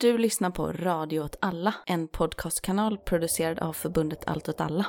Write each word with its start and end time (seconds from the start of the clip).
Du 0.00 0.18
lyssnar 0.18 0.50
på 0.50 0.72
Radio 0.72 1.20
åt 1.20 1.36
alla, 1.40 1.74
en 1.86 2.08
podcastkanal 2.08 2.98
producerad 2.98 3.58
av 3.58 3.72
förbundet 3.72 4.24
Allt 4.26 4.48
åt 4.48 4.60
alla. 4.60 4.86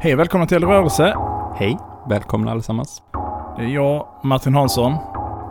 Hej 0.00 0.14
och 0.14 0.20
välkomna 0.20 0.46
till 0.46 0.64
Rörelse. 0.64 1.16
Hej, 1.54 1.78
välkomna 2.08 2.50
allesammans. 2.50 3.02
Det 3.56 3.62
är 3.62 3.68
jag, 3.68 4.08
Martin 4.22 4.54
Hansson. 4.54 4.94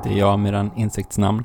Det 0.03 0.09
är 0.09 0.17
jag 0.17 0.39
den 0.53 0.71
insektsnamn. 0.75 1.43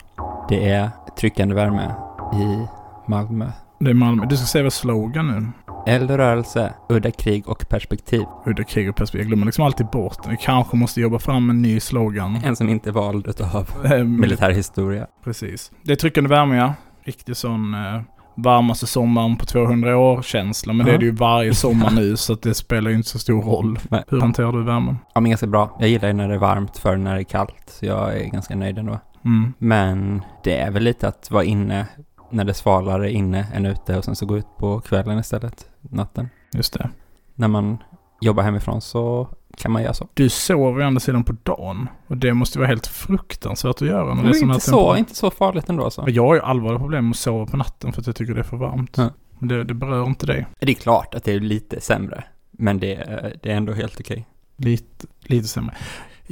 Det 0.48 0.68
är 0.70 0.90
tryckande 1.16 1.54
värme 1.54 1.94
i 2.34 2.66
Malmö. 3.06 3.46
Det 3.80 3.90
är 3.90 3.94
Malmö. 3.94 4.26
Du 4.26 4.36
ska 4.36 4.46
säga 4.46 4.62
vad 4.62 4.72
slogan 4.72 5.28
nu. 5.28 5.46
Eld 5.92 6.10
och 6.10 6.16
rörelse, 6.16 6.74
udda 6.88 7.10
krig 7.10 7.48
och 7.48 7.68
perspektiv. 7.68 8.22
Udda 8.46 8.64
krig 8.64 8.88
och 8.90 8.96
perspektiv. 8.96 9.20
Jag 9.20 9.28
glömmer 9.28 9.46
liksom 9.46 9.64
alltid 9.64 9.86
bort 9.86 10.22
den. 10.22 10.30
Vi 10.30 10.36
kanske 10.36 10.76
måste 10.76 11.00
jobba 11.00 11.18
fram 11.18 11.50
en 11.50 11.62
ny 11.62 11.80
slogan. 11.80 12.38
En 12.44 12.56
som 12.56 12.68
inte 12.68 12.90
är 12.90 12.92
vald 12.92 13.26
utav 13.26 13.70
Ehm, 13.92 14.20
militärhistoria. 14.20 15.06
Precis. 15.24 15.70
Det 15.82 15.92
är 15.92 15.96
tryckande 15.96 16.30
värme, 16.30 16.56
ja. 16.56 16.74
Riktig 17.04 17.36
sån 17.36 17.74
eh, 17.74 18.00
varmaste 18.36 18.86
sommaren 18.86 19.36
på 19.36 19.46
200 19.46 19.96
år-känsla. 19.98 20.72
Men 20.72 20.86
det 20.86 20.92
Ja. 20.92 20.94
är 20.94 20.98
det 20.98 21.04
ju 21.06 21.12
varje 21.14 21.54
sommar 21.54 21.90
nu, 21.90 22.16
så 22.16 22.32
att 22.32 22.42
det 22.42 22.54
spelar 22.54 22.90
ju 22.90 22.96
inte 22.96 23.08
så 23.08 23.18
stor 23.18 23.42
roll. 23.42 23.78
Nej. 23.88 24.04
Hur 24.08 24.20
hanterar 24.20 24.52
du 24.52 24.62
värmen? 24.62 24.96
Ja, 25.14 25.20
men 25.20 25.30
ganska 25.30 25.46
bra. 25.46 25.76
Jag 25.80 25.88
gillar 25.88 26.08
ju 26.08 26.14
när 26.14 26.28
det 26.28 26.34
är 26.34 26.38
varmt 26.38 26.78
för 26.78 26.96
när 26.96 27.14
det 27.14 27.20
är 27.20 27.24
kallt, 27.24 27.62
så 27.66 27.86
jag 27.86 28.16
är 28.20 28.24
ganska 28.24 28.56
nöjd 28.56 28.78
ändå. 28.78 28.98
Mm. 29.24 29.52
Men 29.58 30.22
det 30.44 30.56
är 30.58 30.70
väl 30.70 30.82
lite 30.82 31.08
att 31.08 31.30
vara 31.30 31.44
inne 31.44 31.86
när 32.30 32.44
det 32.44 32.54
svalare 32.54 33.12
inne 33.12 33.46
än 33.54 33.66
ute 33.66 33.96
och 33.96 34.04
sen 34.04 34.16
så 34.16 34.26
gå 34.26 34.38
ut 34.38 34.46
på 34.58 34.80
kvällen 34.80 35.18
istället, 35.18 35.66
natten. 35.80 36.28
Just 36.52 36.72
det. 36.72 36.90
När 37.34 37.48
man 37.48 37.78
jobbar 38.20 38.42
hemifrån 38.42 38.80
så 38.80 39.28
kan 39.56 39.72
man 39.72 39.82
göra 39.82 39.94
så. 39.94 40.08
Du 40.14 40.28
sover 40.28 40.80
ju 40.80 40.86
andra 40.86 41.00
sidan 41.00 41.24
på 41.24 41.36
dagen. 41.42 41.88
Och 42.06 42.16
det 42.16 42.34
måste 42.34 42.58
vara 42.58 42.68
helt 42.68 42.86
fruktansvärt 42.86 43.82
att 43.82 43.88
göra. 43.88 44.14
Men 44.14 44.24
det 44.24 44.38
är 44.38 44.42
inte, 44.42 44.60
så, 44.60 44.70
temperatur. 44.70 44.98
inte 44.98 45.14
så 45.14 45.30
farligt 45.30 45.68
ändå 45.68 45.84
alltså. 45.84 46.04
Jag 46.08 46.26
har 46.26 46.34
ju 46.34 46.40
allvarliga 46.40 46.78
problem 46.78 47.04
med 47.04 47.10
att 47.10 47.16
sova 47.16 47.46
på 47.46 47.56
natten 47.56 47.92
för 47.92 48.00
att 48.00 48.06
jag 48.06 48.16
tycker 48.16 48.34
det 48.34 48.40
är 48.40 48.44
för 48.44 48.56
varmt. 48.56 48.94
Ja. 48.96 49.10
Men 49.38 49.48
det, 49.48 49.64
det 49.64 49.74
berör 49.74 50.06
inte 50.06 50.26
dig. 50.26 50.46
Det 50.60 50.72
är 50.72 50.74
klart 50.74 51.14
att 51.14 51.24
det 51.24 51.32
är 51.32 51.40
lite 51.40 51.80
sämre, 51.80 52.24
men 52.50 52.80
det, 52.80 52.94
det 53.42 53.52
är 53.52 53.56
ändå 53.56 53.72
helt 53.72 54.00
okej. 54.00 54.26
Lite, 54.56 55.06
lite 55.22 55.48
sämre. 55.48 55.74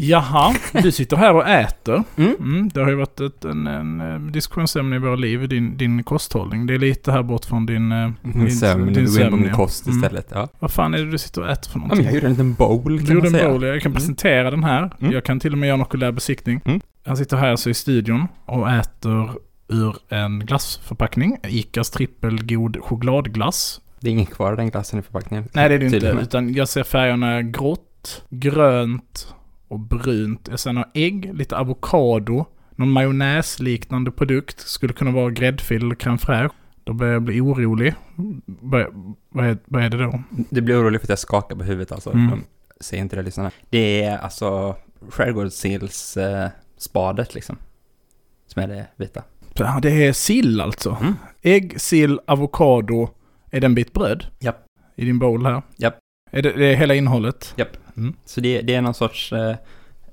Jaha, 0.01 0.55
du 0.83 0.93
sitter 0.93 1.17
här 1.17 1.35
och 1.35 1.49
äter. 1.49 2.03
Mm. 2.17 2.35
Mm, 2.41 2.69
det 2.69 2.81
har 2.81 2.89
ju 2.89 2.95
varit 2.95 3.21
ett 3.21 3.45
en, 3.45 3.67
en, 3.67 4.01
eh, 4.01 4.19
diskussionsämne 4.21 4.97
i 4.97 4.99
våra 4.99 5.17
liv, 5.17 5.49
din, 5.49 5.77
din 5.77 6.03
kosthållning. 6.05 6.67
Det 6.67 6.75
är 6.75 6.79
lite 6.79 7.13
här 7.13 7.23
bort 7.23 7.45
från 7.45 7.67
din... 7.67 7.93
eh, 7.93 8.11
Min 8.23 8.51
sömn, 8.53 8.93
din 8.93 9.05
du 9.05 9.13
går 9.13 9.23
in 9.25 9.31
på 9.31 9.37
min 9.37 9.53
kost 9.53 9.87
Mm. 9.87 9.99
istället. 9.99 10.29
Ja. 10.35 10.49
Vad 10.59 10.71
fan 10.71 10.95
är 10.95 10.99
det 10.99 11.11
du 11.11 11.19
sitter 11.19 11.41
och 11.43 11.51
äter 11.51 11.71
för 11.71 11.79
ja, 11.79 11.83
någonting? 11.83 12.05
jag 12.05 12.15
gjorde 12.15 12.27
en 12.27 12.33
liten 12.33 12.55
bowl 12.55 12.99
Du 12.99 13.07
kan 13.07 13.15
gjorde 13.15 13.31
man 13.31 13.41
en 13.41 13.51
bowl, 13.53 13.63
jag 13.63 13.83
kan 13.83 13.93
Mm. 13.93 13.95
presentera 13.97 14.51
den 14.51 14.65
här. 14.65 14.91
Mm. 15.01 15.13
Jag 15.13 15.25
kan 15.25 15.41
till 15.41 15.53
och 15.53 15.59
med 15.59 15.67
göra 15.67 15.75
en 15.75 15.83
okulär 15.83 16.13
besiktning. 16.13 16.61
Mm. 16.65 16.81
Jag 17.05 17.19
sitter 17.19 17.37
här 17.37 17.57
så 17.57 17.71
i 17.71 17.75
studion 17.75 18.27
och 18.45 18.71
äter 18.71 19.31
ur 19.69 19.97
en 20.09 20.39
glassförpackning. 20.47 21.37
Icas 21.49 21.91
trippelgod 21.91 22.77
chokladglass. 22.83 23.81
Det 24.01 24.09
är 24.09 24.13
ingen 24.13 24.27
kvar 24.27 24.53
i 24.53 24.57
den 24.57 24.71
glassen 24.71 24.99
i 24.99 25.03
förpackningen. 25.03 25.45
Nej 25.53 25.69
det 25.69 25.75
är 25.75 25.79
det 25.79 25.85
inte, 25.87 26.19
utan 26.23 26.55
jag 26.55 26.69
ser 26.69 26.83
färgerna 26.85 27.43
grått, 27.43 28.23
grönt 28.31 29.35
och 29.69 29.81
brunt. 29.81 30.61
Ser 30.61 30.73
några 30.73 30.89
ägg, 30.95 31.35
lite 31.35 31.57
avokado, 31.57 32.45
någon 32.71 32.91
majonnäsliknande 32.91 34.11
produkt. 34.11 34.61
Skulle 34.61 34.93
kunna 34.93 35.11
vara 35.11 35.31
gräddfil 35.31 35.83
eller 35.83 35.95
crème 35.95 36.19
fraîche. 36.19 36.51
Då 36.85 36.93
börjar 36.93 37.13
jag 37.13 37.23
bli 37.23 37.41
orolig. 37.41 37.95
Vad, 38.47 38.87
vad, 39.29 39.47
är, 39.47 39.59
vad 39.65 39.85
är 39.85 39.89
det 39.91 39.97
då? 39.97 40.23
Du 40.51 40.61
blir 40.61 40.83
orolig 40.83 41.01
för 41.01 41.07
att 41.07 41.09
jag 41.09 41.19
skakar 41.19 41.57
på 41.57 41.65
huvudet 41.65 41.93
alltså. 41.93 42.11
Mm. 42.11 42.41
Ser 42.81 42.99
inte 42.99 43.17
det 43.17 43.23
lyssnarna. 43.23 43.51
Det 43.71 44.03
är 44.03 44.19
alltså 44.19 44.77
skärgårdssills 45.09 46.17
eh, 46.17 46.49
spadet 46.77 47.35
liksom. 47.35 47.57
Som 48.47 48.63
är 48.63 48.69
det 48.69 48.87
vita. 48.97 49.23
Ja, 49.55 49.79
det 49.83 50.07
är 50.07 50.13
sill 50.13 50.61
alltså. 50.61 50.97
Mm. 51.01 51.15
Ägg, 51.43 51.81
sill, 51.81 52.21
avokado. 52.27 53.09
Är 53.51 53.61
det 53.61 53.67
en 53.67 53.75
bit 53.75 53.93
bröd? 53.93 54.27
Japp. 54.39 54.67
I 54.97 55.05
din 55.05 55.19
bowl 55.19 55.47
här? 55.47 55.63
Japp. 55.77 55.99
Är 56.31 56.43
det, 56.43 56.53
det 56.53 56.67
är 56.73 56.77
hela 56.77 56.95
innehållet? 56.95 57.55
Så 58.25 58.41
det, 58.41 58.61
det 58.63 58.75
är 58.75 58.83
någon 58.83 58.95
sorts, 58.95 59.33
eh, 59.33 59.57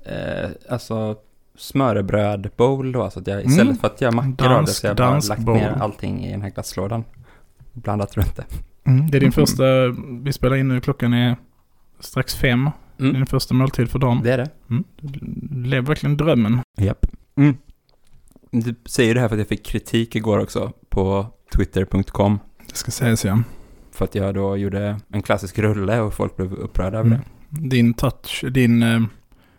eh, 0.04 0.50
alltså 0.68 1.16
smörrebröd-bowl 1.58 2.92
då. 2.92 3.02
Alltså 3.02 3.20
att 3.20 3.26
jag 3.26 3.44
istället 3.44 3.62
Mm. 3.62 3.76
för 3.76 3.86
att 3.86 4.00
göra 4.00 4.12
mackor 4.12 4.52
av 4.52 4.64
det 4.64 4.70
så 4.72 4.86
har 4.86 4.90
jag 4.90 4.96
bara 4.96 5.10
lagt 5.10 5.26
dansk 5.28 5.38
ner 5.38 5.44
bowl. 5.70 5.82
allting 5.82 6.24
i 6.26 6.30
den 6.30 6.42
här 6.42 6.50
glasslådan. 6.50 7.04
Blandat 7.72 8.16
runt 8.16 8.36
det. 8.36 8.44
Mm. 8.84 9.10
Det 9.10 9.16
är 9.18 9.20
din 9.20 9.26
Mm. 9.26 9.32
första, 9.32 9.64
vi 10.22 10.32
spelar 10.32 10.56
in 10.56 10.68
nu, 10.68 10.80
klockan 10.80 11.12
är 11.14 11.36
strax 12.00 12.34
fem. 12.34 12.70
Det 12.96 13.02
är 13.04 13.08
Mm. 13.08 13.14
din 13.20 13.26
första 13.26 13.54
måltid 13.54 13.90
för 13.90 13.98
dagen. 13.98 14.20
Det 14.24 14.32
är 14.32 14.38
det. 14.38 14.50
Mm. 14.70 14.84
Du 15.00 15.18
lever 15.68 15.86
verkligen 15.88 16.16
drömmen. 16.16 16.60
Japp. 16.78 17.06
Mm. 17.36 17.56
Du 18.50 18.74
säger 18.86 19.14
det 19.14 19.20
här 19.20 19.28
för 19.28 19.34
att 19.36 19.40
jag 19.40 19.48
fick 19.48 19.66
kritik 19.66 20.16
igår 20.16 20.38
också 20.38 20.72
på 20.88 21.26
twitter.com. 21.54 22.38
Det 22.68 22.76
ska 22.76 22.90
sägas 22.90 23.24
ja. 23.24 23.38
För 23.96 24.04
att 24.04 24.14
jag 24.14 24.34
då 24.34 24.56
gjorde 24.56 25.00
en 25.12 25.22
klassisk 25.22 25.58
rulle 25.58 26.00
och 26.00 26.14
folk 26.14 26.36
blev 26.36 26.52
upprörda 26.54 26.98
över 26.98 27.10
Mm. 27.10 27.20
det. 27.48 27.68
Din 27.68 27.94
touch, 27.94 28.44
din, 28.50 28.82
eh, 28.82 29.00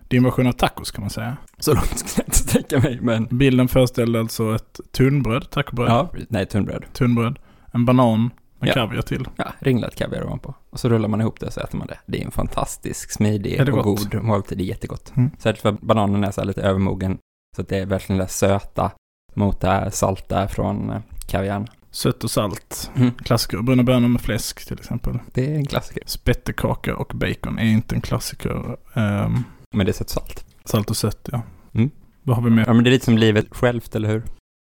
din 0.08 0.24
version 0.24 0.48
av 0.48 0.52
tacos 0.52 0.92
kan 0.92 1.02
man 1.02 1.10
säga. 1.10 1.38
Så 1.60 1.74
långt 1.74 2.00
ska 2.00 2.22
jag 2.22 2.28
inte 2.28 2.38
sträcka 2.38 2.80
mig, 2.80 3.00
men... 3.02 3.28
Bilden 3.32 3.68
föreställde 3.68 4.20
alltså 4.20 4.56
ett 4.56 4.80
tunnbröd, 4.92 5.50
tacobröd, 5.50 5.90
Ja, 5.90 6.10
nej, 6.30 6.46
tunnbröd. 6.46 6.86
tunnbröd, 6.94 7.40
en 7.74 7.86
banan 7.86 8.30
med 8.60 8.70
Ja. 8.70 8.74
kaviar 8.74 9.02
till. 9.02 9.28
Ja, 9.36 9.46
ringlat 9.60 9.96
kaviar 9.96 10.24
ovanpå. 10.26 10.54
Och 10.70 10.80
så 10.80 10.90
rullar 10.90 11.10
man 11.10 11.22
ihop 11.22 11.40
det 11.40 11.46
och 11.46 11.54
så 11.54 11.60
äter 11.60 11.78
man 11.78 11.88
det. 11.88 11.98
Det 12.06 12.22
är 12.22 12.26
en 12.26 12.32
fantastisk, 12.32 13.12
smidig 13.12 13.62
och 13.62 13.68
gott? 13.68 13.84
god 14.12 14.24
måltid. 14.24 14.58
Det 14.58 14.64
är 14.64 14.66
jättegott. 14.66 15.14
Mm. 15.16 15.32
Särskilt 15.40 15.62
för 15.62 15.86
bananen 15.86 16.24
är 16.24 16.32
så 16.32 16.44
lite 16.44 16.62
övermogen. 16.62 17.18
Så 17.56 17.62
att 17.62 17.68
det 17.70 17.78
är 17.78 17.86
verkligen 17.86 18.20
det 18.20 18.28
söta 18.28 18.92
mot 19.34 19.62
det 19.62 19.92
salta 19.92 20.48
från 20.48 20.90
eh, 20.90 20.98
kaviarn. 21.30 21.68
Sött 21.98 22.24
och 22.24 22.32
salt. 22.32 22.92
Mm. 22.96 23.12
Klassiker. 23.12 23.62
Bruna 23.62 23.84
bönor 23.84 24.08
med 24.08 24.22
fläsk 24.22 24.68
till 24.68 24.80
exempel. 24.80 25.20
Det 25.34 25.52
är 25.52 25.56
en 25.56 25.66
klassiker. 25.66 26.04
Spettekaka 26.06 26.96
och 26.96 27.12
bacon 27.16 27.60
är 27.60 27.66
inte 27.66 27.96
en 27.96 28.02
klassiker. 28.02 28.78
Ehm, 28.94 29.44
Men 29.76 29.86
det 29.86 29.92
är 29.92 29.94
sött 29.94 30.10
salt. 30.10 30.46
salt 30.66 30.90
och 30.90 30.98
sött 30.98 31.30
ja. 31.32 31.42
Mm. 31.74 31.90
Vad 32.24 32.36
har 32.36 32.44
vi 32.44 32.50
mer? 32.50 32.64
Ja, 32.68 32.74
men 32.74 32.84
det 32.84 32.90
är 32.90 32.92
lite 32.92 33.06
som 33.06 33.18
livet 33.18 33.48
självt, 33.52 33.96
eller 33.96 34.10
hur? 34.10 34.24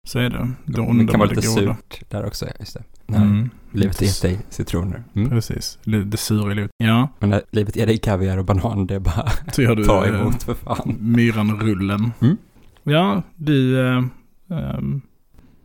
Så 0.08 0.18
är 0.18 0.30
det. 0.30 0.50
Det 0.64 0.72
Det 1.04 1.06
kan 1.06 1.20
vara 1.20 1.28
lite 1.30 1.42
surt 1.42 2.00
där 2.08 2.26
också, 2.26 2.46
just 2.60 2.74
det. 2.74 2.82
När 3.06 3.22
Mm. 3.22 3.50
livet 3.72 4.00
ger 4.02 4.22
dig 4.28 4.38
citroner. 4.48 5.04
Mm. 5.14 5.30
Precis. 5.30 5.78
Det, 5.84 6.16
sura 6.16 6.52
i 6.52 6.54
livet. 6.54 6.70
Ja, 6.76 7.08
Men 7.18 7.30
när 7.30 7.42
livet 7.50 7.76
ger 7.76 7.86
dig 7.86 7.98
kaviar 7.98 8.38
och 8.38 8.44
banan, 8.44 8.86
det 8.86 8.94
är 8.94 8.98
bara 9.00 9.30
så 9.52 9.62
gör 9.62 9.76
du 9.76 9.84
ta 9.84 10.06
eh, 10.06 10.20
emot 10.20 10.42
för 10.42 10.54
fan. 10.54 10.96
myranrullen. 11.00 12.12
Mm. 12.20 12.36
Ja, 12.82 13.22
du... 13.36 13.86
Eh, 13.88 14.04
ehm, 14.50 15.00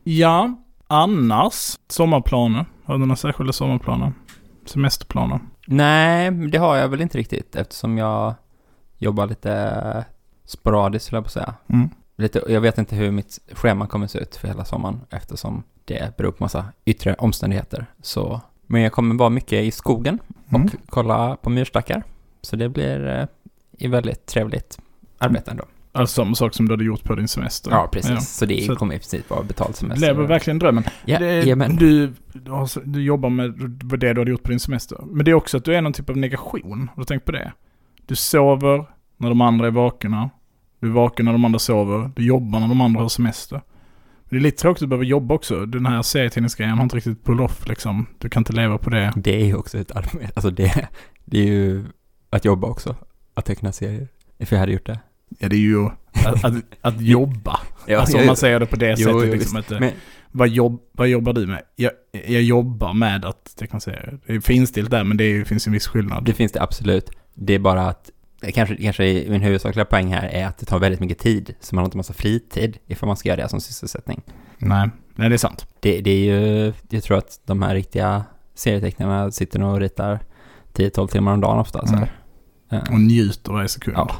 ja, 0.03 0.61
annars. 0.87 1.77
Sommarplaner. 1.87 2.65
Har 2.85 2.93
du 2.93 2.99
några 2.99 3.15
särskilda 3.15 3.53
sommarplaner? 3.53 4.13
Semesterplaner? 4.65 5.39
Nej, 5.67 6.31
det 6.31 6.57
har 6.57 6.75
jag 6.75 6.87
väl 6.89 7.01
inte 7.01 7.17
riktigt 7.17 7.55
eftersom 7.55 7.97
jag 7.97 8.33
jobbar 8.97 9.27
lite 9.27 10.05
sporadiskt, 10.45 11.09
höll 11.11 11.17
jag 11.17 11.23
på 11.23 11.29
säga. 11.29 11.53
Mm. 11.67 11.89
Lite, 12.17 12.41
jag 12.49 12.61
vet 12.61 12.77
inte 12.77 12.95
hur 12.95 13.11
mitt 13.11 13.39
schema 13.51 13.87
kommer 13.87 14.07
se 14.07 14.19
ut 14.19 14.35
för 14.35 14.47
hela 14.47 14.65
sommaren 14.65 15.01
eftersom 15.09 15.63
det 15.85 16.17
beror 16.17 16.31
på 16.31 16.43
massa 16.43 16.65
yttre 16.85 17.13
omständigheter. 17.13 17.85
Så, 18.01 18.41
men 18.67 18.81
jag 18.81 18.91
kommer 18.91 19.15
vara 19.15 19.29
mycket 19.29 19.63
i 19.63 19.71
skogen 19.71 20.19
och 20.47 20.55
Mm. 20.55 20.69
kolla 20.89 21.35
på 21.35 21.49
myrstackar. 21.49 22.03
Så 22.41 22.55
det 22.55 22.69
blir 22.69 23.27
eh, 23.77 23.89
väldigt 23.89 24.25
trevligt 24.25 24.79
arbete 25.17 25.51
ändå. 25.51 25.63
Alltså 25.95 26.13
samma 26.21 26.35
sak 26.35 26.53
som 26.53 26.67
du 26.67 26.73
hade 26.73 26.83
gjort 26.83 27.03
på 27.03 27.15
din 27.15 27.27
semester. 27.27 27.71
Ja, 27.71 27.89
precis. 27.91 28.11
Ja. 28.11 28.19
Så 28.19 28.45
det 28.45 28.65
Så- 28.65 28.75
kommer 28.75 28.95
i 28.95 28.97
princip 28.97 29.29
vara 29.29 29.43
betald 29.43 29.75
semester. 29.75 30.07
Lever 30.07 30.23
verkligen 30.23 30.59
drömmen. 30.59 30.83
Ja, 31.05 31.19
det, 31.19 31.55
du, 31.79 32.13
du, 32.33 32.51
har, 32.51 32.69
du 32.85 33.03
jobbar 33.03 33.29
med 33.29 33.51
det 33.99 34.13
du 34.13 34.21
hade 34.21 34.31
gjort 34.31 34.43
på 34.43 34.49
din 34.49 34.59
semester. 34.59 34.97
Men 35.05 35.25
det 35.25 35.31
är 35.31 35.35
också 35.35 35.57
att 35.57 35.65
du 35.65 35.75
är 35.75 35.81
någon 35.81 35.93
typ 35.93 36.09
av 36.09 36.17
negation. 36.17 36.89
Har 36.95 37.01
du 37.03 37.05
tänkt 37.05 37.25
på 37.25 37.31
det? 37.31 37.53
Du 38.05 38.15
sover 38.15 38.85
när 39.17 39.29
de 39.29 39.41
andra 39.41 39.67
är 39.67 39.71
vakna. 39.71 40.29
Du 40.79 40.87
är 40.87 40.91
vaken 40.91 41.25
när 41.25 41.31
de 41.31 41.45
andra 41.45 41.59
sover. 41.59 42.11
Du 42.15 42.25
jobbar 42.25 42.59
när 42.59 42.67
de 42.67 42.81
andra 42.81 43.01
har 43.01 43.09
semester. 43.09 43.61
Det 44.29 44.35
är 44.35 44.39
lite 44.39 44.61
tråkigt 44.61 44.83
att 44.83 44.89
behöva 44.89 45.03
jobba 45.03 45.35
också. 45.35 45.65
Den 45.65 45.85
här 45.85 46.01
serietidningsgrejen 46.01 46.75
har 46.77 46.83
inte 46.83 46.95
riktigt 46.97 47.25
pull 47.25 47.41
off 47.41 47.67
liksom. 47.67 48.05
Du 48.17 48.29
kan 48.29 48.41
inte 48.41 48.53
leva 48.53 48.77
på 48.77 48.89
det. 48.89 49.13
Det 49.15 49.41
är 49.41 49.45
ju 49.45 49.55
också 49.55 49.77
ett 49.77 49.91
arbete. 49.91 50.31
Alltså 50.35 50.49
det, 50.49 50.87
det 51.25 51.39
är 51.39 51.45
ju 51.45 51.85
att 52.29 52.45
jobba 52.45 52.67
också. 52.67 52.95
Att 53.33 53.45
teckna 53.45 53.71
serier. 53.71 54.07
För 54.39 54.55
jag 54.55 54.59
hade 54.59 54.71
gjort 54.71 54.85
det. 54.85 54.99
Ja, 55.39 55.49
det 55.49 55.55
är 55.55 55.59
ju 55.59 55.85
att, 55.85 56.45
att, 56.45 56.53
att 56.81 57.01
jobba. 57.01 57.59
Ja, 57.85 57.99
alltså 57.99 58.17
om 58.17 58.25
man 58.25 58.35
säger 58.35 58.59
det 58.59 58.65
på 58.65 58.75
det 58.75 58.89
Jo, 58.89 58.95
sättet. 58.97 59.27
jo, 59.27 59.33
liksom, 59.33 59.59
att, 59.59 59.69
Men- 59.69 59.91
vad, 60.31 60.47
jobb, 60.49 60.81
vad 60.91 61.07
jobbar 61.07 61.33
du 61.33 61.47
med? 61.47 61.61
Jag, 61.75 61.91
jag 62.27 62.41
jobbar 62.41 62.93
med 62.93 63.25
att 63.25 63.55
teckna 63.57 63.79
serier. 63.79 64.19
Det 64.27 64.33
är 64.35 64.39
finstilt 64.39 64.91
där, 64.91 65.03
men 65.03 65.17
det 65.17 65.23
är, 65.23 65.43
finns 65.45 65.67
en 65.67 65.73
viss 65.73 65.87
skillnad. 65.87 66.25
Det 66.25 66.33
finns 66.33 66.51
det 66.51 66.61
absolut. 66.61 67.09
Det 67.33 67.53
är 67.53 67.59
bara 67.59 67.87
att, 67.87 68.11
det 68.41 68.51
kanske, 68.51 68.75
kanske 68.75 69.03
min 69.29 69.41
huvudsakliga 69.41 69.85
poäng 69.85 70.13
här 70.13 70.27
är 70.27 70.45
att 70.47 70.57
det 70.57 70.65
tar 70.65 70.79
väldigt 70.79 70.99
mycket 70.99 71.19
tid. 71.19 71.55
Så 71.59 71.75
man 71.75 71.81
har 71.81 71.85
inte 71.87 71.97
massa 71.97 72.13
fritid 72.13 72.77
ifall 72.87 73.07
man 73.07 73.17
ska 73.17 73.29
göra 73.29 73.41
det 73.41 73.49
som 73.49 73.61
sysselsättning. 73.61 74.21
Nej, 74.57 74.89
nej 75.15 75.29
det 75.29 75.35
är 75.35 75.37
sant. 75.37 75.67
Det, 75.79 76.01
det 76.01 76.11
är 76.11 76.17
ju, 76.35 76.73
jag 76.89 77.03
tror 77.03 77.17
att 77.17 77.39
de 77.45 77.61
här 77.61 77.73
riktiga 77.75 78.23
serietecknarna 78.55 79.31
sitter 79.31 79.59
nog 79.59 79.73
och 79.73 79.79
ritar 79.79 80.19
10-12 80.73 81.07
timmar 81.07 81.33
om 81.33 81.41
dagen 81.41 81.59
ofta. 81.59 81.87
Så 81.87 81.93
Mm. 81.95 82.07
här. 82.69 82.77
Eh, 82.87 82.93
Och 82.93 82.99
njuter 82.99 83.51
varje 83.51 83.67
sekund. 83.67 83.97
Ja. 83.97 84.15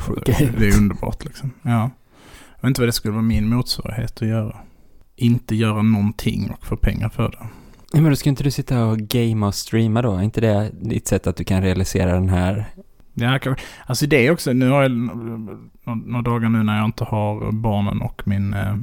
Sjuka. 0.00 0.32
Det 0.58 0.68
är 0.68 0.76
underbart 0.78 1.24
liksom. 1.24 1.50
Ja. 1.62 1.90
Jag 2.56 2.62
vet 2.62 2.68
inte 2.68 2.80
vad 2.80 2.88
det 2.88 2.92
skulle 2.92 3.12
vara 3.12 3.22
min 3.22 3.48
motsvarighet 3.48 4.22
att 4.22 4.28
göra. 4.28 4.56
Inte 5.16 5.54
göra 5.54 5.82
någonting 5.82 6.50
och 6.50 6.66
få 6.66 6.76
pengar 6.76 7.08
för 7.08 7.28
det. 7.28 7.46
Ja, 7.92 8.00
men 8.00 8.10
då 8.10 8.16
ska 8.16 8.28
inte 8.28 8.44
du 8.44 8.50
sitta 8.50 8.84
och 8.84 8.98
gamea 8.98 9.48
och 9.48 9.54
streama 9.54 10.02
då? 10.02 10.14
Är 10.14 10.22
inte 10.22 10.40
det 10.40 10.70
ditt 10.80 11.08
sätt 11.08 11.26
att 11.26 11.36
du 11.36 11.44
kan 11.44 11.62
realisera 11.62 12.12
den 12.12 12.28
här... 12.28 12.64
Ja. 13.14 13.38
Alltså 13.86 14.06
det 14.06 14.26
är 14.26 14.30
också, 14.30 14.52
nu 14.52 14.68
har 14.68 14.82
jag 14.82 14.90
några 16.06 16.22
dagar 16.22 16.48
nu 16.48 16.62
när 16.62 16.76
jag 16.76 16.84
inte 16.84 17.04
har 17.04 17.52
barnen 17.52 18.02
och 18.02 18.22
min 18.24 18.54
eh, 18.54 18.76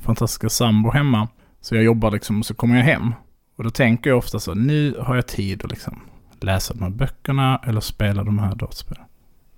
fantastiska 0.00 0.48
sambo 0.48 0.90
hemma. 0.90 1.28
Så 1.60 1.74
jag 1.74 1.84
jobbar 1.84 2.10
liksom 2.10 2.38
och 2.40 2.46
så 2.46 2.54
kommer 2.54 2.76
jag 2.76 2.84
hem. 2.84 3.12
Och 3.56 3.64
då 3.64 3.70
tänker 3.70 4.10
jag 4.10 4.18
ofta 4.18 4.40
så, 4.40 4.54
nu 4.54 4.96
har 5.00 5.14
jag 5.14 5.26
tid 5.26 5.64
att 5.64 5.70
liksom 5.70 6.00
läsa 6.40 6.74
de 6.74 6.82
här 6.82 6.90
böckerna 6.90 7.60
eller 7.66 7.80
spela 7.80 8.24
de 8.24 8.38
här 8.38 8.54
dataspelen. 8.54 9.04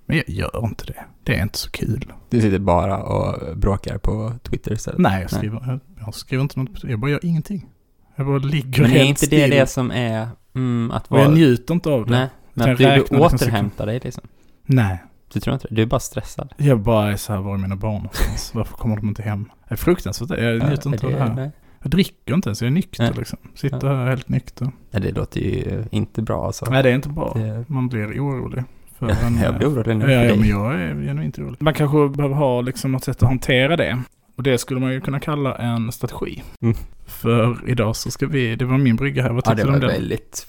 Men 0.06 0.16
jag 0.16 0.28
gör 0.28 0.64
inte 0.64 0.87
det. 0.87 1.04
Det 1.25 1.37
är 1.37 1.43
inte 1.43 1.58
så 1.58 1.70
kul. 1.70 2.12
Du 2.31 2.40
sitter 2.40 2.58
bara 2.58 3.02
och 3.02 3.56
bråkar 3.56 3.99
på 3.99 4.32
Twitter 4.43 4.72
istället. 4.72 5.00
Nej, 5.00 5.20
jag 5.22 5.31
skriver, 5.31 5.62
Jag, 5.66 5.81
jag 6.06 6.14
skriver 6.14 6.43
inte 6.43 6.60
något. 6.60 6.84
Jag 6.84 7.00
bara 7.00 7.10
gör 7.10 7.25
ingenting. 7.25 7.66
Jag 8.16 8.26
bara 8.26 8.38
ligger 8.38 8.82
Men 8.82 8.90
är 8.90 9.04
inte 9.04 9.26
det 9.26 9.43
still. 9.43 9.50
det 9.50 9.66
som 9.66 9.90
är 9.90 10.28
mm, 10.54 10.90
att 10.90 11.04
Och 11.04 11.10
vara... 11.10 11.22
jag 11.22 11.32
njuter 11.32 11.75
inte 11.75 11.90
av 11.90 12.06
det. 12.06 12.12
Nej, 12.12 12.28
men 12.54 12.70
att 12.70 12.78
du, 12.78 12.84
du 12.84 12.96
liksom 12.96 13.20
återhämtar 13.20 13.87
dig 13.87 14.00
liksom. 14.04 14.25
Nej. 14.66 15.02
Du 15.32 15.40
tror 15.40 15.54
inte 15.54 15.66
det? 15.69 15.75
Du 15.75 15.82
är 15.82 15.87
bara 15.87 16.00
stressad. 16.00 16.55
Jag 16.56 16.81
bara 16.81 17.12
är 17.12 17.16
så 17.16 17.32
här, 17.32 17.40
var 17.40 17.55
är 17.55 17.58
mina 17.58 17.76
barn 17.76 17.94
någonstans? 17.94 18.50
Varför 18.55 18.75
kommer 18.76 18.96
de 18.96 19.08
inte 19.08 19.22
hem? 19.22 19.50
Det 19.69 19.75
är 19.75 19.76
fruktansvärt. 19.76 20.31
Jag 20.31 20.69
njuter 20.69 20.93
inte 20.93 21.06
av 21.06 21.12
det 21.12 21.19
här. 21.19 21.34
Nej. 21.34 21.50
Jag 21.82 21.90
dricker 21.90 22.34
inte 22.34 22.48
ens, 22.48 22.62
jag 22.62 22.66
är 22.66 22.72
nykter 22.72 23.05
Nej. 23.05 23.12
liksom. 23.16 23.38
Sitter 23.55 23.88
här 23.88 24.06
helt 24.06 24.28
nykter. 24.28 24.70
Nej, 24.90 25.02
det 25.02 25.12
låter 25.12 25.40
ju 25.40 25.84
inte 25.90 26.22
bra 26.22 26.46
alltså. 26.46 26.66
Nej, 26.70 26.82
det 26.82 26.90
är 26.90 26.94
inte 26.94 27.08
bra. 27.08 27.32
Det, 27.34 27.64
Man 27.69 27.88
blir 27.88 28.06
orolig. 28.06 28.64
För 29.08 29.26
en, 29.26 29.38
jag 29.38 29.56
blir 29.58 29.69
orolig 29.69 29.96
nu 29.96 30.12
ja, 30.12 30.25
ja, 30.25 30.37
men 30.37 30.49
jag 30.49 30.75
är 30.75 30.94
genuint 30.94 31.38
orolig. 31.38 31.62
Man 31.62 31.75
kanske 31.75 32.08
behöver 32.08 32.34
ha 32.34 32.60
liksom 32.60 32.93
något 32.93 33.04
sätt 33.04 33.22
att 33.22 33.28
hantera 33.28 33.76
det. 33.76 34.02
Och 34.37 34.43
det 34.43 34.58
skulle 34.58 34.81
man 34.81 34.93
ju 34.93 35.00
kunna 35.00 35.20
kalla 35.20 35.54
en 35.54 35.93
strategi. 35.93 36.43
Mm. 36.60 36.76
För 37.06 37.58
idag 37.66 37.96
så 37.96 38.10
ska 38.10 38.26
vi, 38.26 38.56
det 38.56 38.64
var 38.64 38.78
min 38.78 38.96
brygga 38.96 39.22
här, 39.22 39.31
vad 39.31 39.44
tyckte 39.44 39.54
det 39.56 39.62
du 39.62 39.69
om 39.69 39.72
var 39.72 39.81
den? 39.81 39.90
väldigt... 39.90 40.46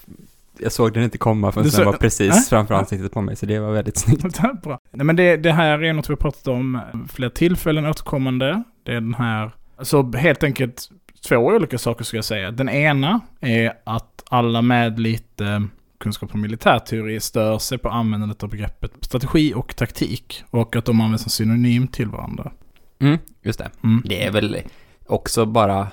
Jag 0.58 0.72
såg 0.72 0.92
den 0.92 1.02
inte 1.02 1.18
komma 1.18 1.52
förrän 1.52 1.68
den 1.68 1.84
var 1.84 1.92
precis 1.92 2.36
Äh? 2.36 2.50
framför 2.50 2.74
ansiktet 2.74 3.12
på 3.12 3.20
mig, 3.20 3.36
så 3.36 3.46
det 3.46 3.58
var 3.58 3.72
väldigt 3.72 3.96
snyggt. 3.96 4.22
Det 4.42 4.56
Bra. 4.62 4.78
Nej 4.90 5.06
men 5.06 5.16
det, 5.16 5.36
det 5.36 5.52
här 5.52 5.82
är 5.82 5.92
något 5.92 6.08
vi 6.08 6.12
har 6.12 6.16
pratat 6.16 6.48
om 6.48 6.80
flera 7.08 7.30
tillfällen 7.30 7.86
återkommande. 7.86 8.62
Det 8.82 8.90
är 8.90 9.00
den 9.00 9.14
här, 9.14 9.50
så 9.82 10.12
helt 10.12 10.44
enkelt 10.44 10.90
två 11.28 11.36
olika 11.36 11.78
saker 11.78 12.04
ska 12.04 12.16
jag 12.16 12.24
säga. 12.24 12.50
Den 12.50 12.68
ena 12.68 13.20
är 13.40 13.72
att 13.84 14.22
alla 14.30 14.62
med 14.62 15.00
lite 15.00 15.68
kunskap 16.04 16.34
om 16.34 16.40
militärteori 16.40 17.20
stör 17.20 17.58
sig 17.58 17.78
på 17.78 17.88
användandet 17.88 18.42
av 18.42 18.48
begreppet 18.48 18.92
strategi 19.00 19.54
och 19.54 19.76
taktik. 19.76 20.44
Och 20.50 20.76
att 20.76 20.84
de 20.84 21.00
används 21.00 21.22
som 21.22 21.30
synonym 21.30 21.88
till 21.88 22.08
varandra. 22.08 22.52
Mm, 22.98 23.18
just 23.42 23.58
det. 23.58 23.70
Mm. 23.84 24.02
Det 24.04 24.24
är 24.24 24.30
väl 24.30 24.58
också 25.06 25.46
bara 25.46 25.88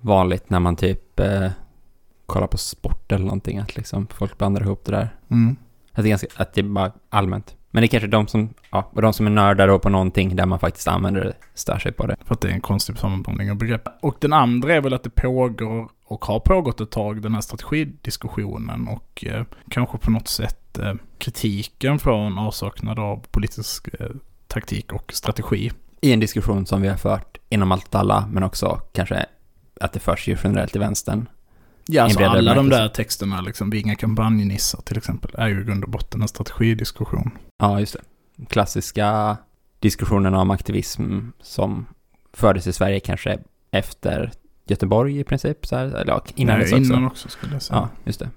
vanligt 0.00 0.50
när 0.50 0.60
man 0.60 0.76
typ 0.76 1.20
eh, 1.20 1.50
kollar 2.26 2.46
på 2.46 2.58
sport 2.58 3.12
eller 3.12 3.24
någonting, 3.24 3.58
att 3.58 3.76
liksom 3.76 4.06
folk 4.06 4.38
blandar 4.38 4.62
ihop 4.62 4.84
det 4.84 4.92
där. 4.92 5.08
Mm. 5.30 5.56
Att 5.92 6.02
det, 6.04 6.08
är 6.08 6.10
ganska, 6.10 6.26
att 6.36 6.54
det 6.54 6.60
är 6.60 6.64
bara 6.64 6.92
allmänt. 7.08 7.56
Men 7.70 7.80
det 7.80 7.86
är 7.86 7.88
kanske 7.88 8.08
de 8.08 8.26
som, 8.26 8.54
ja, 8.70 8.90
och 8.92 9.02
de 9.02 9.12
som 9.12 9.26
är 9.26 9.30
nördar 9.30 9.78
på 9.78 9.88
någonting 9.88 10.36
där 10.36 10.46
man 10.46 10.58
faktiskt 10.58 10.88
använder 10.88 11.24
det, 11.24 11.34
stör 11.54 11.78
sig 11.78 11.92
på 11.92 12.06
det. 12.06 12.16
För 12.24 12.34
att 12.34 12.40
det 12.40 12.48
är 12.48 12.52
en 12.52 12.60
konstig 12.60 12.98
sammanblandning 12.98 13.50
av 13.50 13.56
begrepp. 13.56 13.88
Och 14.02 14.16
den 14.20 14.32
andra 14.32 14.74
är 14.74 14.80
väl 14.80 14.94
att 14.94 15.02
det 15.02 15.10
pågår 15.10 15.88
och 16.10 16.24
har 16.24 16.40
pågått 16.40 16.80
ett 16.80 16.90
tag 16.90 17.22
den 17.22 17.34
här 17.34 17.40
strategidiskussionen 17.40 18.88
och 18.88 19.24
eh, 19.26 19.44
kanske 19.68 19.98
på 19.98 20.10
något 20.10 20.28
sätt 20.28 20.78
eh, 20.78 20.94
kritiken 21.18 21.98
från 21.98 22.38
avsaknad 22.38 22.98
av 22.98 23.26
politisk 23.30 23.88
eh, 24.00 24.06
taktik 24.46 24.92
och 24.92 25.12
strategi. 25.12 25.72
I 26.00 26.12
en 26.12 26.20
diskussion 26.20 26.66
som 26.66 26.82
vi 26.82 26.88
har 26.88 26.96
fört 26.96 27.38
inom 27.48 27.72
allt 27.72 27.94
alla, 27.94 28.28
men 28.30 28.42
också 28.42 28.80
kanske 28.92 29.26
att 29.80 29.92
det 29.92 30.00
förs 30.00 30.28
ju 30.28 30.36
generellt 30.44 30.76
i 30.76 30.78
vänstern. 30.78 31.28
Ja, 31.86 32.02
alltså 32.02 32.24
alla 32.24 32.54
de 32.54 32.68
bemärkelse. 32.68 32.82
där 32.82 32.88
texterna, 32.88 33.40
liksom, 33.40 33.70
vi 33.70 33.78
är 33.78 33.82
inga 33.82 33.94
kampanjnissar 33.94 34.80
till 34.80 34.96
exempel, 34.96 35.30
är 35.34 35.48
ju 35.48 35.60
i 35.60 35.64
grund 35.64 35.84
och 35.84 35.90
botten 35.90 36.22
en 36.22 36.28
strategidiskussion. 36.28 37.30
Ja, 37.58 37.80
just 37.80 37.96
det. 38.36 38.46
Klassiska 38.46 39.36
diskussionerna 39.78 40.40
om 40.40 40.50
aktivism 40.50 41.20
som 41.42 41.86
fördes 42.32 42.66
i 42.66 42.72
Sverige 42.72 43.00
kanske 43.00 43.38
efter 43.70 44.32
Göteborg 44.70 45.20
i 45.20 45.24
princip, 45.24 45.66
så 45.66 45.76
här, 45.76 45.84
eller 45.86 46.06
ja, 46.12 46.24
innan 46.34 46.74
innan 46.74 47.06
också 47.06 47.28
skulle 47.28 47.52
jag 47.52 47.62
säga. 47.62 47.78
Ja, 47.78 47.88
just 48.04 48.20
det. 48.20 48.30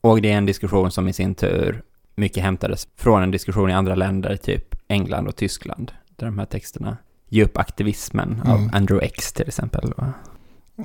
Och 0.00 0.22
det 0.22 0.30
är 0.30 0.36
en 0.38 0.46
diskussion 0.46 0.90
som 0.90 1.08
i 1.08 1.12
sin 1.12 1.34
tur 1.34 1.82
mycket 2.14 2.42
hämtades 2.42 2.88
från 2.96 3.22
en 3.22 3.30
diskussion 3.30 3.70
i 3.70 3.72
andra 3.72 3.94
länder, 3.94 4.36
typ 4.36 4.74
England 4.88 5.26
och 5.28 5.36
Tyskland, 5.36 5.92
där 6.16 6.26
de 6.26 6.38
här 6.38 6.46
texterna 6.46 6.96
ger 7.28 7.44
upp 7.44 7.56
aktivismen 7.58 8.42
av 8.44 8.58
Mm. 8.58 8.70
Andrew 8.74 9.06
X 9.06 9.32
till 9.32 9.48
exempel. 9.48 9.92
va? 9.96 10.12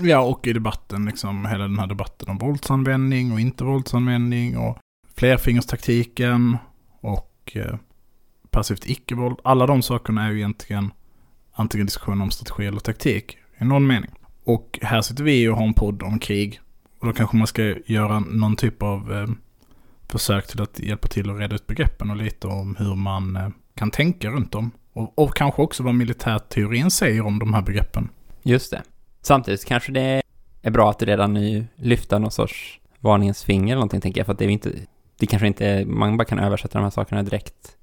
Ja, 0.02 0.20
och 0.20 0.48
i 0.48 0.54
debatten, 0.54 1.06
liksom 1.06 1.46
hela 1.46 1.64
den 1.64 1.80
här 1.80 1.88
debatten 1.88 2.30
om 2.30 2.38
våldsanvändning 2.38 3.32
och 3.32 3.40
inte 3.40 3.64
våldsanvändning 3.64 4.58
och 4.58 4.78
flerfingerstaktiken 5.16 6.58
och 7.02 7.52
eh, 7.56 7.76
passivt 8.50 8.86
icke-våld. 8.86 9.40
Alla 9.44 9.66
de 9.68 9.82
sakerna 9.82 10.26
är 10.26 10.32
ju 10.32 10.38
egentligen 10.38 10.92
antingen 11.54 11.86
diskussioner 11.86 12.24
om 12.24 12.32
strategi 12.32 12.66
eller 12.68 12.80
taktik 12.80 13.38
i 13.58 13.66
någon 13.66 13.88
mening. 13.88 14.12
Och 14.44 14.80
här 14.82 15.02
sitter 15.02 15.24
vi 15.24 15.48
och 15.48 15.58
har 15.58 15.68
en 15.68 15.74
podd 15.74 16.04
om 16.04 16.20
krig 16.20 16.60
och 17.00 17.08
då 17.08 17.14
kanske 17.14 17.38
man 17.38 17.48
ska 17.48 17.76
göra 17.86 18.20
någon 18.20 18.56
typ 18.56 18.84
av 18.84 19.14
eh, 19.14 19.28
försök 20.08 20.48
till 20.48 20.62
att 20.62 20.80
hjälpa 20.80 21.08
till 21.08 21.30
att 21.30 21.40
reda 21.40 21.56
ut 21.56 21.68
begreppen 21.68 22.12
och 22.12 22.18
lite 22.18 22.48
om 22.48 22.76
hur 22.80 22.96
man 22.96 23.36
eh, 23.36 23.50
kan 23.76 23.92
tänka 23.92 24.30
runt 24.30 24.52
dem. 24.52 24.72
Och, 24.94 25.20
och 25.20 25.36
kanske 25.36 25.62
också 25.62 25.84
vad 25.84 25.96
militärteorin 25.96 26.92
säger 26.92 27.26
om 27.26 27.40
de 27.40 27.54
här 27.54 27.62
begreppen. 27.62 28.10
Just 28.44 28.72
det. 28.72 28.82
Samtidigt 29.22 29.66
kanske 29.66 29.92
det 29.92 30.22
är 30.62 30.72
bra 30.72 30.90
att 30.90 31.04
redan 31.04 31.34
nu 31.34 31.66
lyfta 31.76 32.20
någon 32.20 32.32
sorts 32.32 32.80
varningens 33.00 33.44
finger 33.44 33.66
eller 33.66 33.76
någonting, 33.76 34.02
tänker 34.02 34.20
jag, 34.20 34.26
för 34.26 34.34
att 34.34 34.40
det 34.40 34.46
är 34.46 34.50
inte, 34.50 34.72
det 35.20 35.26
kanske 35.26 35.48
inte, 35.48 35.86
man 35.86 36.18
bara 36.18 36.26
kan 36.26 36.40
översätta 36.40 36.80
de 36.80 36.84
här 36.84 36.92
sakerna 36.92 37.24
direkt. 37.24 37.78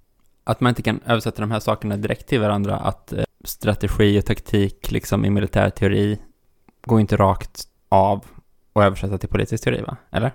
Att 0.45 0.61
man 0.61 0.71
inte 0.71 0.83
kan 0.83 1.01
översätta 1.07 1.41
de 1.41 1.51
här 1.51 1.61
sakerna 1.61 1.97
direkt 1.97 2.27
till 2.27 2.41
varandra, 2.41 2.77
att 2.77 3.13
eh, 3.13 3.25
strategi 3.45 4.21
och 4.21 4.25
taktik 4.25 4.91
liksom 4.91 5.25
i 5.25 5.31
militärteori 5.31 6.19
går 6.83 7.01
inte 7.01 7.17
rakt 7.17 7.65
av 7.89 8.25
och 8.73 8.85
översätta 8.85 9.19
till 9.19 9.29
politisk 9.29 9.65
teori, 9.65 9.83
va? 9.83 9.97
Eller? 10.11 10.33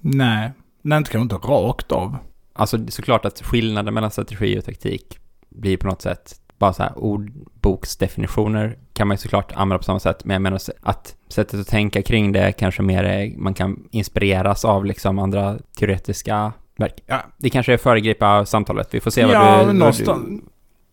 Nej, 0.00 0.52
nej 0.82 0.98
inte 0.98 1.10
kanske 1.10 1.34
inte 1.34 1.46
rakt 1.48 1.92
av. 1.92 2.16
Alltså 2.52 2.76
det 2.76 2.88
är 2.88 2.92
såklart 2.92 3.24
att 3.24 3.42
skillnaden 3.42 3.94
mellan 3.94 4.10
strategi 4.10 4.58
och 4.58 4.64
taktik 4.64 5.18
blir 5.48 5.76
på 5.76 5.86
något 5.86 6.02
sätt 6.02 6.40
bara 6.58 6.72
så 6.72 6.82
här 6.82 6.98
ordboksdefinitioner 6.98 8.78
kan 8.92 9.08
man 9.08 9.14
ju 9.14 9.18
såklart 9.18 9.52
använda 9.52 9.78
på 9.78 9.84
samma 9.84 10.00
sätt, 10.00 10.24
men 10.24 10.34
jag 10.34 10.42
menar 10.42 10.60
att 10.82 11.16
sättet 11.28 11.60
att 11.60 11.66
tänka 11.68 12.02
kring 12.02 12.32
det 12.32 12.52
kanske 12.52 12.82
mer 12.82 13.04
är, 13.04 13.38
man 13.38 13.54
kan 13.54 13.88
inspireras 13.90 14.64
av 14.64 14.84
liksom 14.84 15.18
andra 15.18 15.58
teoretiska 15.78 16.52
verk. 16.76 17.02
Ja, 17.06 17.22
det 17.36 17.50
kanske 17.50 17.72
är 17.72 17.76
föregripa 17.76 18.46
samtalet, 18.46 18.94
vi 18.94 19.00
får 19.00 19.10
se 19.10 19.24
vad 19.24 19.34
ja, 19.34 19.40
du... 19.40 19.56
men 19.56 19.66
vad 19.66 19.76
någonstans, 19.76 20.26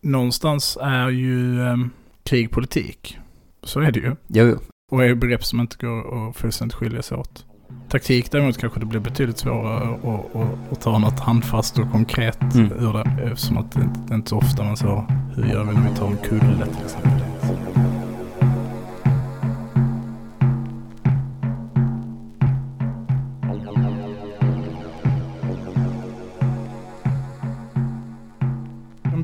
Du, 0.00 0.08
någonstans 0.08 0.78
är 0.80 1.08
ju 1.08 1.60
um, 1.60 1.90
krig 2.22 2.50
politik. 2.50 3.18
Så 3.62 3.80
är 3.80 3.92
det 3.92 4.00
ju. 4.00 4.16
jo, 4.28 4.44
jo. 4.46 4.58
Och 4.90 5.04
är 5.04 5.14
begrepp 5.14 5.44
som 5.44 5.60
inte 5.60 5.76
går 5.86 6.28
att 6.28 6.36
fullständigt 6.36 6.74
skilja 6.74 7.02
sig 7.02 7.18
åt. 7.18 7.46
Taktik 7.88 8.30
däremot 8.32 8.58
kanske 8.58 8.80
det 8.80 8.86
blir 8.86 9.00
betydligt 9.00 9.38
svårare 9.38 9.94
att, 9.94 10.36
att, 10.36 10.72
att 10.72 10.80
ta 10.80 10.98
något 10.98 11.20
handfast 11.20 11.78
och 11.78 11.90
konkret 11.92 12.54
Mm. 12.54 12.72
ur 12.72 12.92
det. 12.92 13.22
Eftersom 13.22 13.56
att 13.56 13.72
det, 13.72 13.88
det 14.06 14.14
är 14.14 14.16
inte 14.16 14.30
så 14.30 14.36
ofta 14.36 14.64
man 14.64 14.76
så, 14.76 15.06
hur 15.36 15.44
gör 15.44 15.64
vi 15.64 15.74
när 15.74 15.90
vi 15.90 15.96
tar 15.96 16.06
en 16.06 16.16
kulle 16.16 16.66
till 16.66 16.84
exempel. 16.84 17.22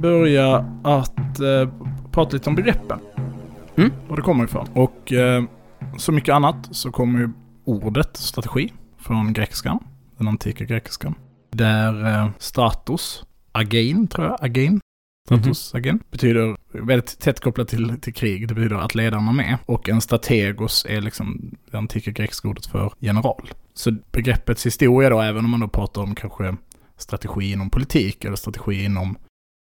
börja 0.01 0.65
att 0.85 1.41
eh, 1.41 1.69
prata 2.11 2.37
lite 2.37 2.51
om 2.51 2.55
begreppen. 2.57 2.99
Mm. 3.79 3.93
Var 4.09 4.17
det 4.17 4.23
kommer 4.23 4.45
ifrån. 4.45 4.69
Och 4.75 5.13
eh, 5.13 5.45
så 5.97 6.13
mycket 6.13 6.35
annat 6.35 6.69
så 6.71 6.91
kommer 6.91 7.19
ju 7.19 7.29
ordet 7.65 8.17
strategi 8.17 8.73
från 8.99 9.33
grekiskan. 9.33 9.79
Den 10.17 10.29
antika 10.29 10.65
grekiskan. 10.65 11.15
Där 11.51 12.07
eh, 12.07 12.31
stratos, 12.39 13.25
agein 13.53 14.09
tror 14.09 14.27
jag, 14.27 14.37
agein. 14.41 14.81
Stratos, 15.27 15.75
agein. 15.75 16.03
Betyder 16.11 16.57
väldigt 16.73 17.19
tätt 17.19 17.41
kopplat 17.41 17.69
till, 17.69 18.01
till 18.01 18.15
krig. 18.15 18.49
Det 18.49 18.55
betyder 18.55 18.77
att 18.77 18.95
ledarna 18.95 19.31
är 19.31 19.35
med. 19.35 19.59
Och 19.67 19.89
en 19.89 20.01
strategos 20.01 20.87
är 20.89 21.01
liksom 21.01 21.57
det 21.71 21.79
antika 21.79 22.11
grekiska 22.11 22.49
ordet 22.49 22.67
för 22.67 22.93
general. 22.99 23.51
Så 23.75 23.93
begreppets 24.13 24.67
historia 24.67 25.11
då, 25.11 25.21
även 25.21 25.45
om 25.45 25.51
man 25.51 25.61
då 25.61 25.69
pratar 25.69 26.03
om 26.03 26.15
kanske 26.15 26.57
strategi 26.97 27.53
inom 27.53 27.71
politik 27.71 28.25
eller 28.25 28.37
strategi 28.37 28.85
inom 28.85 29.17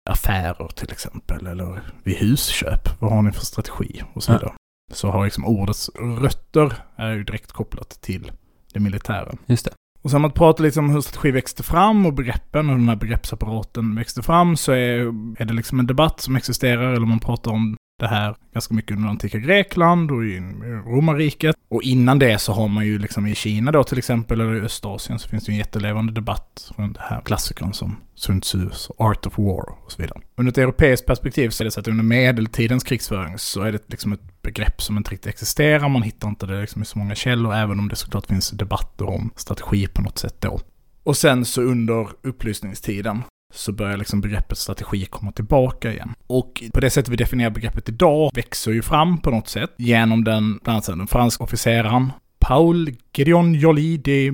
affärer 0.09 0.67
till 0.75 0.91
exempel, 0.91 1.47
eller 1.47 1.81
vid 2.03 2.15
husköp. 2.17 3.01
Vad 3.01 3.11
har 3.11 3.21
ni 3.21 3.31
för 3.31 3.45
strategi? 3.45 4.03
Och 4.13 4.23
så 4.23 4.31
Ja. 4.31 4.37
vidare. 4.37 4.53
så 4.93 5.09
har 5.09 5.25
liksom 5.25 5.45
ordets 5.45 5.89
rötter 6.21 6.73
är 6.95 7.13
ju 7.13 7.23
direkt 7.23 7.51
kopplat 7.51 7.89
till 8.01 8.31
det 8.73 8.79
militära. 8.79 9.33
Just 9.45 9.65
det. 9.65 9.71
Och 10.01 10.11
sen 10.11 10.21
man 10.21 10.31
pratar 10.31 10.63
lite 10.63 10.79
om 10.79 10.89
hur 10.89 11.01
strategi 11.01 11.31
växte 11.31 11.63
fram 11.63 12.05
och 12.05 12.13
begreppen 12.13 12.69
och 12.69 12.75
den 12.77 12.89
här 12.89 12.95
begreppsapparaten 12.95 13.95
växte 13.95 14.21
fram 14.21 14.57
så 14.57 14.71
är, 14.71 14.99
är 15.41 15.45
det 15.45 15.53
liksom 15.53 15.79
en 15.79 15.87
debatt 15.87 16.19
som 16.21 16.35
existerar, 16.35 16.93
eller 16.93 17.05
man 17.05 17.19
pratar 17.19 17.51
om 17.51 17.77
det 17.99 18.07
här 18.07 18.35
ganska 18.53 18.73
mycket 18.73 18.97
under 18.97 19.09
antika 19.09 19.37
Grekland 19.37 20.11
och 20.11 20.25
i 20.25 20.39
romarriket. 20.85 21.55
Och 21.69 21.83
innan 21.83 22.19
det 22.19 22.37
så 22.37 22.53
har 22.53 22.67
man 22.67 22.85
ju 22.85 22.99
liksom 22.99 23.27
i 23.27 23.35
Kina 23.35 23.71
då 23.71 23.83
till 23.83 23.97
exempel, 23.97 24.41
eller 24.41 24.55
i 24.55 24.61
Östasien, 24.61 25.19
så 25.19 25.29
finns 25.29 25.45
det 25.45 25.51
ju 25.51 25.53
en 25.53 25.57
jättelevande 25.57 26.13
debatt 26.13 26.71
runt 26.77 26.95
det 26.95 27.03
här 27.03 27.21
klassikern 27.21 27.73
som 27.73 27.95
Sun 28.15 28.41
Tzus 28.41 28.89
Art 28.97 29.25
of 29.25 29.37
War 29.37 29.71
och 29.85 29.91
så 29.91 30.01
vidare. 30.01 30.19
Under 30.35 30.51
ett 30.51 30.57
europeiskt 30.57 31.07
perspektiv 31.07 31.49
så 31.49 31.63
är 31.63 31.65
det 31.65 31.71
så 31.71 31.79
att 31.79 31.87
under 31.87 32.03
medeltidens 32.03 32.83
krigsföring 32.83 33.37
så 33.37 33.61
är 33.61 33.71
det 33.71 33.83
liksom 33.87 34.13
ett 34.13 34.41
begrepp 34.41 34.81
som 34.81 34.97
inte 34.97 35.11
riktigt 35.11 35.27
existerar. 35.27 35.89
Man 35.89 36.01
hittar 36.01 36.27
inte 36.27 36.45
det 36.45 36.61
liksom 36.61 36.81
i 36.81 36.85
så 36.85 36.97
många 36.97 37.15
källor, 37.15 37.53
även 37.53 37.79
om 37.79 37.87
det 37.87 37.95
såklart 37.95 38.25
finns 38.25 38.49
debatter 38.49 39.09
om 39.09 39.31
strategi 39.35 39.87
på 39.87 40.01
något 40.01 40.17
sätt 40.17 40.35
då. 40.39 40.59
Och 41.03 41.17
sen 41.17 41.45
så 41.45 41.61
under 41.61 42.07
upplysningstiden 42.21 43.23
så 43.53 43.71
börjar 43.71 43.97
liksom 43.97 44.21
begreppet 44.21 44.57
strategi 44.57 45.05
komma 45.05 45.31
tillbaka 45.31 45.91
igen. 45.91 46.13
Och 46.27 46.63
på 46.73 46.79
det 46.79 46.89
sättet 46.89 47.09
vi 47.11 47.15
definierar 47.15 47.49
begreppet 47.49 47.89
idag 47.89 48.31
växer 48.33 48.71
ju 48.71 48.81
fram 48.81 49.17
på 49.17 49.31
något 49.31 49.47
sätt 49.47 49.73
genom 49.77 50.23
den, 50.23 50.59
bland 50.63 50.75
annat 50.75 50.85
den 50.85 51.07
franska 51.07 51.43
officeraren 51.43 52.11
Paul 52.39 52.89
Gideon 53.13 53.53
Joly 53.53 53.97
de 53.97 54.31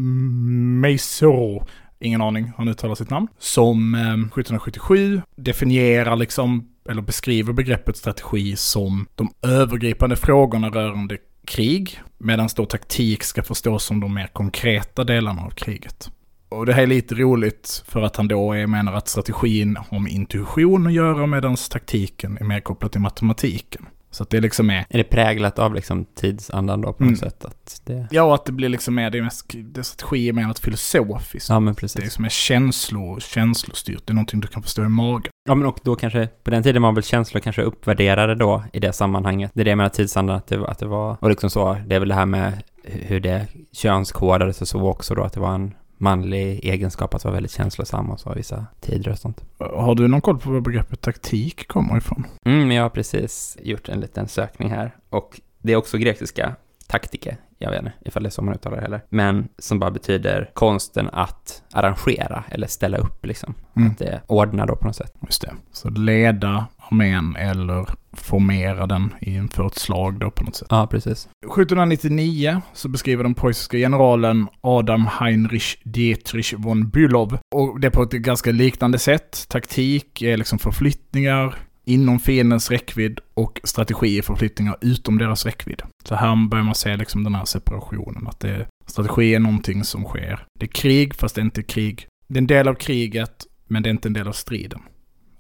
Meissero, 0.82 1.66
ingen 2.00 2.22
aning 2.22 2.46
hur 2.46 2.54
han 2.58 2.68
uttalar 2.68 2.96
sitt 2.96 3.10
namn, 3.10 3.28
som 3.40 3.96
eh, 3.96 4.02
1777 4.02 5.22
definierar 5.36 6.16
liksom, 6.16 6.70
eller 6.90 7.02
beskriver 7.02 7.54
begreppet 7.54 7.98
strategi 7.98 8.56
som 8.56 9.08
de 9.16 9.34
övergripande 9.42 10.16
frågorna 10.16 10.70
rörande 10.70 11.18
krig, 11.48 12.02
medan 12.18 12.50
då 12.56 12.66
taktik 12.66 13.24
ska 13.24 13.44
förstås 13.44 13.84
som 13.84 14.00
de 14.00 14.14
mer 14.14 14.28
konkreta 14.28 15.04
delarna 15.04 15.42
av 15.42 15.50
kriget. 15.50 16.12
Och 16.54 16.66
det 16.66 16.74
här 16.74 16.84
är 16.84 16.88
lite 16.88 17.16
roligt 17.16 17.84
för 17.88 18.02
att 18.02 18.16
han 18.16 18.28
då 18.28 18.54
är, 18.54 18.68
menar 18.68 18.94
att 18.94 19.08
strategin 19.08 19.78
har 19.90 20.00
med 20.00 20.12
intuition 20.12 20.88
att 20.88 20.94
göra 20.94 21.26
medan 21.28 21.56
taktiken 21.72 22.38
är 22.42 22.44
mer 22.46 22.60
kopplad 22.60 22.92
till 22.92 23.02
matematiken. 23.02 23.86
Så 24.12 24.24
att 24.24 24.30
det 24.30 24.42
liksom 24.42 24.70
är... 24.70 24.86
Är 24.90 24.98
det 24.98 25.04
präglat 25.04 25.60
av 25.60 25.74
liksom 25.76 26.06
tidsandan 26.16 26.82
då 26.82 26.94
på 26.94 27.04
något 27.04 27.10
Mm. 27.10 27.16
sätt? 27.16 27.46
Att 27.46 27.82
det... 27.86 28.08
Ja, 28.12 28.36
att 28.36 28.46
det 28.46 28.52
blir 28.52 28.70
liksom 28.70 28.96
mer, 28.96 29.10
det 29.10 29.18
är 29.18 29.22
mest, 29.22 29.52
det 29.54 29.84
strategi 29.84 30.30
är 30.30 30.34
mer 30.34 30.44
något 30.48 30.60
filosofiskt. 30.60 31.50
Ja, 31.50 31.60
men 31.60 31.74
Det 31.74 31.78
är 31.78 31.82
precis. 31.82 32.14
som 32.14 32.26
är 32.26 32.30
känslo, 32.30 33.20
känslostyrt, 33.20 34.02
det 34.06 34.12
är 34.12 34.16
någonting 34.16 34.40
du 34.40 34.48
kan 34.48 34.64
förstå 34.64 34.84
i 34.84 34.90
magen. 34.90 35.32
Ja, 35.50 35.56
men 35.56 35.68
och 35.68 35.80
då 35.84 35.96
kanske, 35.96 36.28
på 36.44 36.52
den 36.52 36.64
tiden 36.64 36.82
var 36.82 36.92
väl 36.92 37.04
känslor 37.04 37.42
kanske 37.42 37.62
uppvärderade 37.62 38.36
då 38.36 38.64
i 38.74 38.80
det 38.80 38.94
sammanhanget. 38.94 39.52
Det 39.54 39.62
är 39.62 39.66
det 39.66 39.76
menar 39.76 39.90
tidsandan, 39.90 40.36
att 40.36 40.48
det, 40.48 40.68
att 40.68 40.80
det 40.80 40.86
var, 40.88 41.18
och 41.20 41.30
liksom 41.30 41.50
så, 41.50 41.78
det 41.88 41.96
är 41.96 42.00
väl 42.00 42.10
det 42.10 42.16
här 42.16 42.26
med 42.26 42.64
hur 42.84 43.20
det 43.20 43.48
könskodades 43.72 44.62
och 44.62 44.68
så 44.68 44.88
också 44.88 45.16
då, 45.16 45.24
att 45.24 45.34
det 45.34 45.40
var 45.40 45.56
en 45.56 45.74
manlig 46.04 46.66
egenskap 46.66 47.14
att 47.14 47.24
vara 47.24 47.34
väldigt 47.34 47.52
känslosam 47.52 48.10
och 48.10 48.20
så 48.20 48.34
vissa 48.34 48.66
tider 48.82 49.12
och 49.12 49.18
sånt. 49.18 49.42
Har 49.58 49.96
du 49.96 50.08
någon 50.08 50.22
koll 50.22 50.40
på 50.40 50.52
var 50.52 50.62
begreppet 50.62 51.02
taktik 51.02 51.68
kommer 51.68 51.98
ifrån? 51.98 52.28
Mm, 52.46 52.72
jag 52.72 52.84
har 52.84 52.90
precis 52.90 53.58
gjort 53.62 53.90
en 53.90 54.00
liten 54.00 54.28
sökning 54.28 54.70
här 54.70 54.96
och 55.10 55.42
det 55.62 55.74
är 55.74 55.76
också 55.78 55.98
grekiska 55.98 56.56
taktike, 56.88 57.38
jag 57.58 57.72
vet 57.72 57.80
inte 57.80 57.94
ifall 58.06 58.24
det 58.24 58.30
är 58.30 58.32
så 58.32 58.42
man 58.42 58.54
uttalar 58.54 58.78
det 58.78 58.84
heller, 58.84 59.02
men 59.10 59.48
som 59.60 59.80
bara 59.80 59.92
betyder 59.92 60.50
konsten 60.54 61.10
att 61.14 61.64
arrangera 61.74 62.44
eller 62.50 62.68
ställa 62.68 62.98
upp 62.98 63.26
liksom. 63.26 63.54
Mm. 63.76 63.92
Att 63.92 63.98
det 63.98 64.22
ordnar 64.28 64.68
då 64.68 64.76
på 64.76 64.88
något 64.88 64.96
sätt. 64.96 65.14
Just 65.22 65.42
det. 65.42 65.54
Så 65.72 65.90
leda 65.90 66.66
armén 66.78 67.36
eller 67.36 67.86
formera 68.14 68.88
den 68.88 69.14
inför 69.22 69.68
ett 69.68 69.76
slag 69.76 70.20
då 70.20 70.32
på 70.32 70.44
något 70.44 70.56
sätt. 70.56 70.68
Ja, 70.70 70.88
precis. 70.92 71.28
1799 71.46 72.62
så 72.74 72.90
beskriver 72.90 73.24
den 73.24 73.34
preussiska 73.34 73.78
generalen 73.78 74.48
Adam 74.62 75.08
Heinrich 75.20 75.78
Dietrich 75.84 76.54
von 76.58 76.90
Bülow. 76.90 77.38
Och 77.56 77.80
det 77.80 77.92
på 77.92 78.04
ett 78.04 78.12
ganska 78.12 78.52
liknande 78.52 79.00
sätt. 79.00 79.46
Taktik 79.50 80.22
är 80.22 80.38
liksom 80.38 80.60
förflyttningar 80.60 81.56
inom 81.86 82.20
fiendens 82.20 82.72
räckvidd 82.72 83.20
och 83.34 83.62
strategi 83.64 84.22
för 84.22 84.34
förflyttningar 84.34 84.78
utom 84.82 85.18
deras 85.18 85.46
räckvidd. 85.46 85.82
Så 86.04 86.16
här 86.16 86.48
börjar 86.50 86.66
man 86.66 86.76
se 86.76 86.98
liksom 86.98 87.24
den 87.24 87.36
här 87.36 87.46
separationen. 87.46 88.28
Att 88.28 88.40
det, 88.40 88.68
strategi 88.86 89.36
är 89.36 89.40
någonting 89.40 89.84
som 89.84 90.04
sker. 90.04 90.46
Det 90.60 90.66
är 90.66 90.70
krig 90.70 91.16
fast 91.16 91.36
det 91.36 91.42
är 91.42 91.46
inte 91.46 91.64
krig. 91.64 92.08
Det 92.28 92.38
är 92.38 92.42
en 92.42 92.48
del 92.48 92.68
av 92.68 92.74
kriget 92.74 93.46
men 93.68 93.84
det 93.84 93.90
är 93.90 93.92
inte 93.92 94.10
en 94.10 94.14
del 94.14 94.28
av 94.28 94.32
striden. 94.32 94.82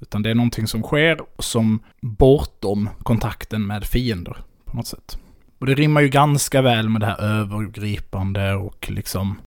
Utan 0.02 0.24
det 0.24 0.30
är 0.30 0.36
någonting 0.36 0.68
som 0.68 0.84
sker 0.84 1.20
som 1.40 1.80
bortom 2.02 2.90
kontakten 3.04 3.68
med 3.68 3.84
fiender 3.84 4.38
på 4.66 4.78
något 4.78 4.88
sätt. 4.88 5.18
Och 5.60 5.66
det 5.66 5.76
rimmar 5.76 6.02
ju 6.02 6.10
ganska 6.10 6.62
väl 6.62 6.90
med 6.90 7.02
det 7.02 7.06
här 7.06 7.22
övergripande 7.22 8.54
och 8.54 8.92
liksom 8.92 9.40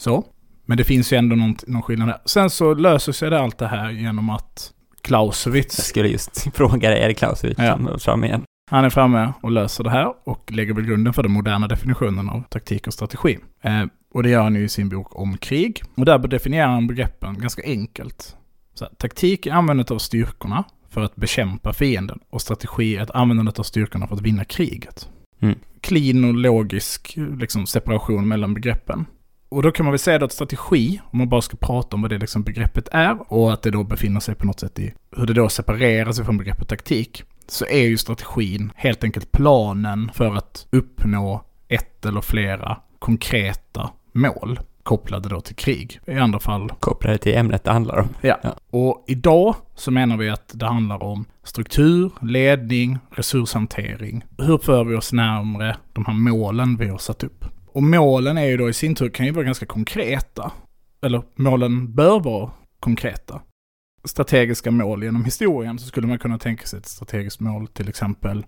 så. 0.00 0.24
Men 0.66 0.76
det 0.78 0.84
finns 0.84 1.12
ju 1.12 1.16
ändå 1.16 1.36
någon, 1.36 1.56
någon 1.66 1.82
skillnad 1.82 2.08
där. 2.08 2.20
Sen 2.24 2.50
så 2.50 2.74
löser 2.74 3.12
sig 3.12 3.30
det 3.30 3.40
allt 3.40 3.58
det 3.58 3.66
här 3.66 3.90
genom 3.90 4.30
att 4.30 4.72
jag 5.02 5.06
Clausewitz, 5.08 5.84
skulle 5.84 6.08
just 6.08 6.46
fråga 6.54 6.90
dig, 6.90 7.02
är 7.02 7.08
det 7.08 7.14
Clausewitz 7.14 7.58
Ja. 7.58 7.76
som 7.76 7.86
är 7.86 7.98
fram 7.98 8.24
igen? 8.24 8.42
han 8.70 8.84
är 8.84 8.90
framme 8.90 9.32
och 9.42 9.50
löser 9.50 9.84
det 9.84 9.90
här 9.90 10.14
och 10.24 10.52
lägger 10.52 10.74
väl 10.74 10.84
grunden 10.84 11.12
för 11.12 11.22
den 11.22 11.32
moderna 11.32 11.68
definitionen 11.68 12.28
av 12.28 12.42
taktik 12.48 12.86
och 12.86 12.92
strategi. 12.92 13.38
Eh, 13.62 13.84
och 14.14 14.22
det 14.22 14.30
gör 14.30 14.42
han 14.42 14.54
ju 14.54 14.64
i 14.64 14.68
sin 14.68 14.88
bok 14.88 15.16
om 15.18 15.38
krig. 15.38 15.82
Och 15.96 16.04
där 16.04 16.18
definierar 16.18 16.66
han 16.68 16.86
begreppen 16.86 17.38
ganska 17.38 17.62
enkelt. 17.64 18.36
Så 18.74 18.84
här, 18.84 18.92
taktik 18.94 19.46
är 19.46 19.52
användandet 19.52 19.90
av 19.90 19.98
styrkorna 19.98 20.64
för 20.90 21.00
att 21.00 21.16
bekämpa 21.16 21.72
fienden 21.72 22.18
och 22.30 22.40
strategi 22.42 22.96
är 22.96 23.02
ett 23.02 23.10
användandet 23.10 23.58
av 23.58 23.62
styrkorna 23.62 24.06
för 24.06 24.14
att 24.14 24.20
vinna 24.22 24.44
kriget. 24.44 25.08
Mm. 25.40 25.58
Clean 25.80 26.24
och 26.24 26.34
logisk 26.34 27.14
liksom, 27.38 27.66
separation 27.66 28.28
mellan 28.28 28.54
begreppen. 28.54 29.06
Och 29.50 29.62
då 29.62 29.70
kan 29.70 29.84
man 29.86 29.92
väl 29.92 29.98
säga 29.98 30.24
att 30.24 30.32
strategi, 30.32 31.00
om 31.10 31.18
man 31.18 31.28
bara 31.28 31.42
ska 31.42 31.56
prata 31.56 31.96
om 31.96 32.02
vad 32.02 32.10
det 32.10 32.18
liksom 32.18 32.42
begreppet 32.42 32.88
är 32.92 33.32
och 33.32 33.52
att 33.52 33.62
det 33.62 33.70
då 33.70 33.84
befinner 33.84 34.20
sig 34.20 34.34
på 34.34 34.46
något 34.46 34.60
sätt 34.60 34.78
i 34.78 34.94
hur 35.16 35.26
det 35.26 35.34
då 35.34 35.48
separerar 35.48 36.12
sig 36.12 36.24
från 36.24 36.38
begreppet 36.38 36.68
taktik, 36.68 37.24
så 37.46 37.66
är 37.66 37.82
ju 37.82 37.96
strategin 37.98 38.72
helt 38.76 39.04
enkelt 39.04 39.32
planen 39.32 40.10
för 40.14 40.34
att 40.34 40.66
uppnå 40.70 41.44
ett 41.68 42.06
eller 42.06 42.20
flera 42.20 42.76
konkreta 42.98 43.90
mål 44.12 44.60
kopplade 44.82 45.28
då 45.28 45.40
till 45.40 45.56
krig. 45.56 46.00
I 46.06 46.14
andra 46.14 46.40
fall 46.40 46.72
Kopplade 46.80 47.18
till 47.18 47.36
ämnet 47.36 47.64
det 47.64 47.72
handlar 47.72 47.98
om. 47.98 48.08
Ja. 48.20 48.38
Ja. 48.42 48.56
Och 48.70 49.04
idag 49.06 49.54
så 49.74 49.90
menar 49.90 50.16
vi 50.16 50.30
att 50.30 50.50
det 50.54 50.66
handlar 50.66 51.02
om 51.02 51.24
struktur, 51.42 52.10
ledning, 52.20 52.98
resurshantering. 53.10 54.24
Hur 54.38 54.58
för 54.58 54.84
vi 54.84 54.96
oss 54.96 55.12
närmre 55.12 55.76
de 55.92 56.04
här 56.06 56.14
målen 56.14 56.76
vi 56.76 56.88
har 56.88 56.98
satt 56.98 57.24
upp? 57.24 57.44
Och 57.72 57.82
målen 57.82 58.38
är 58.38 58.46
ju 58.46 58.56
då 58.56 58.68
i 58.68 58.72
sin 58.72 58.94
tur 58.94 59.08
kan 59.08 59.26
ju 59.26 59.32
vara 59.32 59.44
ganska 59.44 59.66
konkreta. 59.66 60.52
Eller 61.02 61.22
målen 61.34 61.94
bör 61.94 62.20
vara 62.20 62.50
konkreta. 62.80 63.40
Strategiska 64.04 64.70
mål 64.70 65.04
genom 65.04 65.24
historien 65.24 65.78
så 65.78 65.86
skulle 65.86 66.06
man 66.06 66.18
kunna 66.18 66.38
tänka 66.38 66.66
sig 66.66 66.78
ett 66.78 66.86
strategiskt 66.86 67.40
mål 67.40 67.66
till 67.66 67.88
exempel. 67.88 68.46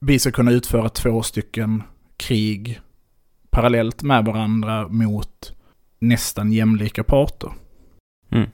Vi 0.00 0.18
ska 0.18 0.30
kunna 0.30 0.50
utföra 0.50 0.88
två 0.88 1.22
stycken 1.22 1.82
krig 2.16 2.80
parallellt 3.50 4.02
med 4.02 4.24
varandra 4.24 4.88
mot 4.88 5.52
nästan 5.98 6.52
jämlika 6.52 7.04
parter. 7.04 7.52
Mm. 8.30 8.50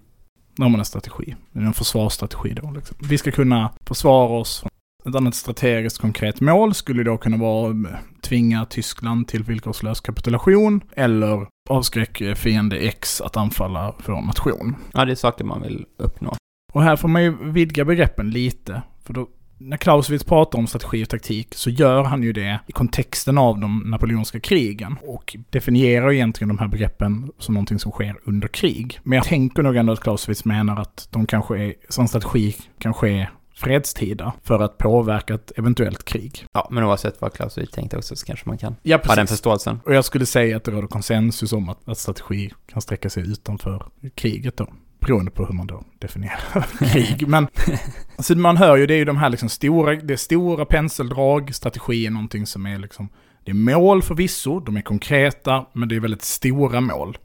Då 0.57 0.62
har 0.62 0.71
man 0.71 0.81
en 0.81 0.85
strategi. 0.85 1.37
En 1.53 1.73
försvarsstrategi 1.73 2.55
då. 2.62 2.71
Liksom. 2.71 2.97
Vi 3.00 3.19
ska 3.19 3.31
kunna 3.31 3.73
försvara 3.87 4.39
oss. 4.39 4.65
Ett 5.09 5.14
annat 5.14 5.35
strategiskt 5.35 5.99
konkret 5.99 6.40
mål 6.40 6.75
skulle 6.75 7.02
då 7.02 7.19
kunna 7.19 7.37
vara 7.37 7.71
att 7.71 8.23
tvinga 8.23 8.66
Tyskland 8.66 9.28
till 9.28 9.42
villkorslös 9.42 10.00
kapitulation 10.00 10.80
eller 10.97 11.47
avskräck 11.71 12.23
fiende 12.37 12.76
X 12.76 13.21
att 13.21 13.37
anfalla 13.37 13.95
vår 14.07 14.23
nation. 14.23 14.76
Ja, 14.92 15.04
det 15.04 15.12
är 15.12 15.16
saker 15.16 15.45
man 15.45 15.62
vill 15.62 15.87
uppnå. 15.97 16.37
Och 16.73 16.83
här 16.83 16.97
får 16.97 17.09
man 17.09 17.23
ju 17.23 17.37
vidga 17.52 17.85
begreppen 17.85 18.30
lite. 18.30 18.83
För 19.04 19.12
då, 19.12 19.28
när 19.59 19.76
Clausewitz 19.76 20.25
pratar 20.25 20.59
om 20.59 20.66
strategi 20.66 21.04
och 21.04 21.09
taktik 21.09 21.54
så 21.54 21.71
gör 21.71 22.04
han 22.04 22.23
ju 22.23 22.33
det 22.33 22.61
i 22.66 22.73
kontexten 22.73 23.38
av 23.38 23.61
de 23.61 23.78
napoleonska 23.78 24.40
krigen. 24.40 24.97
Och 25.02 25.37
definierar 25.50 26.12
egentligen 26.12 26.49
de 26.49 26.59
här 26.59 26.69
begreppen 26.69 27.30
som 27.38 27.54
någonting 27.54 27.78
som 27.78 27.92
sker 27.92 28.16
under 28.25 28.49
krig. 28.49 29.00
Men 29.02 29.16
jag 29.16 29.25
tänker 29.25 29.62
nog 29.62 29.76
ändå 29.76 29.92
att 29.92 30.00
Clausewitz 30.00 30.45
menar 30.45 30.80
att 30.80 31.09
de 31.11 31.26
kanske 31.26 31.59
är, 31.59 31.75
som 31.88 32.09
strategi 32.09 32.57
kan 32.78 32.95
ske 32.95 33.28
fredstida 33.61 34.33
för 34.43 34.61
att 34.61 34.79
påverka 34.79 35.35
ett 35.35 35.52
eventuellt 35.57 36.05
krig. 36.05 36.47
Ja, 36.52 36.69
men 36.71 36.85
oavsett 36.85 37.21
vad 37.21 37.33
Clausewitz 37.33 37.73
tänkte 37.73 37.97
också 37.97 38.17
så 38.17 38.26
kanske 38.26 38.49
man 38.49 38.59
kan 38.59 38.76
Ja, 38.83 39.00
ha 39.07 39.14
den 39.14 39.26
förståelsen. 39.26 39.81
Och 39.85 39.95
jag 39.95 40.05
skulle 40.05 40.26
säga 40.26 40.57
att 40.57 40.64
det 40.64 40.71
råder 40.71 40.88
konsensus 40.88 41.52
om 41.52 41.69
att, 41.69 41.88
att 41.88 41.99
strategi 41.99 42.50
kan 42.67 42.83
sträcka 42.83 43.11
sig 43.11 43.23
utanför 43.23 43.87
kriget 44.14 44.57
då. 44.57 44.73
Beroende 45.00 45.31
på 45.31 45.47
hur 45.47 45.55
man 45.55 45.67
då 45.67 45.85
definierar 45.99 46.67
krig. 46.93 47.29
Men 47.29 47.49
alltså 48.17 48.35
man 48.35 48.57
hör 48.57 48.76
ju, 48.76 48.87
det 48.87 48.95
är 48.95 48.99
ju 48.99 49.05
de 49.05 49.17
här 49.17 49.29
liksom 49.29 49.49
stora, 49.49 49.95
det 49.95 50.12
är 50.12 50.17
stora 50.17 50.64
penseldrag, 50.64 51.55
strategi 51.55 52.07
är 52.07 52.11
någonting 52.11 52.47
som 52.47 52.67
är 52.67 52.79
liksom, 52.79 53.09
det 53.45 53.50
är 53.50 53.55
mål 53.55 54.02
förvisso, 54.02 54.61
de 54.61 54.76
är 54.76 54.83
konkreta, 54.83 55.67
men 55.73 55.88
det 55.88 55.97
är 55.97 56.00
väldigt 56.00 56.23
stora 56.23 56.81
mål. 56.81 57.19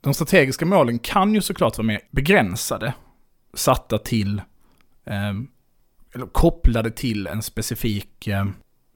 De 0.00 0.14
strategiska 0.14 0.66
målen 0.66 0.98
kan 0.98 1.34
ju 1.34 1.40
såklart 1.40 1.78
vara 1.78 1.86
mer 1.86 2.00
begränsade, 2.10 2.94
satta 3.54 3.98
till, 3.98 4.38
eh, 5.06 5.32
eller 6.14 6.26
kopplade 6.26 6.90
till 6.90 7.26
en 7.26 7.42
specifik 7.42 8.26
eh, 8.26 8.46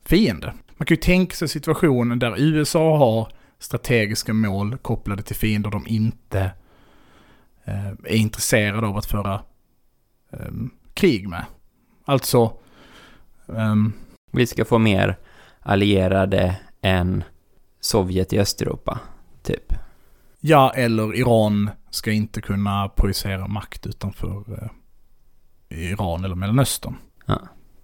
fiende. 0.04 0.54
man 0.76 0.87
kan 0.87 0.94
ju 0.94 1.00
tänka 1.00 1.37
sig 1.37 1.49
situationen 1.49 2.18
där 2.18 2.35
USA 2.38 2.96
har 2.96 3.32
strategiska 3.58 4.32
mål 4.32 4.78
kopplade 4.78 5.23
till 5.23 5.37
fiender 5.37 5.70
de 5.70 5.87
inte 5.87 6.40
eh, 7.64 7.88
är 7.88 8.16
intresserade 8.16 8.87
av 8.87 8.96
att 8.96 9.06
föra 9.06 9.42
eh, 10.30 10.52
krig 10.94 11.28
med. 11.28 11.44
Alltså... 12.04 12.52
ehm, 13.56 13.92
Vi 14.32 14.46
ska 14.46 14.64
få 14.64 14.78
mer 14.78 15.16
allierade 15.61 16.56
än 16.82 17.25
Sovjet 17.80 18.32
i 18.32 18.38
Östeuropa, 18.38 19.00
typ. 19.42 19.73
ja, 20.40 20.73
eller 20.75 21.14
Iran 21.14 21.70
ska 21.90 22.12
inte 22.12 22.40
kunna 22.40 22.88
projicera 22.88 23.46
makt 23.46 23.87
utanför 23.87 24.44
eh, 24.62 24.70
Iran 25.76 26.25
eller 26.25 26.35
Mellanöstern. 26.35 26.97
Ja. 27.26 27.40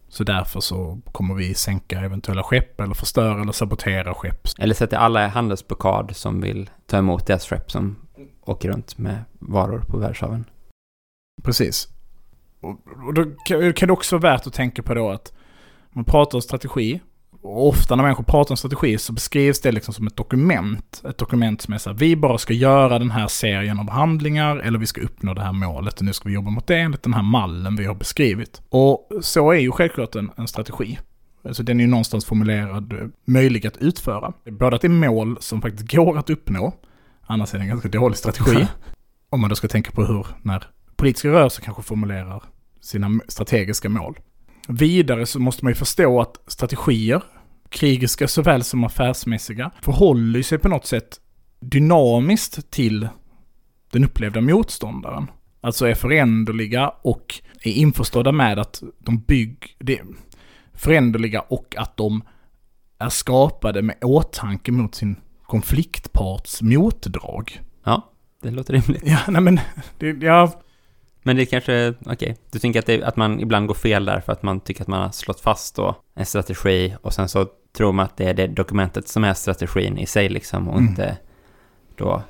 Så 0.09 0.25
därför 0.25 0.61
så 0.61 0.99
kommer 1.13 1.35
vi 1.35 1.55
sänka 1.55 2.01
eventuella 2.01 2.43
skepp 2.43 2.81
eller 2.81 2.95
förstöra 2.95 3.43
eller 3.43 3.53
sabotera 3.53 4.15
skepp. 4.15 4.49
Eller 4.59 4.75
sätta 4.75 4.99
alla 4.99 5.29
handelsblockad 5.29 6.17
som 6.17 6.41
vill 6.41 6.71
ta 6.87 6.99
emot 6.99 7.27
deras 7.27 7.47
skepp 7.49 7.71
som 7.71 7.97
åker 8.45 8.69
runt 8.69 8.99
med 8.99 9.25
varor 9.39 9.79
på 9.79 9.99
världshaven. 9.99 10.45
Precis. 11.43 11.89
Och, 12.61 12.79
och 13.07 13.15
då 13.15 13.25
kan 13.73 13.87
det 13.87 13.93
också 13.93 14.19
vara 14.19 14.33
värt 14.33 14.47
att 14.47 14.53
tänka 14.53 14.83
på 14.83 14.95
då 14.95 15.11
att 15.11 15.33
man 15.91 16.05
pratar 16.05 16.39
om 16.39 16.43
strategi. 16.43 17.01
Och 17.43 17.69
ofta 17.69 17.97
när 17.97 18.03
människor 18.03 18.25
pratar 18.25 18.53
om 18.53 18.57
strategi 18.57 18.99
så 18.99 19.13
beskrivs 19.13 19.61
det 19.61 19.73
liksom 19.73 19.95
som 19.95 20.07
ett 20.07 20.17
dokument. 20.17 21.03
Ett 21.09 21.19
dokument 21.19 21.63
som 21.63 21.75
är 21.75 21.79
så 21.79 21.91
här, 21.91 21.97
vi 21.97 22.17
bara 22.17 22.39
ska 22.39 22.55
göra 22.55 22.99
den 22.99 23.11
här 23.11 23.29
serien 23.29 23.79
av 23.79 23.91
handlingar 23.91 24.57
eller 24.57 24.79
vi 24.79 24.87
ska 24.87 25.01
uppnå 25.01 25.35
det 25.35 25.43
här 25.43 25.53
målet 25.53 25.99
och 25.99 26.05
nu 26.05 26.13
ska 26.13 26.29
vi 26.29 26.35
jobba 26.35 26.51
mot 26.51 26.67
det 26.67 26.77
enligt 26.77 27.03
den 27.03 27.15
här 27.15 27.23
mallen 27.23 27.77
vi 27.77 27.85
har 27.85 27.95
beskrivit. 27.95 28.63
Och 28.69 29.09
så 29.21 29.51
är 29.51 29.59
ju 29.59 29.71
självklart 29.71 30.15
en, 30.15 30.31
en 30.37 30.49
strategi. 30.49 30.99
Alltså 31.45 31.63
den 31.63 31.81
är 31.81 31.85
ju 31.85 31.91
någonstans 31.91 32.25
formulerad, 32.25 32.93
eh, 32.93 32.99
möjlig 33.25 33.67
att 33.67 33.77
utföra. 33.77 34.33
Både 34.45 34.77
att 34.77 34.83
det 34.83 34.89
är 34.89 35.11
mål 35.11 35.37
som 35.41 35.63
faktiskt 35.63 35.93
går 35.93 36.19
att 36.19 36.31
uppnå, 36.31 36.75
annars 37.27 37.55
är 37.55 37.59
det 37.59 37.65
en 37.65 37.69
ganska 37.69 37.89
dålig 37.89 38.19
strategi. 38.19 38.67
Om 39.31 39.41
man 39.41 39.51
då 39.51 39.57
ska 39.57 39.69
tänka 39.69 39.91
på 39.91 40.05
hur, 40.05 40.27
när 40.43 40.65
politiska 40.97 41.29
rörelser 41.29 41.63
kanske 41.63 41.83
formulerar 41.83 42.43
sina 42.81 43.21
strategiska 43.29 43.89
mål. 43.89 44.19
Vidare 44.69 45.27
så 45.27 45.41
måste 45.41 45.65
man 45.65 45.71
ju 45.71 45.75
förstå 45.75 46.21
att 46.21 46.37
strategier, 46.47 47.23
krigiska 47.73 48.29
såväl 48.29 48.65
som 48.65 48.85
affärsmässiga, 48.85 49.71
förhåller 49.83 50.43
sig 50.43 50.59
på 50.59 50.69
något 50.69 50.87
sätt 50.87 51.21
dynamiskt 51.61 52.71
till 52.71 53.09
den 53.93 54.05
upplevda 54.05 54.41
motståndaren. 54.41 55.31
Alltså 55.61 55.87
är 55.87 55.95
föränderliga 55.95 56.89
och 57.03 57.35
är 57.63 57.73
införstådda 57.73 58.33
med 58.33 58.59
att 58.59 58.83
de 58.99 59.25
det, 59.79 60.01
föränderliga 60.75 61.41
och 61.41 61.75
att 61.77 61.97
de 61.97 62.23
är 62.99 63.09
skapade 63.09 63.83
med 63.83 63.97
åtanke 64.01 64.73
mot 64.73 64.95
sin 64.95 65.17
konfliktparts 65.43 66.63
motdrag. 66.63 67.61
Ja, 67.85 68.13
det 68.43 68.51
låter 68.51 68.73
rimligt. 68.73 69.03
Ja, 69.07 69.19
nej 69.29 69.43
men, 69.43 69.61
det, 69.99 70.09
ja, 70.09 70.63
Men 71.23 71.37
det 71.37 71.47
kanske, 71.47 71.95
okej, 72.07 72.37
du 72.51 72.59
tänker 72.59 72.79
att, 72.79 72.87
det, 72.87 73.03
att 73.03 73.17
man 73.17 73.41
ibland 73.41 73.67
går 73.67 73.75
fel 73.75 74.05
där 74.05 74.21
för 74.21 74.33
att 74.33 74.43
man 74.43 74.61
tycker 74.61 74.83
att 74.83 74.89
man 74.89 75.03
har 75.03 75.11
slått 75.11 75.41
fast 75.41 75.77
då 75.77 75.97
en 76.15 76.27
strategi 76.27 76.97
och 77.03 77.15
sen 77.15 77.29
så 77.29 77.47
tror 77.77 77.93
man 77.93 78.07
att 78.07 78.17
det 78.17 78.25
är 78.25 78.35
det 78.35 78.47
dokumentet 78.47 79.09
som 79.09 79.25
är 79.25 79.35
strategin 79.35 79.99
i 79.99 80.07
sig 80.07 80.29
liksom 80.29 80.69
och 80.69 80.79
Mm. 80.79 80.89
inte 80.89 81.19
då 81.97 82.23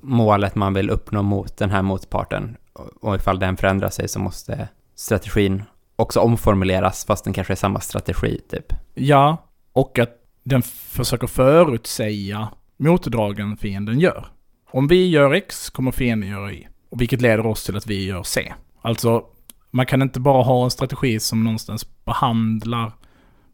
målet 0.00 0.54
man 0.54 0.74
vill 0.74 0.90
uppnå 0.90 1.22
mot 1.22 1.56
den 1.56 1.70
här 1.70 1.82
motparten. 1.82 2.56
Och- 3.00 3.16
ifall 3.16 3.38
den 3.38 3.56
förändrar 3.56 3.90
sig 3.90 4.08
så 4.08 4.18
måste 4.18 4.68
strategin 4.94 5.62
också 5.96 6.20
omformuleras 6.20 7.04
fast 7.04 7.24
den 7.24 7.32
kanske 7.32 7.52
är 7.52 7.56
samma 7.56 7.80
strategi 7.80 8.40
typ. 8.50 8.72
Ja, 8.94 9.36
och 9.72 9.98
att 9.98 10.10
den 10.44 10.62
försöker 10.62 11.26
förutsäga 11.26 12.48
motdragen 12.76 13.56
fienden 13.56 14.00
gör. 14.00 14.26
Om 14.70 14.88
vi 14.88 15.08
gör 15.08 15.32
X 15.32 15.70
kommer 15.70 15.90
fienden 15.90 16.28
göra 16.30 16.52
Y. 16.52 16.66
Och 16.90 17.00
vilket 17.00 17.20
leder 17.20 17.46
oss 17.46 17.64
till 17.64 17.76
att 17.76 17.86
vi 17.86 18.04
gör 18.06 18.22
C. 18.22 18.52
Alltså, 18.82 19.24
man 19.70 19.86
kan 19.86 20.02
inte 20.02 20.20
bara 20.20 20.42
ha 20.42 20.64
en 20.64 20.70
strategi 20.70 21.20
som 21.20 21.44
någonstans 21.44 22.04
behandlar 22.04 22.92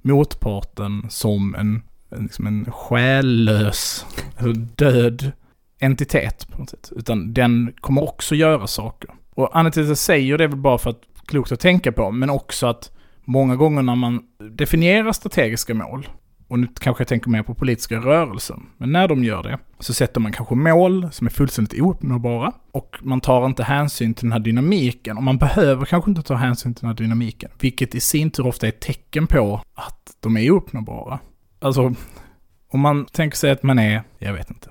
motparten 0.03 1.07
som 1.11 1.55
en, 1.55 1.83
liksom 2.21 2.47
en 2.47 2.73
själlös, 2.73 4.07
alltså 4.37 4.53
död 4.53 5.33
entitet 5.81 6.49
på 6.51 6.59
något 6.59 6.71
sätt. 6.71 6.93
Utan 6.97 7.35
den 7.35 7.73
kommer 7.81 8.03
också 8.03 8.35
göra 8.35 8.67
saker. 8.67 9.11
Och 9.35 9.57
anledningen 9.57 9.73
till 9.73 9.83
att 9.83 9.89
jag 9.89 9.99
säger 9.99 10.39
det 10.39 10.45
är 10.45 10.49
väl 10.49 10.59
bara 10.59 10.79
för 10.79 10.91
att 10.91 11.03
klokt 11.27 11.53
att 11.53 11.61
tänka 11.61 11.93
på, 11.93 12.11
men 12.11 12.31
också 12.31 12.67
att 12.67 12.93
många 13.25 13.57
gånger 13.57 13.83
när 13.83 13.95
man 13.95 14.23
definierar 14.51 15.13
strategiska 15.13 15.75
mål, 15.75 16.09
och 16.49 16.59
nu 16.59 16.69
kanske 16.81 17.01
jag 17.01 17.09
tänker 17.09 17.31
mer 17.31 17.43
på 17.43 17.55
politiska 17.55 17.97
rörelser, 17.97 18.57
men 18.77 18.93
när 18.93 19.09
de 19.09 19.25
gör 19.25 19.43
det 19.43 19.59
så 19.79 19.95
sätter 19.95 20.21
man 20.21 20.33
kanske 20.33 20.55
mål 20.55 21.09
som 21.13 21.27
är 21.27 21.31
fullständigt 21.31 21.81
ouppnåbara 21.81 22.53
och 22.73 22.97
man 23.03 23.21
tar 23.21 23.47
inte 23.47 23.63
hänsyn 23.63 24.15
till 24.15 24.25
den 24.25 24.33
här 24.33 24.39
dynamiken 24.39 25.17
och 25.17 25.23
man 25.23 25.39
behöver 25.39 25.87
kanske 25.87 26.11
inte 26.11 26.23
ta 26.23 26.35
hänsyn 26.35 26.75
till 26.75 26.81
den 26.81 26.89
här 26.89 26.97
dynamiken, 26.97 27.51
vilket 27.61 27.95
i 27.95 28.01
sin 28.01 28.31
tur 28.31 28.47
ofta 28.47 28.67
är 28.67 28.69
ett 28.69 28.81
tecken 28.81 29.27
på 29.27 29.63
att 29.75 30.17
de 30.21 30.37
är 30.37 30.51
ouppnåbara. 30.51 31.19
Alltså, 31.61 31.95
om 32.69 32.81
man 32.81 33.07
tänker 33.07 33.37
sig 33.37 33.51
att 33.51 33.63
man 33.63 33.79
är, 33.79 34.03
jag 34.19 34.33
vet 34.33 34.51
inte, 34.51 34.71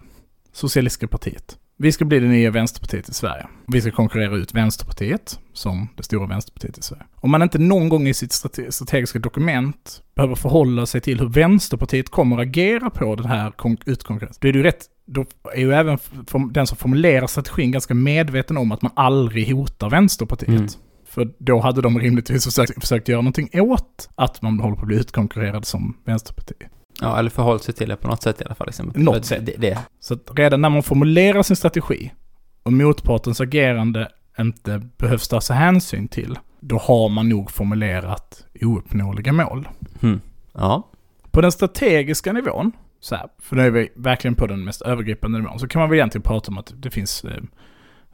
Socialistiska 0.52 1.08
partiet. 1.08 1.58
Vi 1.80 1.92
ska 1.92 2.06
bli 2.06 2.20
det 2.20 2.28
nya 2.28 2.52
Vänsterpartiet 2.52 3.10
i 3.10 3.14
Sverige. 3.14 3.48
Vi 3.68 3.82
ska 3.82 3.92
konkurrera 3.92 4.36
ut 4.36 4.54
Vänsterpartiet 4.54 5.40
som 5.54 5.88
det 5.98 6.04
stora 6.04 6.28
Vänsterpartiet 6.28 6.78
i 6.78 6.82
Sverige. 6.82 7.04
Om 7.16 7.32
man 7.32 7.42
inte 7.42 7.60
någon 7.60 7.90
gång 7.90 8.08
i 8.08 8.14
sitt 8.14 8.32
strate- 8.32 8.72
strategiska 8.72 9.20
dokument 9.20 10.02
behöver 10.16 10.36
förhålla 10.36 10.86
sig 10.86 11.02
till 11.02 11.20
hur 11.20 11.30
Vänsterpartiet 11.30 12.10
kommer 12.10 12.36
att 12.36 12.42
agera 12.42 12.90
på 12.90 13.16
den 13.16 13.26
här 13.26 13.52
kon- 13.52 13.78
utkonkurrensen, 13.86 14.40
då 14.42 14.48
är 14.48 14.54
det 14.54 14.58
ju 14.58 14.64
rätt, 14.64 14.86
då 15.06 15.26
är 15.54 15.60
ju 15.62 15.74
även 15.74 15.98
den 16.52 16.68
som 16.68 16.78
formulerar 16.78 17.28
strategin 17.28 17.72
ganska 17.72 17.94
medveten 17.94 18.58
om 18.58 18.72
att 18.72 18.82
man 18.82 18.92
aldrig 18.96 19.56
hotar 19.56 19.90
Vänsterpartiet. 19.90 20.50
Mm. 20.50 20.68
För 21.06 21.34
då 21.40 21.60
hade 21.60 21.82
de 21.82 22.00
rimligtvis 22.00 22.46
försökt, 22.46 22.82
försökt 22.82 23.08
göra 23.08 23.22
någonting 23.22 23.50
åt 23.54 24.10
att 24.16 24.42
man 24.42 24.60
håller 24.60 24.76
på 24.76 24.82
att 24.82 24.88
bli 24.88 24.98
utkonkurrerad 24.98 25.66
som 25.66 25.98
Vänsterparti. 26.06 26.56
Ja, 27.02 27.20
eller 27.20 27.30
förhållit 27.30 27.64
sig 27.64 27.74
till 27.74 27.90
det 27.90 27.96
på 27.96 28.08
något 28.08 28.22
sätt 28.22 28.42
i 28.42 28.44
alla 28.46 28.56
fall. 28.56 28.68
Liksom. 28.68 28.92
Något 28.96 29.26
sätt. 29.26 29.46
Det, 29.46 29.56
det. 29.58 29.80
Så 30.00 30.18
redan 30.36 30.62
när 30.62 30.70
man 30.70 30.84
formulerar 30.84 31.44
sin 31.44 31.56
strategi 31.56 32.12
och 32.64 32.74
motpartens 32.74 33.42
agerande 33.42 34.12
inte 34.40 34.82
behövs 34.98 35.28
tas 35.28 35.50
hänsyn 35.50 36.08
till, 36.08 36.40
då 36.60 36.78
har 36.78 37.10
man 37.10 37.30
nog 37.30 37.52
formulerat 37.52 38.46
ouppnåeliga 38.62 39.34
mål. 39.34 39.68
Hmm. 40.02 40.22
Ja. 40.54 40.92
På 41.32 41.42
den 41.42 41.52
strategiska 41.52 42.34
nivån, 42.34 42.72
så 43.00 43.16
här, 43.16 43.28
för 43.40 43.56
nu 43.56 43.62
är 43.62 43.72
vi 43.72 43.90
verkligen 43.96 44.36
på 44.36 44.48
den 44.48 44.64
mest 44.64 44.82
övergripande 44.82 45.40
nivån, 45.40 45.60
så 45.60 45.68
kan 45.68 45.80
man 45.80 45.90
väl 45.90 45.98
egentligen 45.98 46.24
prata 46.24 46.52
om 46.52 46.58
att 46.58 46.74
det 46.76 46.90
finns 46.90 47.24
eh, 47.24 47.44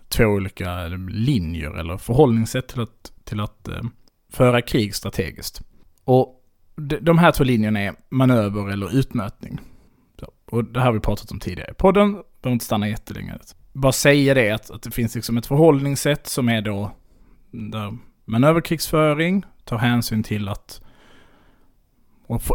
två 0.09 0.25
olika 0.25 0.85
eh, 0.85 0.97
linjer 1.09 1.79
eller 1.79 1.97
förhållningssätt 1.97 2.67
till 2.67 2.81
att, 2.81 3.11
till 3.23 3.39
att 3.39 3.67
eh, 3.67 3.81
föra 4.29 4.61
krig 4.61 4.95
strategiskt. 4.95 5.61
Och 6.05 6.42
de, 6.75 7.17
här 7.17 7.31
två 7.31 7.43
linjerna 7.43 7.79
är 7.79 7.95
manöver 8.09 8.69
eller 8.69 8.97
utnötning. 8.97 9.59
Så, 10.19 10.31
och 10.45 10.63
det 10.65 10.79
här 10.79 10.85
har 10.85 10.93
vi 10.93 10.99
pratat 10.99 11.31
om 11.31 11.39
tidigare 11.39 11.71
i 11.71 11.73
podden, 11.73 12.11
behöver 12.13 12.53
inte 12.53 12.65
stanna 12.65 12.89
jättelänge. 12.89 13.33
Bara 13.73 13.91
säga 13.91 14.33
det 14.33 14.51
att, 14.51 14.71
att 14.71 14.81
det 14.81 14.91
finns 14.91 15.15
liksom 15.15 15.37
ett 15.37 15.45
förhållningssätt 15.45 16.27
som 16.27 16.49
är 16.49 16.61
då 16.61 16.91
där 17.51 17.97
manöverkrigsföring 18.25 19.45
tar 19.63 19.77
hänsyn 19.77 20.23
till 20.23 20.49
att 20.49 20.81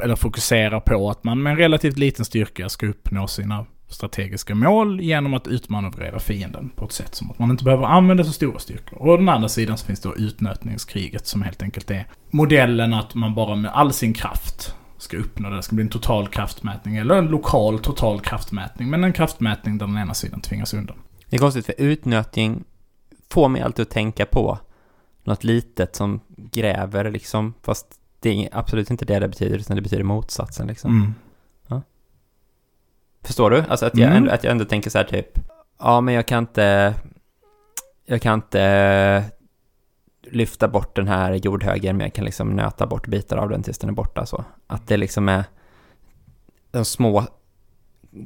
eller 0.04 0.16
fokusera 0.16 0.80
på 0.80 1.10
att 1.10 1.24
man 1.24 1.42
med 1.42 1.50
en 1.50 1.58
relativt 1.58 1.98
liten 1.98 2.24
styrka 2.24 2.68
ska 2.68 2.86
uppnå 2.86 3.26
sina 3.26 3.66
strategiska 3.88 4.54
mål 4.54 5.00
genom 5.00 5.34
att 5.34 5.46
utmanövrera 5.46 6.18
fienden 6.18 6.70
på 6.76 6.84
ett 6.84 6.92
sätt 6.92 7.14
som 7.14 7.30
att 7.30 7.38
man 7.38 7.50
inte 7.50 7.64
behöver 7.64 7.84
använda 7.84 8.24
så 8.24 8.32
stora 8.32 8.58
styrkor. 8.58 8.98
Och 8.98 9.08
å 9.08 9.16
den 9.16 9.28
andra 9.28 9.48
sidan 9.48 9.78
så 9.78 9.86
finns 9.86 10.00
då 10.00 10.16
utnötningskriget 10.16 11.26
som 11.26 11.42
helt 11.42 11.62
enkelt 11.62 11.90
är 11.90 12.06
modellen 12.30 12.94
att 12.94 13.14
man 13.14 13.34
bara 13.34 13.56
med 13.56 13.70
all 13.70 13.92
sin 13.92 14.14
kraft 14.14 14.74
ska 14.98 15.16
uppnå 15.16 15.50
det. 15.50 15.56
Det 15.56 15.62
ska 15.62 15.74
bli 15.74 15.84
en 15.84 15.90
total 15.90 16.28
kraftmätning 16.28 16.96
eller 16.96 17.14
en 17.14 17.26
lokal 17.26 17.78
total 17.78 18.20
kraftmätning. 18.20 18.90
Men 18.90 19.04
en 19.04 19.12
kraftmätning 19.12 19.78
där 19.78 19.86
den 19.86 19.98
ena 19.98 20.14
sidan 20.14 20.40
tvingas 20.40 20.74
undan. 20.74 20.96
Det 21.30 21.36
är 21.36 21.40
konstigt 21.40 21.66
för 21.66 21.74
utnötning 21.78 22.64
får 23.30 23.48
mig 23.48 23.62
alltid 23.62 23.82
att 23.82 23.90
tänka 23.90 24.26
på 24.26 24.58
något 25.24 25.44
litet 25.44 25.96
som 25.96 26.20
gräver 26.36 27.10
liksom, 27.10 27.54
fast 27.62 27.86
det 28.20 28.30
är 28.30 28.48
absolut 28.52 28.90
inte 28.90 29.04
det 29.04 29.18
det 29.18 29.28
betyder, 29.28 29.58
utan 29.58 29.76
det 29.76 29.82
betyder 29.82 30.04
motsatsen 30.04 30.66
liksom. 30.66 30.90
Mm. 30.90 31.14
Förstår 33.24 33.50
du? 33.50 33.64
Alltså 33.68 33.86
att 33.86 33.96
jag, 33.98 34.06
Mm. 34.06 34.16
ändå, 34.16 34.30
att 34.32 34.44
jag 34.44 34.50
ändå 34.50 34.64
tänker 34.64 34.90
så 34.90 34.98
här 34.98 35.04
typ, 35.04 35.28
ja 35.78 36.00
men 36.00 36.14
jag 36.14 36.26
kan 36.26 36.38
inte, 36.38 36.94
jag 38.06 38.22
kan 38.22 38.34
inte 38.34 39.24
lyfta 40.22 40.68
bort 40.68 40.96
den 40.96 41.08
här 41.08 41.32
jordhögen, 41.34 41.96
men 41.96 42.04
jag 42.04 42.14
kan 42.14 42.24
liksom 42.24 42.48
nöta 42.56 42.86
bort 42.86 43.06
bitar 43.06 43.36
av 43.36 43.48
den 43.48 43.62
tills 43.62 43.78
den 43.78 43.90
är 43.90 43.94
borta 43.94 44.26
så. 44.26 44.44
Att 44.66 44.86
det 44.88 44.96
liksom 44.96 45.28
är 45.28 45.44
de 46.70 46.84
små 46.84 47.24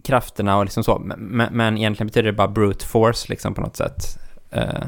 krafterna 0.05 0.57
och 0.59 0.65
liksom 0.65 0.85
så, 0.85 0.99
men, 0.99 1.49
men 1.57 1.79
egentligen 1.79 2.07
betyder 2.07 2.27
det 2.27 2.33
bara 2.37 2.49
brute 2.49 2.87
force 2.87 3.27
liksom 3.29 3.55
på 3.55 3.61
något 3.61 3.77
sätt. 3.77 4.19
Eh, 4.51 4.85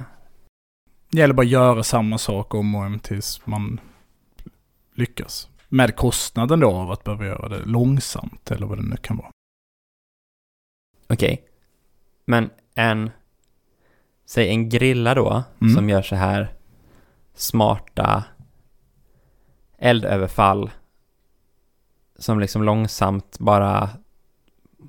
Det 1.11 1.19
gäller 1.21 1.35
bara 1.35 1.43
att 1.43 1.49
göra 1.49 1.83
samma 1.83 2.19
sak 2.19 2.55
om 2.55 2.75
och 2.75 2.83
om 2.83 2.99
tills 2.99 3.41
man 3.47 3.81
lyckas. 4.95 5.49
Med 5.69 5.97
kostnaden 5.97 6.61
då 6.61 6.71
av 6.71 6.91
att 6.91 7.05
behöva 7.05 7.27
göra 7.27 7.49
det 7.49 7.65
långsamt 7.65 8.51
eller 8.51 8.67
vad 8.67 8.79
det 8.79 8.83
nu 8.83 8.97
kan 8.97 9.17
vara. 9.17 9.29
Okej. 11.09 11.45
Men 12.27 12.51
en, 12.75 13.11
säg 14.27 14.49
en 14.49 14.69
grilla 14.69 15.15
då, 15.15 15.43
Mm. 15.61 15.75
som 15.75 15.89
gör 15.89 16.03
så 16.03 16.17
här 16.17 16.53
smarta 17.35 18.25
eldöverfall 19.79 20.71
som 22.19 22.41
liksom 22.41 22.63
långsamt 22.63 23.39
bara 23.39 23.89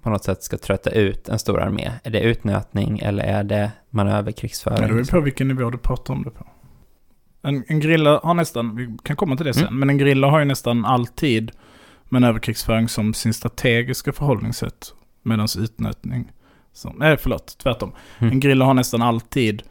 på 0.01 0.09
något 0.09 0.23
sätt 0.23 0.43
ska 0.43 0.57
trötta 0.57 0.89
ut 0.91 1.29
en 1.29 1.39
stor 1.39 1.59
armé. 1.61 1.91
Är 2.03 2.09
det 2.11 2.19
utnötning 2.21 2.99
eller 2.99 3.23
är 3.23 3.43
det 3.43 3.55
Ja, 3.59 3.69
manöverkrigsföring? 3.89 4.81
det 4.81 4.87
beror 4.93 5.03
på 5.03 5.19
vilken 5.21 5.47
nivå 5.47 5.69
du 5.69 5.77
pratar 5.77 6.13
om 6.13 6.23
det 6.23 6.29
på. 6.31 6.45
En, 7.41 7.63
en 7.67 7.79
grilla 7.79 8.19
har 8.23 8.33
nästan, 8.33 8.75
vi 8.75 8.97
kan 9.03 9.15
komma 9.15 9.35
till 9.37 9.45
det 9.45 9.53
sen, 9.53 9.63
Mm. 9.63 9.79
men 9.79 9.89
en 9.89 9.97
grilla 9.97 10.27
har 10.29 10.39
ju 10.39 10.45
nästan 10.45 10.85
alltid 10.85 11.51
manöverkrigsföring 12.09 12.87
som 12.89 13.13
sin 13.13 13.33
strategiska 13.33 14.13
förhållningssätt. 14.13 14.93
Medan 15.25 15.47
utnötning, 15.57 16.31
som, 16.73 16.95
nej 16.97 17.17
förlåt, 17.17 17.57
tvärtom. 17.57 17.91
Mm. 18.19 18.33
En 18.33 18.39
grilla 18.39 18.65
har 18.65 18.73
nästan 18.73 19.01
alltid 19.01 19.63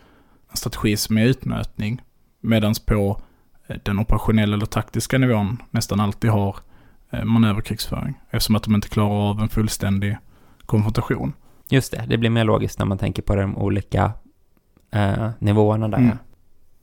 en 0.51 0.57
strategi 0.57 0.97
som 0.97 1.19
är 1.19 1.25
utnötning. 1.25 2.03
Medan 2.41 2.75
på 2.87 3.21
eh, 3.67 3.77
den 3.83 3.99
operationella 3.99 4.55
eller 4.57 4.67
taktiska 4.67 5.19
nivån 5.19 5.63
nästan 5.71 6.01
alltid 6.01 6.31
har 6.31 6.57
eh, 7.11 7.25
manöverkrigsföring. 7.25 8.15
Eftersom 8.31 8.57
att 8.57 8.63
de 8.63 8.75
inte 8.75 8.89
klarar 8.89 9.31
av 9.31 9.41
en 9.41 9.49
fullständig 9.49 10.17
konfrontation. 10.67 11.33
Just 11.69 11.93
det, 11.93 12.05
det 12.09 12.19
blir 12.19 12.31
mer 12.31 12.45
logiskt 12.45 12.79
när 12.79 12.87
man 12.87 12.99
tänker 12.99 13.23
på 13.23 13.37
de 13.37 13.57
olika 13.57 14.13
eh, 14.91 15.31
nivåerna 15.39 15.89
där. 15.89 15.99
Mm. 15.99 16.17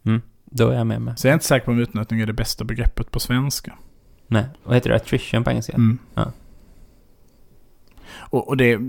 Mm, 0.04 0.22
då 0.46 0.70
är 0.70 0.78
jag 0.78 0.88
med 0.88 1.02
mig. 1.02 1.14
Så 1.18 1.28
jag 1.28 1.32
är 1.32 1.34
inte 1.34 1.46
säker 1.46 1.66
på 1.66 1.72
om 1.72 1.80
utnötning 1.80 2.20
är 2.20 2.26
det 2.26 2.34
bästa 2.34 2.64
begreppet 2.64 3.12
på 3.12 3.20
svenska. 3.20 3.74
Nej, 4.28 4.46
vad 4.64 4.76
heter 4.76 4.90
det? 4.90 4.96
Attrition 4.96 5.44
på 5.44 5.50
engelska? 5.50 5.74
Mm. 5.74 5.98
Ja. 6.14 6.32
Och, 8.20 8.48
och 8.48 8.58
det 8.58 8.80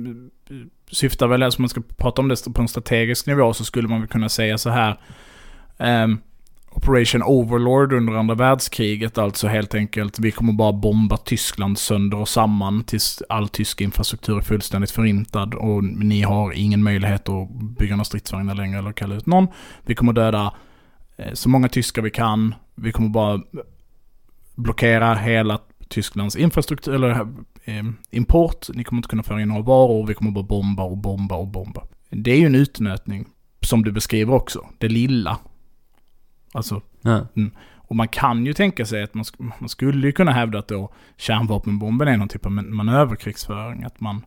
syftar 0.91 1.27
väl, 1.27 1.43
alltså 1.43 1.59
om 1.59 1.63
man 1.63 1.69
ska 1.69 1.83
prata 1.97 2.23
om 2.23 2.29
det 2.29 2.55
på 2.55 2.63
en 2.63 2.69
strategisk 2.69 3.27
nivå 3.27 3.53
så 3.53 3.65
skulle 3.65 3.89
man 3.89 4.01
väl 4.01 4.09
kunna 4.09 4.29
säga 4.29 4.59
så 4.59 4.71
här. 4.71 5.01
Um, 5.79 6.21
Operation 6.75 7.23
Overlord 7.23 7.93
under 7.93 8.13
andra 8.13 8.35
världskriget, 8.35 9.19
alltså 9.19 9.49
helt 9.49 9.75
enkelt 9.75 10.19
vi 10.19 10.31
kommer 10.31 10.53
bara 10.53 10.73
bomba 10.73 11.17
Tyskland 11.17 11.79
sönder 11.79 12.19
och 12.19 12.29
samman 12.29 12.85
tills 12.85 13.23
all 13.29 13.49
tysk 13.49 13.81
infrastruktur 13.81 14.39
är 14.39 14.41
fullständigt 14.41 14.91
förintad 14.91 15.55
och 15.55 15.85
ni 15.85 16.23
har 16.23 16.53
ingen 16.53 16.83
möjlighet 16.83 17.29
att 17.29 17.51
bygga 17.79 17.95
några 17.97 18.05
stridsvagnar 18.05 18.55
längre 18.55 18.79
eller 18.79 18.93
kalla 18.93 19.15
ut 19.15 19.27
någon. 19.27 19.49
Vi 19.87 19.95
kommer 19.95 20.13
döda 20.13 20.55
eh, 21.17 21.33
så 21.33 21.49
många 21.49 21.69
tyskar 21.69 22.03
vi 22.03 22.11
kan. 22.11 22.55
Vi 22.75 22.93
kommer 22.93 23.09
bara 23.09 23.41
blockera 24.55 25.15
hela 25.15 25.59
Tysklands 25.89 26.37
infrastruktur, 26.37 26.95
eller 26.95 27.29
eh, 27.65 27.85
import. 28.11 28.67
Ni 28.75 28.85
kommer 28.85 28.99
inte 28.99 29.09
kunna 29.09 29.23
föra 29.23 29.43
in 29.43 29.49
några 29.49 29.63
varor. 29.63 30.07
Vi 30.07 30.15
kommer 30.15 30.31
bara 30.31 30.45
bomba 30.45 30.83
och 30.83 30.99
bomba 30.99 31.35
och 31.37 31.49
bomba. 31.49 31.83
Det 32.11 32.31
är 32.31 32.37
ju 32.39 32.47
en 32.47 32.55
utnötning, 32.55 33.27
som 33.61 33.83
du 33.85 33.93
beskriver 33.93 34.35
också. 34.35 34.67
Det 34.79 34.89
lilla. 34.89 35.39
Alltså, 36.53 36.81
Ja. 37.03 37.27
och 37.77 37.97
man 37.97 38.09
kan 38.09 38.47
ju 38.47 38.53
tänka 38.55 38.87
sig 38.87 39.03
att 39.03 39.15
man, 39.15 39.25
man 39.59 39.69
skulle 39.69 40.07
ju 40.07 40.13
kunna 40.13 40.33
hävda 40.33 40.59
att 40.59 40.69
då 40.69 40.93
kärnvapenbomben 41.17 42.09
är 42.09 42.17
någon 42.17 42.29
typ 42.29 42.47
av 42.47 42.53
man- 42.53 42.75
manöverkrigsföring. 42.75 43.85
Att 43.85 44.01
man 44.01 44.25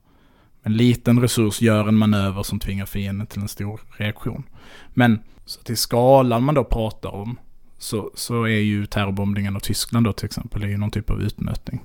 en 0.64 0.78
liten 0.78 1.22
resurs 1.22 1.62
gör 1.62 1.88
en 1.88 1.98
manöver 1.98 2.44
som 2.44 2.60
tvingar 2.60 2.86
fienden 2.86 3.28
till 3.28 3.42
en 3.42 3.48
stor 3.48 3.82
reaktion. 3.98 4.44
Men 4.90 5.20
så 5.46 5.62
till 5.64 5.78
skalan 5.78 6.44
man 6.44 6.56
då 6.56 6.64
pratar 6.64 7.10
om 7.16 7.38
så, 7.78 8.12
så 8.16 8.44
är 8.44 8.60
ju 8.60 8.86
terrorbombningen 8.86 9.56
av 9.56 9.60
Tyskland 9.60 10.06
då 10.06 10.14
till 10.14 10.26
exempel 10.26 10.64
är 10.64 10.68
ju 10.68 10.78
någon 10.78 10.92
typ 10.92 11.10
av 11.10 11.22
utnötning. 11.22 11.82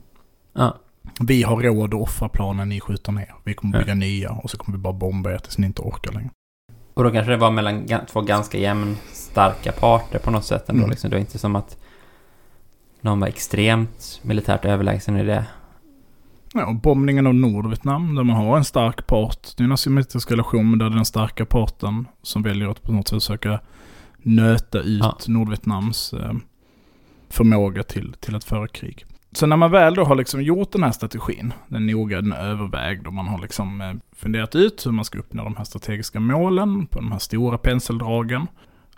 ja. 0.53 0.79
Vi 1.21 1.43
har 1.43 1.63
råd 1.63 1.95
att 1.95 2.01
offra 2.01 2.29
planen 2.29 2.69
ni 2.69 2.81
skjuter 2.81 3.13
ner. 3.13 3.35
Vi 3.45 3.55
kommer 3.55 3.79
bygga 3.79 3.95
nya 3.95 4.31
och 4.31 4.51
så 4.51 4.59
kommer 4.59 4.79
vi 4.79 4.83
bara 4.83 4.93
bomba 4.93 5.31
er 5.31 5.39
tills 5.39 5.59
ni 5.59 5.67
inte 5.67 5.83
orkar 5.83 6.13
längre. 6.13 6.31
Och 6.95 7.05
då 7.05 7.11
kanske 7.11 7.31
det 7.31 7.37
var 7.37 7.51
mellan 7.51 7.89
två 8.07 8.21
ganska 8.21 8.59
jämnstarka 8.59 9.73
parter 9.73 10.19
på 10.19 10.31
något 10.31 10.45
sätt 10.45 10.69
ändå. 10.69 10.81
Mm. 10.81 10.91
Liksom. 10.91 11.11
Det 11.11 11.17
var 11.17 11.21
inte 11.21 11.39
som 11.39 11.57
att 11.57 11.77
någon 13.01 13.21
var 13.21 13.29
extremt 13.29 14.21
militärt 14.23 14.65
överlägsen 14.65 15.17
i 15.17 15.25
det. 15.25 15.45
Ja, 16.55 16.73
bombningen 16.83 17.27
av 17.27 17.35
Nordvietnam 17.35 18.15
där 18.15 18.25
man 18.25 18.37
har 18.37 18.57
en 18.57 18.65
stark 18.65 19.07
part. 19.07 19.57
Det 19.57 19.63
är 19.63 19.65
en 19.65 19.73
asymmetrisk 19.73 20.31
relation 20.31 20.71
men 20.71 20.79
där 20.79 20.91
den 20.91 21.05
starka 21.05 21.45
parten 21.45 22.07
som 22.23 22.43
väljer 22.43 22.69
att 22.69 22.83
på 22.83 22.93
något 22.93 23.09
sätt 23.09 23.23
försöka 23.23 23.61
nöta 24.19 24.79
ut 24.79 25.03
Ja. 25.03 25.19
Nordvietnams 25.27 26.13
eh, 26.13 26.33
förmåga 27.29 27.83
till, 27.83 28.13
till 28.21 28.37
att 28.37 28.45
föra 28.45 28.69
krig. 28.69 29.05
Så 29.33 29.47
när 29.47 29.57
man 29.57 29.71
väl 29.71 29.95
då 29.95 30.05
har 30.05 30.15
liksom 30.15 30.43
gjort 30.43 30.73
den 30.73 30.83
här 30.83 30.91
strategin, 30.91 31.53
den 31.69 31.89
är 31.89 31.93
noga 31.93 32.21
den 32.21 32.33
är 32.33 32.39
övervägd 32.49 33.07
och 33.07 33.13
man 33.15 33.29
har 33.29 33.39
liksom 33.39 33.81
eh, 33.81 33.95
funderat 34.13 34.55
ut 34.55 34.87
hur 34.87 34.93
man 34.93 35.05
ska 35.05 35.19
uppnå 35.19 35.45
de 35.45 35.57
här 35.57 35.65
strategiska 35.65 36.21
målen 36.21 36.87
på 36.87 36.99
de 37.01 37.13
här 37.13 37.19
stora 37.19 37.59
penseldragen, 37.59 38.47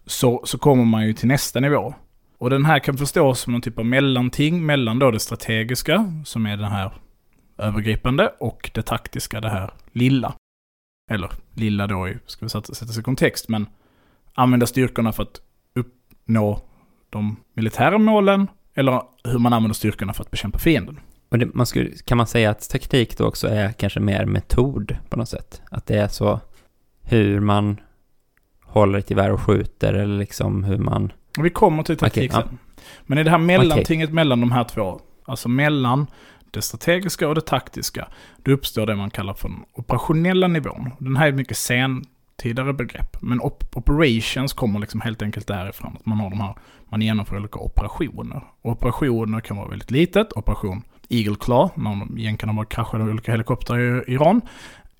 så, 0.06 0.42
så 0.44 0.58
kommer 0.58 0.84
man 0.84 1.06
ju 1.06 1.12
till 1.12 1.28
nästa 1.28 1.60
nivå. 1.60 1.94
Och 2.38 2.50
den 2.50 2.64
här 2.64 2.78
kan 2.78 2.96
förstås 2.98 3.40
som 3.40 3.52
någon 3.52 3.62
typ 3.62 3.78
av 3.78 3.86
mellanting 3.86 4.66
mellan 4.66 4.98
då 4.98 5.10
det 5.10 5.20
strategiska, 5.20 6.12
som 6.24 6.46
är 6.46 6.56
den 6.56 6.72
här 6.72 6.92
övergripande, 7.58 8.32
och 8.40 8.70
det 8.74 8.82
taktiska, 8.82 9.40
det 9.40 9.50
här 9.50 9.70
lilla. 9.92 10.34
Eller 11.10 11.30
lilla 11.54 11.86
då, 11.86 12.08
i- 12.08 12.18
ska 12.26 12.44
vi 12.44 12.48
sätta, 12.50 12.74
sätta 12.74 12.92
sig 12.92 13.00
i 13.00 13.04
kontext, 13.04 13.48
men 13.48 13.66
använda 14.34 14.66
styrkorna 14.66 15.12
för 15.12 15.22
att 15.22 15.40
uppnå 15.74 16.60
de 17.10 17.36
militära 17.54 17.98
målen, 17.98 18.46
eller 18.74 19.02
hur 19.24 19.38
man 19.38 19.52
använder 19.52 19.74
styrkorna 19.74 20.12
för 20.12 20.22
att 20.22 20.30
bekämpa 20.30 20.58
fienden. 20.58 21.00
Det, 21.30 21.54
man 21.54 21.66
skulle, 21.66 21.90
kan 22.04 22.18
man 22.18 22.26
säga 22.26 22.50
att 22.50 22.70
taktik 22.70 23.18
då 23.18 23.26
också 23.26 23.48
är 23.48 23.72
kanske 23.72 24.00
mer 24.00 24.24
metod 24.24 24.96
på 25.08 25.16
något 25.16 25.28
sätt? 25.28 25.62
Att 25.70 25.86
det 25.86 25.98
är 25.98 26.08
så 26.08 26.40
hur 27.02 27.40
man 27.40 27.80
håller 28.64 28.98
ett 28.98 29.10
gevär 29.10 29.32
och 29.32 29.40
skjuter 29.40 29.92
eller 29.94 30.18
liksom 30.18 30.64
hur 30.64 30.78
man... 30.78 31.12
Vi 31.38 31.50
kommer 31.50 31.82
till 31.82 31.96
taktik 31.96 32.32
ja. 32.34 32.42
sen. 32.42 32.58
Men 33.02 33.18
i 33.18 33.24
det 33.24 33.30
här 33.30 33.38
mellantinget 33.38 34.12
mellan 34.12 34.40
de 34.40 34.52
här 34.52 34.64
två, 34.64 35.00
alltså 35.24 35.48
mellan 35.48 36.06
det 36.50 36.62
strategiska 36.62 37.28
och 37.28 37.34
det 37.34 37.40
taktiska, 37.40 38.08
då 38.42 38.52
uppstår 38.52 38.86
det 38.86 38.96
man 38.96 39.10
kallar 39.10 39.34
för 39.34 39.48
den 39.48 39.64
operationella 39.72 40.48
nivån. 40.48 40.90
Den 40.98 41.16
här 41.16 41.28
är 41.28 41.32
mycket 41.32 41.56
sentidare 42.42 42.72
begrepp, 42.72 43.16
men 43.22 43.40
op- 43.40 43.76
operations 43.76 44.52
kommer 44.52 44.80
liksom 44.80 45.00
helt 45.00 45.22
enkelt 45.22 45.46
därifrån. 45.46 45.96
Att 45.96 46.06
man 46.06 46.20
har 46.20 46.30
de 46.30 46.40
här, 46.40 46.54
man 46.90 47.02
genomför 47.02 47.36
olika 47.36 47.58
operationer. 47.58 48.42
Och 48.62 48.72
operationer 48.72 49.40
kan 49.40 49.56
vara 49.56 49.68
väldigt 49.68 49.90
litet, 49.90 50.32
operation 50.32 50.82
Eagle 51.08 51.36
Claw, 51.40 51.70
när 51.74 52.18
jänkarna 52.18 52.52
bara 52.52 52.66
kraschade 52.66 53.04
olika 53.04 53.32
helikoptrar 53.32 53.78
i 53.78 54.12
Iran. 54.12 54.40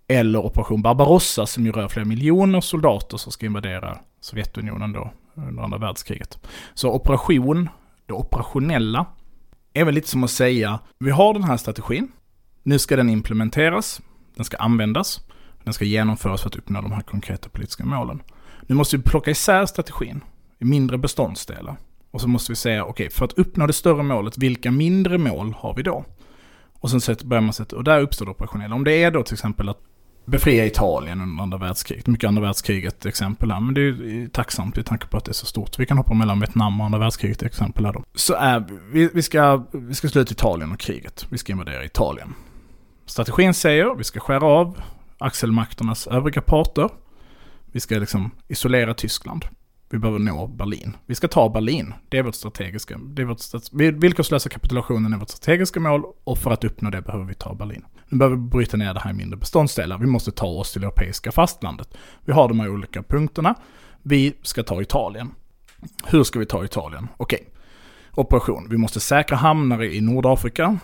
Eller 0.08 0.38
operation 0.38 0.82
Barbarossa 0.82 1.46
som 1.46 1.66
ju 1.66 1.72
rör 1.72 1.88
flera 1.88 2.06
miljoner 2.06 2.60
soldater 2.60 3.16
som 3.16 3.32
ska 3.32 3.46
invadera 3.46 3.98
Sovjetunionen 4.20 4.92
då 4.92 5.10
under 5.34 5.62
andra 5.62 5.78
världskriget. 5.78 6.38
Så 6.74 6.92
operation, 6.92 7.68
det 8.06 8.12
operationella, 8.12 9.06
är 9.74 9.84
väl 9.84 9.94
lite 9.94 10.08
som 10.08 10.24
att 10.24 10.30
säga, 10.30 10.78
vi 10.98 11.10
har 11.10 11.34
den 11.34 11.44
här 11.44 11.56
strategin, 11.56 12.08
nu 12.62 12.78
ska 12.78 12.96
den 12.96 13.10
implementeras, 13.10 14.00
den 14.36 14.44
ska 14.44 14.56
användas, 14.56 15.20
den 15.64 15.74
ska 15.74 15.84
genomföras 15.84 16.42
för 16.42 16.48
att 16.48 16.56
uppnå 16.56 16.80
de 16.80 16.92
här 16.92 17.00
konkreta 17.00 17.48
politiska 17.48 17.84
målen. 17.84 18.22
Nu 18.66 18.74
måste 18.74 18.96
vi 18.96 19.02
plocka 19.02 19.30
isär 19.30 19.66
strategin 19.66 20.20
i 20.58 20.64
mindre 20.64 20.98
beståndsdelar. 20.98 21.76
Och 22.10 22.20
så 22.20 22.28
måste 22.28 22.52
vi 22.52 22.56
säga, 22.56 22.84
okej, 22.84 23.10
för 23.10 23.24
att 23.24 23.32
uppnå 23.32 23.66
det 23.66 23.72
större 23.72 24.02
målet, 24.02 24.38
vilka 24.38 24.70
mindre 24.70 25.18
mål 25.18 25.54
har 25.58 25.74
vi 25.74 25.82
då? 25.82 26.04
Och 26.72 26.90
sen 26.90 27.00
så 27.00 27.14
börjar 27.24 27.40
man 27.40 27.52
sätta, 27.52 27.76
och 27.76 27.84
där 27.84 28.00
uppstår 28.00 28.26
det 28.26 28.30
operationella. 28.30 28.74
Om 28.74 28.84
det 28.84 29.02
är 29.02 29.10
då 29.10 29.22
till 29.22 29.34
exempel 29.34 29.68
att 29.68 29.78
befria 30.24 30.66
Italien 30.66 31.20
under 31.20 31.42
andra 31.42 31.58
världskriget. 31.58 32.06
Mycket 32.06 32.28
andra 32.28 32.42
världskriget 32.42 33.06
exempel 33.06 33.50
här, 33.50 33.60
men 33.60 33.74
det 33.74 33.80
är 33.80 33.84
ju 33.84 34.28
tacksamt 34.28 34.76
med 34.76 34.86
tanke 34.86 35.06
på 35.06 35.16
att 35.16 35.24
det 35.24 35.30
är 35.30 35.34
så 35.34 35.46
stort. 35.46 35.78
Vi 35.78 35.86
kan 35.86 35.96
hoppa 35.96 36.14
mellan 36.14 36.40
Vietnam 36.40 36.80
och 36.80 36.86
andra 36.86 36.98
världskriget 36.98 37.42
exempel 37.42 37.84
här 37.84 37.92
då. 37.92 38.04
Så 38.14 38.34
är, 38.34 38.64
vi, 38.92 39.10
vi, 39.14 39.22
ska, 39.22 39.64
vi 39.72 39.94
ska 39.94 40.08
sluta 40.08 40.32
Italien 40.32 40.72
och 40.72 40.78
kriget. 40.78 41.26
Vi 41.30 41.38
ska 41.38 41.52
invadera 41.52 41.84
Italien. 41.84 42.34
Strategin 43.06 43.54
säger, 43.54 43.94
vi 43.94 44.04
ska 44.04 44.20
skära 44.20 44.44
av 44.44 44.82
axelmakternas 45.22 46.06
övriga 46.06 46.40
parter. 46.40 46.88
Vi 47.72 47.80
ska 47.80 47.98
liksom 47.98 48.30
isolera 48.48 48.94
Tyskland. 48.94 49.44
Vi 49.90 49.98
behöver 49.98 50.18
nå 50.18 50.46
Berlin. 50.46 50.96
Vi 51.06 51.14
ska 51.14 51.28
ta 51.28 51.48
Berlin. 51.48 51.94
Det 52.08 52.18
är 52.18 52.22
vårt 52.22 52.34
strategiska, 52.34 52.98
det 52.98 53.22
är 53.22 53.26
vårt, 53.26 53.38
stats- 53.38 53.98
villkorslösa 54.00 54.48
kapitulationen 54.48 55.12
är 55.12 55.16
vårt 55.16 55.30
strategiska 55.30 55.80
mål 55.80 56.02
och 56.24 56.38
för 56.38 56.50
att 56.50 56.64
uppnå 56.64 56.90
det 56.90 57.02
behöver 57.02 57.24
vi 57.24 57.34
ta 57.34 57.54
Berlin. 57.54 57.84
Nu 58.08 58.18
behöver 58.18 58.36
vi 58.36 58.42
bryta 58.42 58.76
ner 58.76 58.94
det 58.94 59.00
här 59.00 59.10
i 59.10 59.14
mindre 59.14 59.36
beståndsdelar. 59.36 59.98
Vi 59.98 60.06
måste 60.06 60.30
ta 60.30 60.46
oss 60.46 60.72
till 60.72 60.82
europeiska 60.82 61.32
fastlandet. 61.32 61.94
Vi 62.24 62.32
har 62.32 62.48
de 62.48 62.60
här 62.60 62.68
olika 62.68 63.02
punkterna. 63.02 63.54
Vi 64.02 64.34
ska 64.42 64.62
ta 64.62 64.82
Italien. 64.82 65.30
Hur 66.06 66.24
ska 66.24 66.38
vi 66.38 66.46
ta 66.46 66.64
Italien? 66.64 67.08
Okej. 67.16 67.48
Operation. 68.14 68.66
Vi 68.70 68.76
måste 68.76 69.00
säkra 69.00 69.36
hamnar 69.36 69.82
i 69.82 70.00
Nordafrika. 70.00 70.78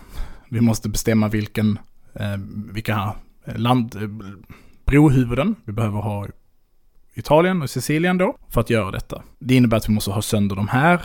Vi 0.49 0.61
måste 0.61 0.89
bestämma 0.89 1.27
vilken, 1.27 1.79
eh, 2.13 2.37
vilka 2.71 3.15
land, 3.55 3.95
eh, 3.95 4.09
brohuvuden 4.85 5.55
vi 5.65 5.73
behöver 5.73 5.99
ha 5.99 6.27
Italien 7.13 7.61
och 7.61 7.69
Sicilien 7.69 8.17
då, 8.17 8.37
för 8.49 8.61
att 8.61 8.69
göra 8.69 8.91
detta. 8.91 9.23
Det 9.39 9.55
innebär 9.55 9.77
att 9.77 9.89
vi 9.89 9.93
måste 9.93 10.11
ha 10.11 10.21
sönder 10.21 10.55
de 10.55 10.67
här 10.67 11.01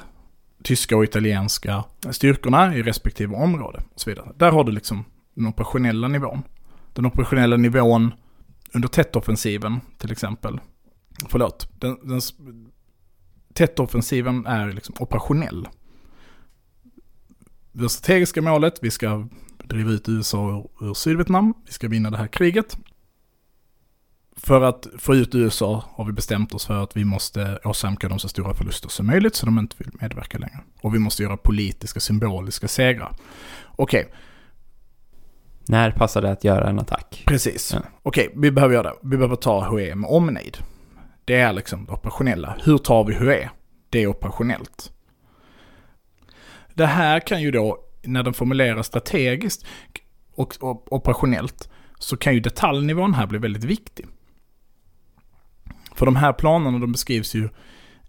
tyska 0.63 0.97
och 0.97 1.05
italienska 1.05 1.85
styrkorna 2.11 2.77
i 2.77 2.83
respektive 2.83 3.37
område 3.37 3.83
och 3.95 4.01
så 4.01 4.11
vidare. 4.11 4.33
Där 4.37 4.51
har 4.53 4.65
du 4.65 4.73
liksom 4.73 5.05
den 5.35 5.47
operationella 5.47 6.09
nivån. 6.09 6.43
Den 6.93 7.07
operationella 7.07 7.57
nivån 7.57 8.15
under 8.73 8.89
tättoffensiven 8.89 9.81
till 9.99 10.13
exempel. 10.13 10.61
Förlåt. 11.29 11.69
Den, 11.81 11.99
den, 12.03 12.21
tättoffensiven 13.55 14.47
är 14.47 14.73
liksom 14.73 14.95
operationell. 14.99 15.69
Det 17.73 17.89
strategiska 17.89 18.43
målet, 18.43 18.79
vi 18.83 18.91
ska 18.91 19.29
driva 19.69 19.91
ut 19.91 20.09
USA 20.09 20.49
ur, 20.81 20.87
ur 20.87 20.95
Sydvietnam, 20.95 21.55
vi 21.67 21.73
ska 21.73 21.89
vinna 21.89 22.11
det 22.11 22.17
här 22.17 22.27
kriget. 22.27 22.77
För 24.37 24.61
att 24.61 24.87
få 24.99 25.15
ut 25.15 25.35
USA 25.35 25.85
har 25.91 26.05
vi 26.05 26.13
bestämt 26.13 26.55
oss 26.55 26.67
för 26.67 26.83
att 26.83 26.97
vi 26.97 27.05
måste 27.05 27.59
åsamka 27.65 28.09
dem 28.09 28.19
så 28.19 28.29
stora 28.29 28.55
förluster 28.55 28.89
som 28.89 29.07
möjligt 29.07 29.35
så 29.35 29.47
de 29.47 29.59
inte 29.59 29.77
vill 29.79 29.91
medverka 30.01 30.39
längre. 30.39 30.61
Och 30.81 30.95
vi 30.95 30.99
måste 30.99 31.23
göra 31.23 31.37
politiska, 31.37 32.01
symboliska 32.01 32.69
segrar. 32.69 33.17
Okej. 33.77 34.01
Okay. 34.01 34.13
När 35.69 35.91
passar 35.91 36.23
det 36.23 36.31
att 36.31 36.45
göra 36.45 36.69
en 36.69 36.79
attack? 36.79 37.23
Precis. 37.27 37.73
Ja. 37.73 37.81
Okej, 38.03 38.29
okay, 38.29 38.41
vi 38.41 38.51
behöver 38.51 38.75
göra 38.75 38.91
det. 38.91 38.97
Vi 39.03 39.17
behöver 39.17 39.37
ta 39.37 39.71
Hue 39.71 39.95
med 39.95 40.11
omnejd. 40.11 40.59
Det 41.25 41.35
är 41.35 41.53
liksom 41.53 41.85
det 41.85 41.93
operationella. 41.93 42.57
Hur 42.65 42.79
tar 42.79 43.05
vi 43.05 43.15
Hue? 43.15 43.51
Det 43.91 44.03
är 44.03 44.07
operationellt. 44.07 44.93
Det 46.75 46.87
här 46.87 47.21
kan 47.21 47.43
ju 47.43 47.51
då, 47.51 47.79
när 48.07 48.23
den 48.23 48.35
formuleras 48.35 48.87
strategiskt 48.87 49.67
och 50.35 50.93
operationellt, 50.93 51.69
så 51.99 52.17
kan 52.17 52.35
ju 52.35 52.41
detaljnivån 52.41 53.15
här 53.15 53.27
bli 53.27 53.39
väldigt 53.39 53.65
viktig. 53.65 54.07
För 55.95 56.07
de 56.07 56.17
här 56.17 56.33
planerna 56.33 56.79
de 56.79 56.93
beskrivs 56.93 57.35
ju 57.35 57.49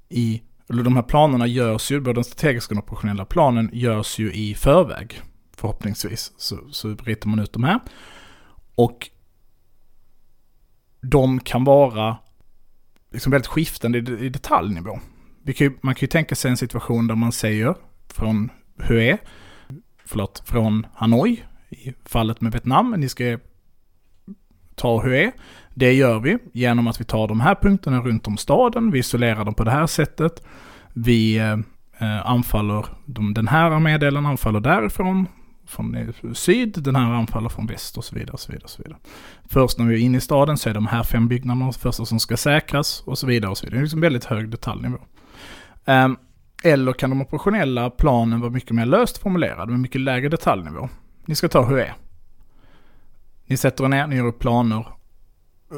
i, 0.09 0.41
eller 0.69 0.83
de 0.83 0.95
här 0.95 1.03
planerna 1.03 1.47
görs 1.47 1.91
ju, 1.91 1.99
både 1.99 2.13
den 2.13 2.23
strategiska 2.23 2.71
och 2.71 2.75
den 2.75 2.83
operationella 2.83 3.25
planen 3.25 3.69
görs 3.73 4.19
ju 4.19 4.33
i 4.33 4.55
förväg. 4.55 5.21
Förhoppningsvis 5.57 6.33
så, 6.37 6.57
så 6.71 6.95
ritar 6.95 7.29
man 7.29 7.39
ut 7.39 7.53
de 7.53 7.63
här. 7.63 7.79
Och 8.75 9.09
de 11.01 11.39
kan 11.39 11.63
vara 11.63 12.17
liksom 13.11 13.31
väldigt 13.31 13.47
skiftande 13.47 13.97
i, 13.97 14.25
i 14.25 14.29
detaljnivå. 14.29 14.99
Kan 15.45 15.67
ju, 15.67 15.77
man 15.81 15.95
kan 15.95 16.01
ju 16.01 16.07
tänka 16.07 16.35
sig 16.35 16.51
en 16.51 16.57
situation 16.57 17.07
där 17.07 17.15
man 17.15 17.31
säger 17.31 17.75
från 18.07 18.51
Hue, 18.77 19.17
förlåt, 20.05 20.43
från 20.45 20.85
Hanoi, 20.93 21.43
i 21.69 21.93
fallet 22.05 22.41
med 22.41 22.51
Vietnam, 22.51 22.95
ni 22.97 23.09
ska 23.09 23.37
ta 24.75 25.03
Hue. 25.03 25.31
Det 25.73 25.93
gör 25.93 26.19
vi 26.19 26.37
genom 26.53 26.87
att 26.87 27.01
vi 27.01 27.05
tar 27.05 27.27
de 27.27 27.39
här 27.39 27.55
punkterna 27.55 28.01
runt 28.01 28.27
om 28.27 28.37
staden, 28.37 28.91
vi 28.91 28.99
isolerar 28.99 29.45
dem 29.45 29.53
på 29.53 29.63
det 29.63 29.71
här 29.71 29.87
sättet. 29.87 30.43
Vi 30.93 31.37
eh, 31.99 32.27
anfaller 32.29 32.85
de, 33.05 33.33
den 33.33 33.47
här 33.47 33.71
armédelen, 33.71 34.25
anfaller 34.25 34.59
därifrån, 34.59 35.27
från 35.65 35.95
eh, 35.95 36.33
syd, 36.33 36.83
den 36.83 36.95
här 36.95 37.13
anfaller 37.13 37.49
från 37.49 37.67
väst 37.67 37.97
och 37.97 38.03
så 38.03 38.15
vidare. 38.15 38.33
Och 38.33 38.39
så 38.39 38.51
vidare, 38.51 38.63
och 38.63 38.69
så 38.69 38.83
vidare. 38.83 38.99
Först 39.49 39.77
när 39.77 39.85
vi 39.85 39.95
är 39.95 39.99
inne 39.99 40.17
i 40.17 40.21
staden 40.21 40.57
så 40.57 40.69
är 40.69 40.73
de 40.73 40.87
här 40.87 41.03
fem 41.03 41.27
byggnaderna 41.27 41.65
de 41.65 41.73
första 41.73 42.05
som 42.05 42.19
ska 42.19 42.37
säkras 42.37 43.03
och 43.05 43.17
så 43.17 43.27
vidare. 43.27 43.51
och 43.51 43.57
så 43.57 43.65
vidare. 43.65 43.77
Det 43.77 43.81
är 43.81 43.83
liksom 43.83 44.01
väldigt 44.01 44.25
hög 44.25 44.49
detaljnivå. 44.49 44.97
Um, 45.85 46.17
eller 46.65 46.93
kan 46.93 47.09
de 47.09 47.21
operationella 47.21 47.89
planen 47.89 48.39
vara 48.39 48.51
mycket 48.51 48.71
mer 48.71 48.85
löst 48.85 49.17
formulerade 49.17 49.71
med 49.71 49.79
mycket 49.79 50.01
lägre 50.01 50.29
detaljnivå? 50.29 50.89
Ni 51.25 51.35
ska 51.35 51.47
ta 51.47 51.65
hur 51.65 51.77
är. 51.77 51.93
Ni 53.45 53.57
sätter 53.57 53.83
er 53.83 53.87
ner, 53.87 54.07
ni 54.07 54.15
gör 54.15 54.25
upp 54.25 54.39
planer 54.39 54.87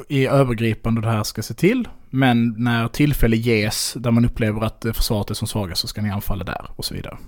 i 0.08 0.26
övergripande 0.26 1.00
det 1.00 1.10
här 1.10 1.22
ska 1.22 1.42
se 1.42 1.54
till. 1.54 1.88
Men 2.10 2.54
när 2.58 2.88
tillfälle 2.88 3.36
ges 3.36 3.94
där 3.98 4.10
man 4.10 4.24
upplever 4.24 4.60
att 4.60 4.86
försvaret 4.94 5.30
är 5.30 5.34
som 5.34 5.48
svagast 5.48 5.80
så 5.80 5.88
ska 5.88 6.02
ni 6.02 6.10
anfalla 6.10 6.44
där 6.44 6.70
och 6.76 6.84
så 6.84 6.94
vidare. 6.94 7.18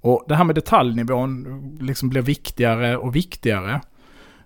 Och 0.00 0.24
det 0.28 0.34
här 0.34 0.44
med 0.44 0.54
detaljnivån 0.54 1.78
liksom 1.80 2.08
blir 2.08 2.22
viktigare 2.22 2.96
och 2.96 3.16
viktigare 3.16 3.80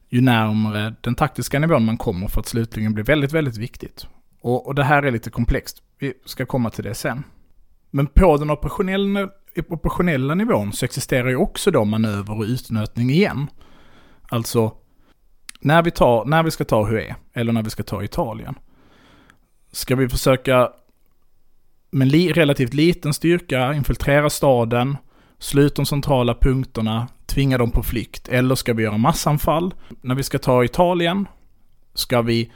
ju 0.09 0.21
närmare 0.21 0.95
den 1.01 1.15
taktiska 1.15 1.59
nivån 1.59 1.85
man 1.85 1.97
kommer 1.97 2.29
för 2.29 2.41
att 2.41 2.47
slutligen 2.47 2.95
bli 2.95 3.03
väldigt, 3.03 3.33
väldigt 3.33 3.57
viktigt. 3.57 4.07
Och, 4.41 4.67
och 4.67 4.75
det 4.75 4.85
här 4.85 5.03
är 5.03 5.11
lite 5.11 5.31
komplext. 5.31 5.83
Vi 5.99 6.15
ska 6.25 6.47
komma 6.47 6.71
till 6.71 6.85
det 6.85 6.95
sen. 6.95 7.25
Men 7.97 8.07
på 8.07 8.37
den 8.37 8.51
operationella, 8.51 9.29
operationella 9.69 10.35
nivån 10.35 10.73
så 10.73 10.85
existerar 10.85 11.29
ju 11.29 11.37
också 11.37 11.71
då 11.71 11.85
manöver 11.85 12.39
och 12.39 12.45
utnötning 12.45 13.11
igen. 13.11 13.47
Alltså, 14.29 14.73
när 15.61 15.83
vi, 15.83 15.91
tar, 15.91 16.25
när 16.25 16.43
vi 16.43 16.51
ska 16.51 16.65
ta 16.65 16.87
Hue, 16.87 17.17
eller 17.33 17.53
när 17.53 17.63
vi 17.63 17.71
ska 17.71 17.83
ta 17.83 18.05
Italien, 18.05 18.55
ska 19.73 19.97
vi 19.97 20.09
försöka 20.09 20.71
med 21.91 22.09
li, 22.09 22.33
relativt 22.33 22.75
liten 22.75 23.15
styrka 23.15 23.75
infiltrera 23.75 24.31
staden, 24.31 24.97
slut 25.39 25.77
de 25.77 25.87
centrala 25.87 26.35
punkterna, 26.35 27.09
tvinga 27.27 27.59
dem 27.59 27.71
på 27.71 27.83
flykt, 27.83 28.29
eller 28.29 28.55
ska 28.55 28.73
vi 28.73 28.83
göra 28.83 28.99
massanfall? 28.99 29.75
När 30.01 30.15
vi 30.15 30.23
ska 30.23 30.39
ta 30.39 30.65
Italien, 30.65 31.27
ska 31.95 32.23
vi 32.23 32.53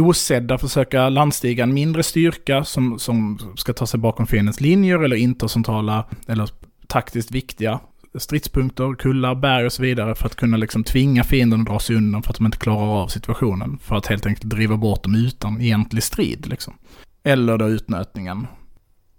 osedda 0.00 0.58
försöka 0.58 1.08
landstiga 1.08 1.64
en 1.64 1.74
mindre 1.74 2.02
styrka 2.02 2.64
som, 2.64 2.98
som 2.98 3.38
ska 3.56 3.72
ta 3.72 3.86
sig 3.86 4.00
bakom 4.00 4.26
fiendens 4.26 4.60
linjer 4.60 4.98
eller 4.98 5.16
inte 5.16 5.48
centrala 5.48 6.04
eller 6.26 6.48
taktiskt 6.86 7.30
viktiga 7.30 7.80
stridspunkter, 8.18 8.94
kullar, 8.94 9.34
berg 9.34 9.66
och 9.66 9.72
så 9.72 9.82
vidare 9.82 10.14
för 10.14 10.26
att 10.26 10.36
kunna 10.36 10.56
liksom 10.56 10.84
tvinga 10.84 11.24
fienden 11.24 11.60
att 11.60 11.66
dra 11.66 11.78
sig 11.78 11.96
undan 11.96 12.22
för 12.22 12.30
att 12.30 12.36
de 12.36 12.46
inte 12.46 12.58
klarar 12.58 13.02
av 13.02 13.08
situationen. 13.08 13.78
För 13.78 13.96
att 13.96 14.06
helt 14.06 14.26
enkelt 14.26 14.50
driva 14.50 14.76
bort 14.76 15.02
dem 15.02 15.14
utan 15.14 15.60
egentlig 15.60 16.02
strid 16.02 16.46
liksom. 16.46 16.74
Eller 17.24 17.58
då 17.58 17.68
utnötningen. 17.68 18.46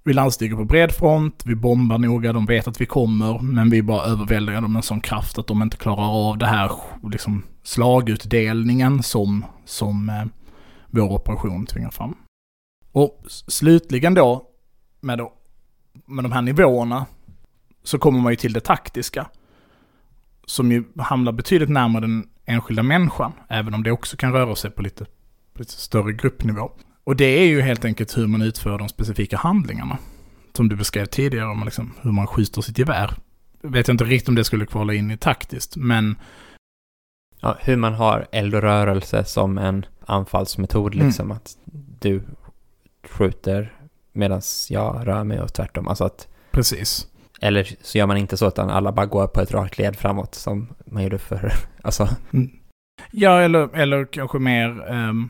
Vi 0.05 0.13
landstiger 0.13 0.55
på 0.55 0.65
bred 0.65 0.91
front, 0.91 1.43
vi 1.45 1.55
bombar 1.55 1.97
noga, 1.97 2.33
de 2.33 2.45
vet 2.45 2.67
att 2.67 2.81
vi 2.81 2.85
kommer, 2.85 3.39
men 3.39 3.69
vi 3.69 3.81
bara 3.81 4.05
överväldigar 4.05 4.61
dem 4.61 4.73
med 4.73 4.79
en 4.79 4.83
sån 4.83 5.01
kraft 5.01 5.37
att 5.37 5.47
de 5.47 5.61
inte 5.61 5.77
klarar 5.77 6.29
av 6.29 6.37
det 6.37 6.45
här 6.45 6.71
liksom 7.11 7.43
slagutdelningen 7.63 9.03
som, 9.03 9.45
som 9.65 10.09
eh, 10.09 10.25
vår 10.93 11.11
operation 11.11 11.65
tvingar 11.65 11.91
fram. 11.91 12.15
Och 12.91 13.23
slutligen 13.27 14.13
då, 14.13 14.47
med, 15.01 15.17
då, 15.17 15.33
med 16.05 16.25
de 16.25 16.31
här 16.31 16.41
nivåerna, 16.41 17.05
så 17.83 17.99
kommer 17.99 18.19
man 18.19 18.31
ju 18.31 18.35
till 18.35 18.53
det 18.53 18.59
taktiska. 18.59 19.29
Som 20.45 20.71
ju 20.71 20.83
hamnar 20.97 21.31
betydligt 21.31 21.69
närmare 21.69 22.01
den 22.01 22.29
enskilda 22.45 22.83
människan, 22.83 23.31
även 23.47 23.73
om 23.73 23.83
det 23.83 23.91
också 23.91 24.17
kan 24.17 24.33
röra 24.33 24.55
sig 24.55 24.71
på 24.71 24.81
lite, 24.81 25.05
på 25.53 25.59
lite 25.59 25.71
större 25.71 26.13
gruppnivå. 26.13 26.71
Och 27.03 27.15
det 27.15 27.25
är 27.25 27.45
ju 27.45 27.61
helt 27.61 27.85
enkelt 27.85 28.17
hur 28.17 28.27
man 28.27 28.41
utför 28.41 28.77
de 28.77 28.89
specifika 28.89 29.37
handlingarna. 29.37 29.97
Som 30.53 30.69
du 30.69 30.75
beskrev 30.75 31.05
tidigare 31.05 31.47
om 31.47 31.63
liksom 31.65 31.93
hur 32.01 32.11
man 32.11 32.27
skjuter 32.27 32.61
sitt 32.61 32.77
gevär. 32.77 33.13
Vet 33.61 33.87
jag 33.87 33.93
inte 33.93 34.03
riktigt 34.03 34.29
om 34.29 34.35
det 34.35 34.43
skulle 34.43 34.65
kvala 34.65 34.93
in 34.93 35.11
i 35.11 35.17
taktiskt, 35.17 35.75
men... 35.75 36.15
Ja, 37.39 37.57
hur 37.61 37.77
man 37.77 37.93
har 37.93 38.27
eld 38.31 38.55
och 38.55 38.61
rörelse 38.61 39.25
som 39.25 39.57
en 39.57 39.85
anfallsmetod 40.05 40.93
mm. 40.93 41.05
liksom. 41.05 41.25
Mm. 41.25 41.37
Att 41.37 41.57
du 41.99 42.23
skjuter 43.03 43.73
medan 44.13 44.41
jag 44.69 45.07
rör 45.07 45.23
mig 45.23 45.41
och 45.41 45.53
tvärtom. 45.53 45.87
Alltså 45.87 46.03
att... 46.03 46.27
Precis. 46.51 47.07
Eller 47.41 47.75
så 47.81 47.97
gör 47.97 48.05
man 48.05 48.17
inte 48.17 48.37
så 48.37 48.47
utan 48.47 48.69
alla 48.69 48.91
bara 48.91 49.05
går 49.05 49.27
på 49.27 49.41
ett 49.41 49.51
rakt 49.51 49.77
led 49.77 49.95
framåt 49.95 50.35
som 50.35 50.67
man 50.85 51.03
gjorde 51.03 51.17
för, 51.17 51.53
alltså. 51.81 52.09
Mm. 52.33 52.51
Ja, 53.11 53.41
eller, 53.41 53.75
eller 53.75 54.05
kanske 54.05 54.39
mer, 54.39 54.91
um, 54.91 55.29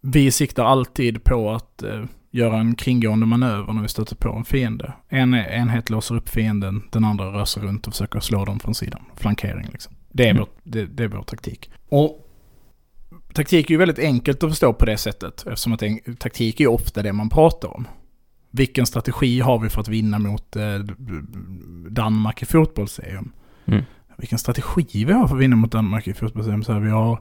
vi 0.00 0.30
siktar 0.30 0.64
alltid 0.64 1.24
på 1.24 1.50
att 1.50 1.82
uh, 1.84 2.04
göra 2.30 2.56
en 2.56 2.74
kringgående 2.74 3.26
manöver 3.26 3.72
när 3.72 3.82
vi 3.82 3.88
stöter 3.88 4.16
på 4.16 4.28
en 4.28 4.44
fiende. 4.44 4.92
En 5.08 5.34
enhet 5.34 5.90
låser 5.90 6.16
upp 6.16 6.28
fienden, 6.28 6.82
den 6.92 7.04
andra 7.04 7.32
rör 7.32 7.44
sig 7.44 7.62
runt 7.62 7.86
och 7.86 7.92
försöker 7.92 8.20
slå 8.20 8.44
dem 8.44 8.60
från 8.60 8.74
sidan. 8.74 9.00
Flankering 9.16 9.68
liksom. 9.72 9.94
Det 10.12 10.24
är, 10.24 10.30
mm. 10.30 10.40
vår, 10.40 10.48
det, 10.62 10.86
det 10.86 11.04
är 11.04 11.08
vår 11.08 11.22
taktik. 11.22 11.70
Och 11.88 12.27
taktik 13.32 13.66
är 13.66 13.70
ju 13.70 13.78
väldigt 13.78 13.98
enkelt 13.98 14.42
att 14.42 14.50
förstå 14.50 14.72
på 14.72 14.84
det 14.84 14.96
sättet. 14.96 15.46
Eftersom 15.46 15.72
att 15.72 15.82
en, 15.82 16.16
taktik 16.16 16.60
är 16.60 16.64
ju 16.64 16.68
ofta 16.68 17.02
det 17.02 17.12
man 17.12 17.30
pratar 17.30 17.68
om. 17.68 17.88
Vilken 18.50 18.86
strategi 18.86 19.40
har 19.40 19.58
vi 19.58 19.68
för 19.68 19.80
att 19.80 19.88
vinna 19.88 20.18
mot 20.18 20.56
eh, 20.56 20.78
Danmark 21.90 22.42
i 22.42 22.46
fotbolls-EM? 22.46 23.32
Mm. 23.64 23.84
Vilken 24.16 24.38
strategi 24.38 25.04
vi 25.04 25.12
har 25.12 25.28
för 25.28 25.34
att 25.34 25.42
vinna 25.42 25.56
mot 25.56 25.72
Danmark 25.72 26.08
i 26.08 26.14
fotbolls-EM? 26.14 26.64
Så 26.64 26.72
här, 26.72 26.80
vi 26.80 26.90
har 26.90 27.20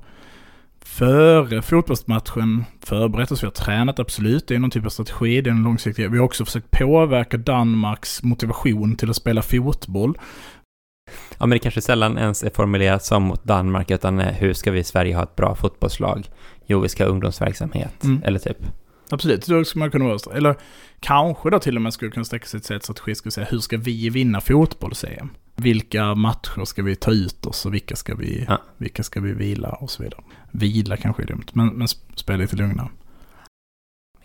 före 0.87 1.61
fotbollsmatchen 1.61 2.65
förberett 2.83 3.31
oss, 3.31 3.43
vi 3.43 3.47
har 3.47 3.51
tränat 3.51 3.99
absolut, 3.99 4.47
det 4.47 4.55
är 4.55 4.59
någon 4.59 4.69
typ 4.69 4.85
av 4.85 4.89
strategi, 4.89 5.41
det 5.41 5.49
är 5.49 5.51
en 5.51 5.63
långsiktig. 5.63 6.11
Vi 6.11 6.17
har 6.17 6.25
också 6.25 6.45
försökt 6.45 6.71
påverka 6.71 7.37
Danmarks 7.37 8.23
motivation 8.23 8.95
till 8.95 9.09
att 9.09 9.15
spela 9.15 9.41
fotboll. 9.41 10.17
Ja, 11.37 11.45
men 11.45 11.49
det 11.49 11.59
kanske 11.59 11.81
sällan 11.81 12.17
ens 12.17 12.43
är 12.43 12.49
formulerat 12.49 13.05
som 13.05 13.23
mot 13.23 13.43
Danmark, 13.43 13.91
utan 13.91 14.19
eh, 14.19 14.33
hur 14.33 14.53
ska 14.53 14.71
vi 14.71 14.79
i 14.79 14.83
Sverige 14.83 15.15
ha 15.15 15.23
ett 15.23 15.35
bra 15.35 15.55
fotbollslag? 15.55 16.29
Jo, 16.65 16.79
vi 16.79 16.89
ska 16.89 17.03
ha 17.03 17.11
ungdomsverksamhet, 17.11 18.03
mm. 18.03 18.23
eller 18.25 18.39
typ. 18.39 18.57
Absolut, 19.09 19.45
då 19.45 19.65
skulle 19.65 19.79
man 19.79 19.91
kunna 19.91 20.05
vara 20.05 20.37
Eller 20.37 20.55
kanske 20.99 21.49
då 21.49 21.59
till 21.59 21.75
och 21.75 21.81
med 21.81 21.93
skulle 21.93 22.11
kunna 22.11 22.25
sträcka 22.25 22.45
sig 22.45 22.59
till 22.59 22.75
ett 22.75 22.83
strategi 22.83 23.15
skulle 23.15 23.31
säga 23.31 23.47
hur 23.49 23.59
ska 23.59 23.77
vi 23.77 24.09
vinna 24.09 24.41
fotbolls-EM? 24.41 25.29
Vilka 25.55 26.15
matcher 26.15 26.65
ska 26.65 26.83
vi 26.83 26.95
ta 26.95 27.11
ut 27.11 27.45
oss 27.45 27.65
och 27.65 27.73
vilka 27.73 27.95
ska 27.95 28.15
vi, 28.15 28.45
ja. 28.49 28.61
vilka 28.77 29.03
ska 29.03 29.19
vi 29.19 29.33
vila 29.33 29.69
och 29.69 29.91
så 29.91 30.03
vidare. 30.03 30.21
Vila 30.51 30.97
kanske 30.97 31.23
är 31.23 31.27
dumt, 31.27 31.45
men, 31.53 31.67
men 31.67 31.87
spela 32.15 32.37
lite 32.37 32.55
lugnare. 32.55 32.89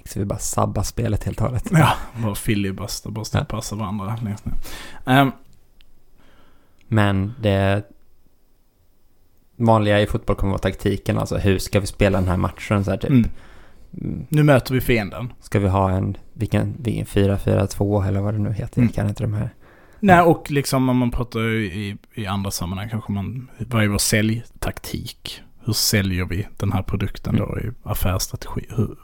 Så 0.04 0.18
vi 0.18 0.24
bara 0.24 0.38
sabbar 0.38 0.82
spelet 0.82 1.24
helt 1.24 1.40
och 1.40 1.46
hållet. 1.46 1.68
Ja, 1.70 1.94
bara 2.22 2.34
filibuster, 2.34 3.10
bara 3.10 3.24
stå 3.24 3.40
och 3.40 3.48
passa 3.48 3.76
varandra 3.76 4.18
längst 4.22 4.44
ner. 4.44 4.54
Ehm, 5.06 5.32
Men 6.92 7.32
det 7.40 7.82
vanliga 9.56 10.00
i 10.00 10.06
fotboll 10.06 10.36
kommer 10.36 10.50
vara 10.50 10.58
taktiken, 10.58 11.18
alltså 11.18 11.36
hur 11.36 11.58
ska 11.58 11.80
vi 11.80 11.86
spela 11.86 12.18
den 12.18 12.28
här 12.28 12.36
matchen 12.36 12.84
så 12.84 12.90
här 12.90 12.98
typ. 12.98 13.10
mm. 13.10 13.30
Mm. 14.00 14.26
Nu 14.28 14.42
möter 14.42 14.74
vi 14.74 14.80
fienden. 14.80 15.32
Ska 15.40 15.58
vi 15.58 15.68
ha 15.68 15.90
en, 15.90 16.16
vilken, 16.32 16.74
vilken 16.78 17.06
4-4-2 17.06 18.06
eller 18.08 18.20
vad 18.20 18.34
det 18.34 18.38
nu 18.38 18.52
heter, 18.52 18.78
Mm. 18.78 18.86
jag 18.88 18.94
kan 18.94 19.08
inte 19.08 19.22
de 19.22 19.34
här. 19.34 19.50
Nej, 20.00 20.20
och 20.20 20.50
liksom 20.50 20.88
om 20.88 20.96
man 20.96 21.10
pratar 21.10 21.40
i, 21.54 21.96
i 22.14 22.26
andra 22.26 22.50
sammanhang 22.50 22.88
kanske 22.88 23.12
man, 23.12 23.48
vad 23.58 23.82
är 23.84 23.88
vår 23.88 23.98
säljtaktik? 23.98 25.42
Hur 25.64 25.72
säljer 25.72 26.24
vi 26.24 26.48
den 26.56 26.72
här 26.72 26.82
produkten 26.82 27.36
då 27.36 27.58
i 27.58 27.70
affärsstrategi? 27.82 28.66
Hur, 28.76 28.96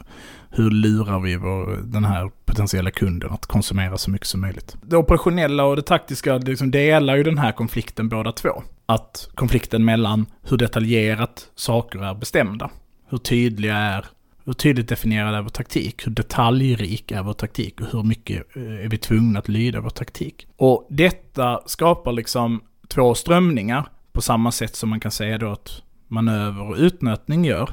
hur 0.50 0.70
lurar 0.70 1.20
vi 1.20 1.36
vår, 1.36 1.76
den 1.84 2.04
här 2.04 2.30
potentiella 2.44 2.90
kunden 2.90 3.30
att 3.30 3.46
konsumera 3.46 3.96
så 3.96 4.10
mycket 4.10 4.26
som 4.26 4.40
möjligt? 4.40 4.76
Det 4.82 4.96
operationella 4.96 5.64
och 5.64 5.76
det 5.76 5.82
taktiska 5.82 6.38
liksom 6.38 6.70
delar 6.70 7.16
ju 7.16 7.22
den 7.22 7.38
här 7.38 7.52
konflikten 7.52 8.08
båda 8.08 8.32
två. 8.32 8.62
Att 8.86 9.30
konflikten 9.34 9.84
mellan 9.84 10.26
hur 10.42 10.56
detaljerat 10.56 11.50
saker 11.54 11.98
är 11.98 12.14
bestämda, 12.14 12.70
hur 13.08 13.18
tydliga 13.18 13.76
är 13.76 14.06
hur 14.48 14.52
tydligt 14.52 14.88
definierad 14.88 15.34
är 15.34 15.42
vår 15.42 15.48
taktik? 15.48 16.06
Hur 16.06 16.12
detaljrik 16.12 17.10
är 17.10 17.22
vår 17.22 17.32
taktik? 17.32 17.80
Och 17.80 17.86
hur 17.92 18.02
mycket 18.02 18.56
eh, 18.56 18.62
är 18.62 18.88
vi 18.88 18.98
tvungna 18.98 19.38
att 19.38 19.48
lyda 19.48 19.80
vår 19.80 19.90
taktik? 19.90 20.46
Och 20.56 20.86
detta 20.90 21.62
skapar 21.66 22.12
liksom 22.12 22.60
två 22.88 23.14
strömningar 23.14 23.88
på 24.12 24.20
samma 24.20 24.52
sätt 24.52 24.76
som 24.76 24.88
man 24.88 25.00
kan 25.00 25.10
säga 25.10 25.38
då 25.38 25.52
att 25.52 25.82
manöver 26.08 26.62
och 26.62 26.76
utnötning 26.76 27.44
gör. 27.44 27.70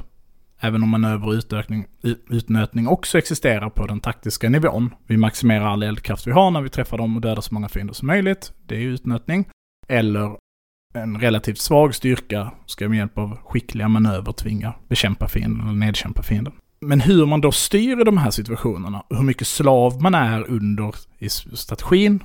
Även 0.60 0.84
om 0.84 0.90
manöver 0.90 1.28
och 1.28 1.34
utökning, 1.34 1.86
utnötning 2.30 2.88
också 2.88 3.18
existerar 3.18 3.70
på 3.70 3.88
den 3.88 4.00
taktiska 4.00 4.50
nivån. 4.50 4.96
Vi 5.08 5.18
maximerar 5.18 5.66
all 5.66 5.84
eldkraft 5.84 6.28
vi 6.28 6.32
har 6.32 6.52
när 6.52 6.62
vi 6.62 6.70
träffar 6.70 6.98
dem 6.98 7.16
och 7.16 7.22
dödar 7.22 7.42
så 7.42 7.54
många 7.54 7.70
fiender 7.70 7.94
som 7.94 8.08
möjligt. 8.08 8.54
Det 8.66 8.76
är 8.76 8.80
utnötning. 8.80 9.46
Eller 9.88 10.38
en 10.94 11.20
relativt 11.20 11.58
svag 11.58 11.96
styrka 11.96 12.52
ska 12.66 12.90
med 12.90 12.98
hjälp 12.98 13.18
av 13.18 13.38
skickliga 13.38 13.88
manöver 13.88 14.32
tvinga 14.32 14.74
bekämpa 14.88 15.28
fienden 15.28 15.68
eller 15.68 15.78
nedkämpa 15.78 16.24
fienden. 16.24 16.54
Men 16.82 17.02
hur 17.02 17.26
man 17.26 17.42
då 17.42 17.52
styr 17.52 18.02
i 18.02 18.04
de 18.04 18.18
här 18.18 18.32
situationerna, 18.32 19.04
och 19.10 19.18
hur 19.18 19.24
mycket 19.24 19.48
slav 19.48 20.02
man 20.02 20.16
är 20.16 20.50
under 20.50 20.96
i 21.20 21.30
strategin, 21.30 22.24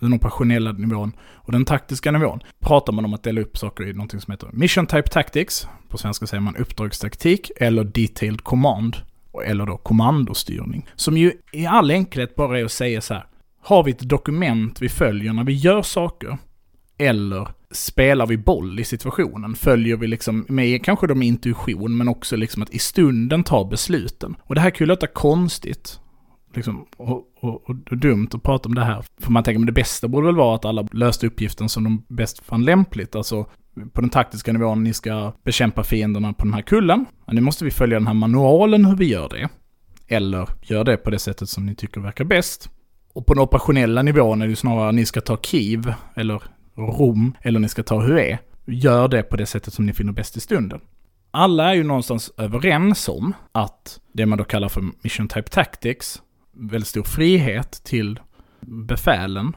den 0.00 0.12
operationella 0.12 0.72
nivån 0.72 1.12
och 1.34 1.52
den 1.52 1.64
taktiska 1.64 2.10
nivån, 2.10 2.40
pratar 2.60 2.92
man 2.92 3.04
om 3.04 3.14
att 3.14 3.22
dela 3.22 3.40
upp 3.40 3.58
saker 3.58 3.88
i 3.88 3.92
något 3.92 4.10
som 4.10 4.32
heter 4.32 4.48
Mission 4.52 4.86
Type 4.86 5.08
Tactics, 5.08 5.68
på 5.88 5.98
svenska 5.98 6.26
säger 6.26 6.40
man 6.40 6.56
uppdragstaktik, 6.56 7.50
eller 7.56 7.84
Detailed 7.84 8.44
Command, 8.44 8.96
eller 9.44 9.66
då 9.66 9.76
kommandostyrning. 9.76 10.86
Som 10.94 11.16
ju 11.16 11.32
i 11.52 11.66
all 11.66 11.90
enkelhet 11.90 12.34
bara 12.34 12.58
är 12.58 12.64
att 12.64 12.72
säga 12.72 13.00
så 13.00 13.14
här, 13.14 13.26
har 13.62 13.84
vi 13.84 13.90
ett 13.90 14.08
dokument 14.08 14.82
vi 14.82 14.88
följer 14.88 15.32
när 15.32 15.44
vi 15.44 15.52
gör 15.52 15.82
saker, 15.82 16.38
eller 16.98 17.48
spelar 17.70 18.26
vi 18.26 18.36
boll 18.36 18.80
i 18.80 18.84
situationen? 18.84 19.54
Följer 19.54 19.96
vi 19.96 20.06
liksom 20.06 20.46
med 20.48 20.84
kanske 20.84 21.06
då 21.06 21.14
med 21.14 21.28
intuition, 21.28 21.96
men 21.96 22.08
också 22.08 22.36
liksom 22.36 22.62
att 22.62 22.70
i 22.70 22.78
stunden 22.78 23.44
ta 23.44 23.64
besluten? 23.64 24.36
Och 24.40 24.54
det 24.54 24.60
här 24.60 24.70
kan 24.70 24.84
ju 24.84 24.86
låta 24.86 25.06
konstigt. 25.06 26.00
Liksom, 26.54 26.86
och, 26.96 27.24
och, 27.40 27.70
och 27.70 27.96
dumt 27.96 28.28
att 28.32 28.42
prata 28.42 28.68
om 28.68 28.74
det 28.74 28.84
här. 28.84 29.04
För 29.20 29.30
man 29.30 29.42
tänker, 29.42 29.58
men 29.58 29.66
det 29.66 29.72
bästa 29.72 30.08
borde 30.08 30.26
väl 30.26 30.36
vara 30.36 30.54
att 30.54 30.64
alla 30.64 30.88
löste 30.92 31.26
uppgiften 31.26 31.68
som 31.68 31.84
de 31.84 32.04
bäst 32.08 32.44
fann 32.44 32.64
lämpligt. 32.64 33.16
Alltså 33.16 33.46
på 33.92 34.00
den 34.00 34.10
taktiska 34.10 34.52
nivån, 34.52 34.84
ni 34.84 34.94
ska 34.94 35.32
bekämpa 35.44 35.84
fienderna 35.84 36.32
på 36.32 36.44
den 36.44 36.54
här 36.54 36.62
kullen. 36.62 37.06
Men 37.26 37.34
nu 37.34 37.40
måste 37.40 37.64
vi 37.64 37.70
följa 37.70 37.98
den 37.98 38.06
här 38.06 38.14
manualen 38.14 38.84
hur 38.84 38.96
vi 38.96 39.08
gör 39.08 39.28
det. 39.28 39.48
Eller 40.16 40.48
gör 40.62 40.84
det 40.84 40.96
på 40.96 41.10
det 41.10 41.18
sättet 41.18 41.48
som 41.48 41.66
ni 41.66 41.74
tycker 41.74 42.00
verkar 42.00 42.24
bäst. 42.24 42.70
Och 43.12 43.26
på 43.26 43.34
den 43.34 43.42
operationella 43.42 44.02
nivån 44.02 44.42
är 44.42 44.46
det 44.46 44.50
ju 44.50 44.56
snarare 44.56 44.92
ni 44.92 45.06
ska 45.06 45.20
ta 45.20 45.36
Kiev, 45.36 45.94
eller 46.14 46.42
Rom, 46.76 47.36
eller 47.42 47.60
ni 47.60 47.68
ska 47.68 47.82
ta 47.82 48.00
Hue. 48.00 48.38
Gör 48.66 49.08
det 49.08 49.22
på 49.22 49.36
det 49.36 49.46
sättet 49.46 49.74
som 49.74 49.86
ni 49.86 49.92
finner 49.92 50.12
bäst 50.12 50.36
i 50.36 50.40
stunden. 50.40 50.80
Alla 51.30 51.70
är 51.70 51.74
ju 51.74 51.84
någonstans 51.84 52.32
överens 52.36 53.08
om 53.08 53.32
att 53.52 54.00
det 54.12 54.26
man 54.26 54.38
då 54.38 54.44
kallar 54.44 54.68
för 54.68 54.84
Mission 55.02 55.28
Type 55.28 55.50
Tactics, 55.50 56.22
väldigt 56.60 56.88
stor 56.88 57.02
frihet 57.02 57.70
till 57.84 58.20
befälen 58.60 59.56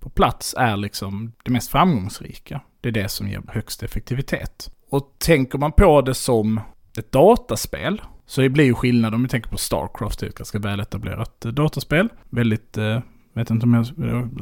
på 0.00 0.10
plats 0.10 0.54
är 0.58 0.76
liksom 0.76 1.32
det 1.44 1.50
mest 1.50 1.70
framgångsrika. 1.70 2.60
Det 2.80 2.88
är 2.88 2.92
det 2.92 3.08
som 3.08 3.28
ger 3.28 3.42
högst 3.48 3.82
effektivitet. 3.82 4.72
Och 4.90 5.14
tänker 5.18 5.58
man 5.58 5.72
på 5.72 6.00
det 6.00 6.14
som 6.14 6.60
ett 6.98 7.12
dataspel 7.12 8.02
så 8.26 8.40
det 8.40 8.48
blir 8.48 8.64
ju 8.64 8.74
skillnad 8.74 9.14
om 9.14 9.22
vi 9.22 9.28
tänker 9.28 9.50
på 9.50 9.56
Starcraft, 9.56 10.20
det 10.20 10.26
är 10.26 10.28
ett 10.28 10.38
ganska 10.38 10.58
väl 10.58 10.80
etablerat 10.80 11.44
eh, 11.44 11.52
dataspel. 11.52 12.08
Väldigt, 12.28 12.78
eh, 12.78 13.00
vet 13.32 13.50
inte 13.50 13.66
om 13.66 13.74
jag, 13.74 13.86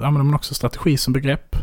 använder 0.05 0.23
man 0.23 0.35
också 0.35 0.55
strategi 0.55 0.97
som 0.97 1.13
begrepp. 1.13 1.57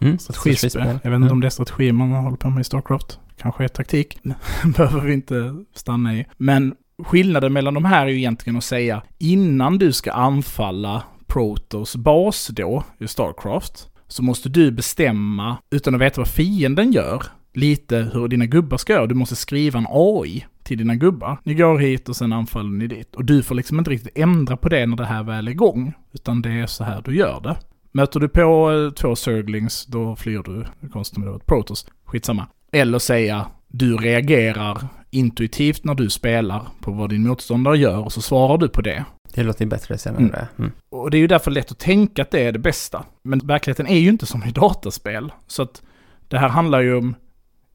Mm, 0.00 0.18
Strategispel. 0.18 0.70
strategispel. 0.70 1.00
Jag 1.02 1.10
vet 1.10 1.20
inte 1.22 1.32
om 1.32 1.40
det 1.40 1.46
är 1.46 1.50
strategi 1.50 1.92
man 1.92 2.12
håller 2.12 2.36
på 2.36 2.50
med 2.50 2.60
i 2.60 2.64
Starcraft. 2.64 3.18
Kanske 3.36 3.64
är 3.64 3.68
taktik. 3.68 4.18
Behöver 4.76 5.00
vi 5.00 5.12
inte 5.12 5.64
stanna 5.74 6.14
i. 6.14 6.26
Men 6.36 6.74
skillnaden 7.04 7.52
mellan 7.52 7.74
de 7.74 7.84
här 7.84 8.06
är 8.06 8.10
ju 8.10 8.18
egentligen 8.18 8.56
att 8.56 8.64
säga 8.64 9.02
innan 9.18 9.78
du 9.78 9.92
ska 9.92 10.12
anfalla 10.12 11.02
Protos 11.26 11.96
bas 11.96 12.46
då 12.46 12.84
i 12.98 13.08
Starcraft 13.08 13.88
så 14.06 14.22
måste 14.22 14.48
du 14.48 14.70
bestämma, 14.70 15.56
utan 15.70 15.94
att 15.94 16.00
veta 16.00 16.20
vad 16.20 16.28
fienden 16.28 16.92
gör, 16.92 17.22
lite 17.54 18.10
hur 18.12 18.28
dina 18.28 18.46
gubbar 18.46 18.76
ska 18.76 18.92
göra. 18.92 19.06
Du 19.06 19.14
måste 19.14 19.36
skriva 19.36 19.78
en 19.78 19.86
AI 19.90 20.46
till 20.62 20.78
dina 20.78 20.94
gubbar. 20.94 21.38
Ni 21.44 21.54
går 21.54 21.78
hit 21.78 22.08
och 22.08 22.16
sen 22.16 22.32
anfaller 22.32 22.70
ni 22.70 22.86
dit. 22.86 23.14
Och 23.14 23.24
du 23.24 23.42
får 23.42 23.54
liksom 23.54 23.78
inte 23.78 23.90
riktigt 23.90 24.18
ändra 24.18 24.56
på 24.56 24.68
det 24.68 24.86
när 24.86 24.96
det 24.96 25.04
här 25.04 25.22
väl 25.22 25.48
är 25.48 25.52
igång. 25.52 25.92
Utan 26.12 26.42
det 26.42 26.50
är 26.50 26.66
så 26.66 26.84
här 26.84 27.02
du 27.04 27.16
gör 27.16 27.40
det. 27.40 27.56
Möter 27.92 28.20
du 28.20 28.28
på 28.28 28.72
eh, 28.72 28.90
två 28.90 29.16
Zerglings, 29.16 29.86
då 29.86 30.16
flyr 30.16 30.42
du. 30.44 30.64
Det 30.80 30.88
konstigt 30.88 31.18
med 31.18 31.26
det 31.26 31.30
var 31.30 31.38
ett 31.38 31.46
Protos. 31.46 31.86
Skitsamma. 32.04 32.46
Eller 32.72 32.98
säga, 32.98 33.46
du 33.68 33.96
reagerar 33.96 34.88
intuitivt 35.10 35.84
när 35.84 35.94
du 35.94 36.10
spelar 36.10 36.66
på 36.80 36.90
vad 36.92 37.10
din 37.10 37.26
motståndare 37.28 37.78
gör 37.78 37.98
och 38.04 38.12
så 38.12 38.20
svarar 38.22 38.58
du 38.58 38.68
på 38.68 38.80
det. 38.80 39.04
Det 39.34 39.42
låter 39.42 39.64
ju 39.64 39.68
bättre 39.68 39.98
sen 39.98 40.14
än 40.14 40.20
Mm. 40.20 40.30
det. 40.32 40.48
Mm. 40.58 40.72
Och 40.90 41.10
det 41.10 41.16
är 41.16 41.20
ju 41.20 41.26
därför 41.26 41.50
lätt 41.50 41.70
att 41.72 41.78
tänka 41.78 42.22
att 42.22 42.30
det 42.30 42.40
är 42.44 42.52
det 42.52 42.58
bästa. 42.58 43.04
Men 43.24 43.38
verkligheten 43.38 43.86
är 43.86 43.98
ju 43.98 44.08
inte 44.08 44.26
som 44.26 44.44
i 44.44 44.50
dataspel. 44.50 45.32
Så 45.46 45.62
att 45.62 45.82
det 46.28 46.38
här 46.38 46.48
handlar 46.48 46.80
ju 46.80 46.94
om, 46.96 47.14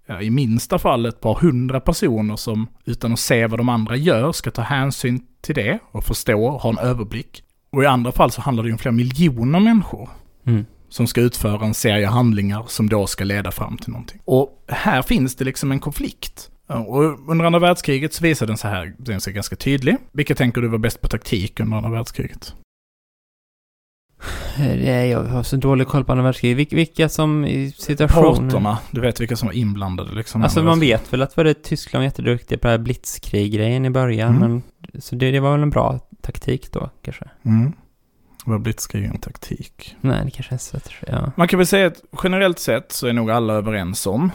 ja, 0.08 0.22
i 0.22 0.30
minsta 0.30 0.80
fall, 0.80 1.06
ett 1.06 1.22
par 1.22 1.34
hundra 1.36 1.80
personer 1.80 2.36
som 2.36 2.68
utan 2.86 3.14
att 3.14 3.20
se 3.20 3.48
vad 3.48 3.60
de 3.60 3.70
andra 3.70 3.96
gör 3.96 4.32
ska 4.32 4.52
ta 4.52 4.62
hänsyn 4.62 5.22
till 5.42 5.56
det 5.56 5.80
och 5.92 6.04
förstå 6.04 6.46
och 6.46 6.62
ha 6.62 6.70
en 6.70 6.78
överblick. 6.78 7.44
Och 7.72 7.84
i 7.84 7.86
andra 7.86 8.12
fall 8.12 8.32
så 8.32 8.42
handlar 8.42 8.64
det 8.64 8.68
ju 8.68 8.74
om 8.74 8.80
flera 8.80 8.92
miljoner 8.94 9.60
människor 9.60 10.10
Mm. 10.46 10.66
som 10.90 11.08
ska 11.08 11.22
utföra 11.22 11.66
en 11.66 11.74
serie 11.74 12.08
handlingar 12.08 12.64
som 12.68 12.90
då 12.90 13.08
ska 13.08 13.24
leda 13.24 13.52
fram 13.52 13.78
till 13.78 13.90
någonting. 13.92 14.20
Och 14.26 14.66
här 14.68 15.02
finns 15.02 15.36
det 15.36 15.46
liksom 15.46 15.72
en 15.72 15.80
konflikt. 15.80 16.50
Och 16.68 17.30
under 17.32 17.46
andra 17.46 17.60
världskriget 17.60 18.14
så 18.14 18.24
visade 18.24 18.50
den 18.52 18.58
sig 18.58 18.72
här, 18.72 18.94
den 18.98 19.22
sig 19.22 19.34
ganska 19.34 19.56
tydlig. 19.56 19.98
Vilka 20.12 20.36
tänker 20.36 20.62
du 20.62 20.68
var 20.68 20.78
bäst 20.78 21.02
på 21.02 21.08
taktik 21.08 21.60
under 21.60 21.78
andra 21.78 21.92
världskriget? 21.92 22.56
Nej, 24.58 25.10
jag 25.10 25.24
har 25.24 25.44
så 25.44 25.56
dålig 25.56 25.88
koll 25.88 26.06
på 26.06 26.12
andra 26.12 26.24
världskriget. 26.24 26.58
Vil- 26.72 26.76
vilka 26.76 27.10
som 27.10 27.46
i 27.46 27.72
situationen... 27.72 28.50
Parterna, 28.50 28.78
du 28.92 29.02
vet 29.02 29.22
vilka 29.22 29.36
som 29.36 29.46
var 29.48 29.54
inblandade 29.54 30.16
liksom. 30.16 30.44
Alltså 30.44 30.64
man 30.64 30.80
vet 30.80 31.14
väl 31.14 31.22
att 31.22 31.38
var 31.38 31.44
det 31.44 31.54
Tyskland 31.64 32.02
var 32.02 32.06
jätteduktiga 32.06 32.58
på 32.58 32.68
det 32.68 32.72
här 32.72 32.78
blitzkrig-grejen 32.78 33.86
i 33.86 33.90
början, 33.90 34.36
Mm. 34.38 34.40
men 34.94 35.02
så 35.02 35.16
det, 35.16 35.32
det 35.32 35.40
var 35.40 35.52
väl 35.52 35.62
en 35.62 35.70
bra 35.70 36.00
taktik 36.22 36.72
då 36.72 36.90
kanske? 37.02 37.26
Mm. 37.46 37.74
Vad 38.46 38.62
blitzkrig 38.62 39.06
en 39.06 39.18
taktik? 39.20 39.96
Nej, 40.02 40.22
det 40.26 40.32
kanske 40.32 40.54
är 40.56 40.58
strategi, 40.58 41.06
ja. 41.08 41.32
Man 41.36 41.48
kan 41.48 41.58
väl 41.60 41.68
säga 41.68 41.88
att 41.88 42.02
generellt 42.24 42.60
sett 42.60 42.92
så 42.92 43.08
är 43.08 43.14
nog 43.14 43.32
alla 43.32 43.54
överens 43.54 44.08
om 44.08 44.32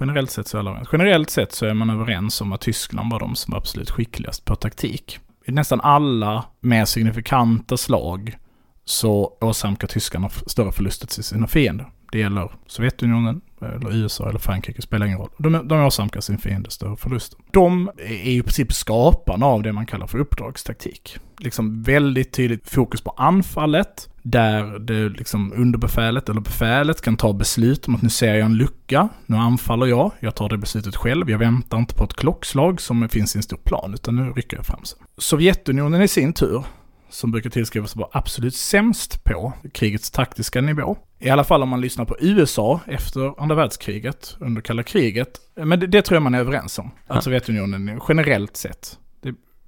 Generellt 0.00 0.30
sett 0.30 0.48
så 0.48 0.56
är 0.56 0.60
alla. 0.60 0.86
Generellt 0.92 1.30
sett 1.30 1.52
så 1.52 1.66
är 1.66 1.74
man 1.74 1.90
överens 1.90 2.40
om 2.40 2.52
att 2.52 2.60
Tyskland 2.60 3.12
var 3.12 3.20
de 3.20 3.34
som 3.34 3.52
var 3.52 3.58
absolut 3.58 3.90
skickligast 3.90 4.44
på 4.44 4.56
taktik. 4.56 5.20
I 5.46 5.52
nästan 5.52 5.80
alla 5.80 6.44
mer 6.60 6.84
signifikanta 6.84 7.76
slag 7.76 8.36
så 8.84 9.36
åsamkar 9.40 9.88
tyskarna 9.88 10.28
större 10.28 10.72
förluster 10.72 11.06
till 11.06 11.24
sina 11.24 11.46
fiender. 11.46 11.86
Det 12.12 12.18
gäller 12.18 12.50
Sovjetunionen, 12.66 13.40
eller 13.60 13.94
USA 13.94 14.28
eller 14.28 14.38
Frankrike, 14.38 14.82
spelar 14.82 15.06
ingen 15.06 15.18
roll. 15.18 15.30
De, 15.38 15.68
de 15.68 15.84
åsamkar 15.84 16.20
sin 16.20 16.38
fiende 16.38 16.70
större 16.70 16.96
förluster. 16.96 17.38
De 17.50 17.90
är 17.96 18.30
ju 18.30 18.38
i 18.38 18.42
princip 18.42 18.72
skaparna 18.72 19.46
av 19.46 19.62
det 19.62 19.72
man 19.72 19.86
kallar 19.86 20.06
för 20.06 20.18
uppdragstaktik. 20.18 21.18
Liksom 21.38 21.82
väldigt 21.82 22.32
tydligt 22.32 22.70
fokus 22.70 23.00
på 23.00 23.10
anfallet, 23.10 24.08
där 24.30 24.78
det 24.78 25.08
liksom 25.08 25.52
underbefälet 25.56 26.28
eller 26.28 26.40
befälet 26.40 27.00
kan 27.00 27.16
ta 27.16 27.32
beslut 27.32 27.88
om 27.88 27.94
att 27.94 28.02
nu 28.02 28.08
ser 28.08 28.34
jag 28.34 28.46
en 28.46 28.56
lucka, 28.56 29.08
nu 29.26 29.36
anfaller 29.36 29.86
jag, 29.86 30.12
jag 30.20 30.34
tar 30.34 30.48
det 30.48 30.58
beslutet 30.58 30.96
själv, 30.96 31.30
jag 31.30 31.38
väntar 31.38 31.78
inte 31.78 31.94
på 31.94 32.04
ett 32.04 32.14
klockslag 32.14 32.80
som 32.80 33.08
finns 33.08 33.36
i 33.36 33.38
en 33.38 33.42
stor 33.42 33.56
plan, 33.56 33.94
utan 33.94 34.16
nu 34.16 34.32
rycker 34.32 34.56
jag 34.56 34.66
fram 34.66 34.84
sig. 34.84 34.98
Sovjetunionen 35.18 36.02
i 36.02 36.08
sin 36.08 36.32
tur, 36.32 36.64
som 37.10 37.30
brukar 37.32 37.50
tillskrivas 37.50 37.96
vara 37.96 38.08
absolut 38.12 38.54
sämst 38.54 39.24
på 39.24 39.52
krigets 39.72 40.10
taktiska 40.10 40.60
nivå. 40.60 40.96
I 41.18 41.30
alla 41.30 41.44
fall 41.44 41.62
om 41.62 41.68
man 41.68 41.80
lyssnar 41.80 42.04
på 42.04 42.16
USA 42.20 42.80
efter 42.86 43.42
andra 43.42 43.54
världskriget, 43.54 44.36
under 44.40 44.62
kalla 44.62 44.82
kriget. 44.82 45.40
Men 45.54 45.80
det, 45.80 45.86
det 45.86 46.02
tror 46.02 46.16
jag 46.16 46.22
man 46.22 46.34
är 46.34 46.38
överens 46.38 46.78
om. 46.78 46.90
Att. 47.06 47.24
Sovjetunionen 47.24 48.00
generellt 48.08 48.56
sett, 48.56 48.98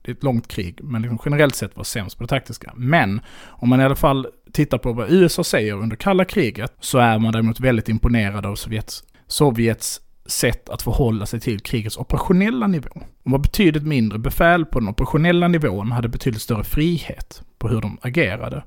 det 0.09 0.13
är 0.13 0.17
ett 0.17 0.23
långt 0.23 0.49
krig, 0.49 0.81
men 0.83 1.03
liksom 1.03 1.19
generellt 1.25 1.55
sett 1.55 1.77
var 1.77 1.85
sämst 1.85 2.19
på 2.19 2.25
det 2.25 2.29
taktiska. 2.29 2.73
Men 2.77 3.21
om 3.47 3.69
man 3.69 3.81
i 3.81 3.85
alla 3.85 3.97
fall 3.97 4.27
tittar 4.53 4.79
på 4.79 4.93
vad 4.93 5.11
USA 5.11 5.45
säger 5.45 5.75
under 5.75 5.97
kalla 5.97 6.25
kriget 6.25 6.73
så 6.81 6.99
är 6.99 7.19
man 7.19 7.33
däremot 7.33 7.61
väldigt 7.61 7.89
imponerad 7.89 8.47
av 8.47 8.55
Sovjets, 8.55 9.05
Sovjets 9.27 10.01
sätt 10.27 10.69
att 10.69 10.83
förhålla 10.83 11.27
sig 11.27 11.41
till 11.41 11.61
krigets 11.61 11.97
operationella 11.97 12.67
nivå. 12.67 13.03
De 13.23 13.33
var 13.33 13.39
betydligt 13.39 13.83
mindre 13.87 14.19
befäl 14.19 14.65
på 14.65 14.81
den 14.81 14.89
operationella 14.89 15.49
nivån, 15.49 15.93
hade 15.93 16.09
betydligt 16.09 16.43
större 16.43 16.65
frihet 16.65 17.43
på 17.59 17.69
hur 17.69 17.81
de 17.81 17.99
agerade 18.03 18.65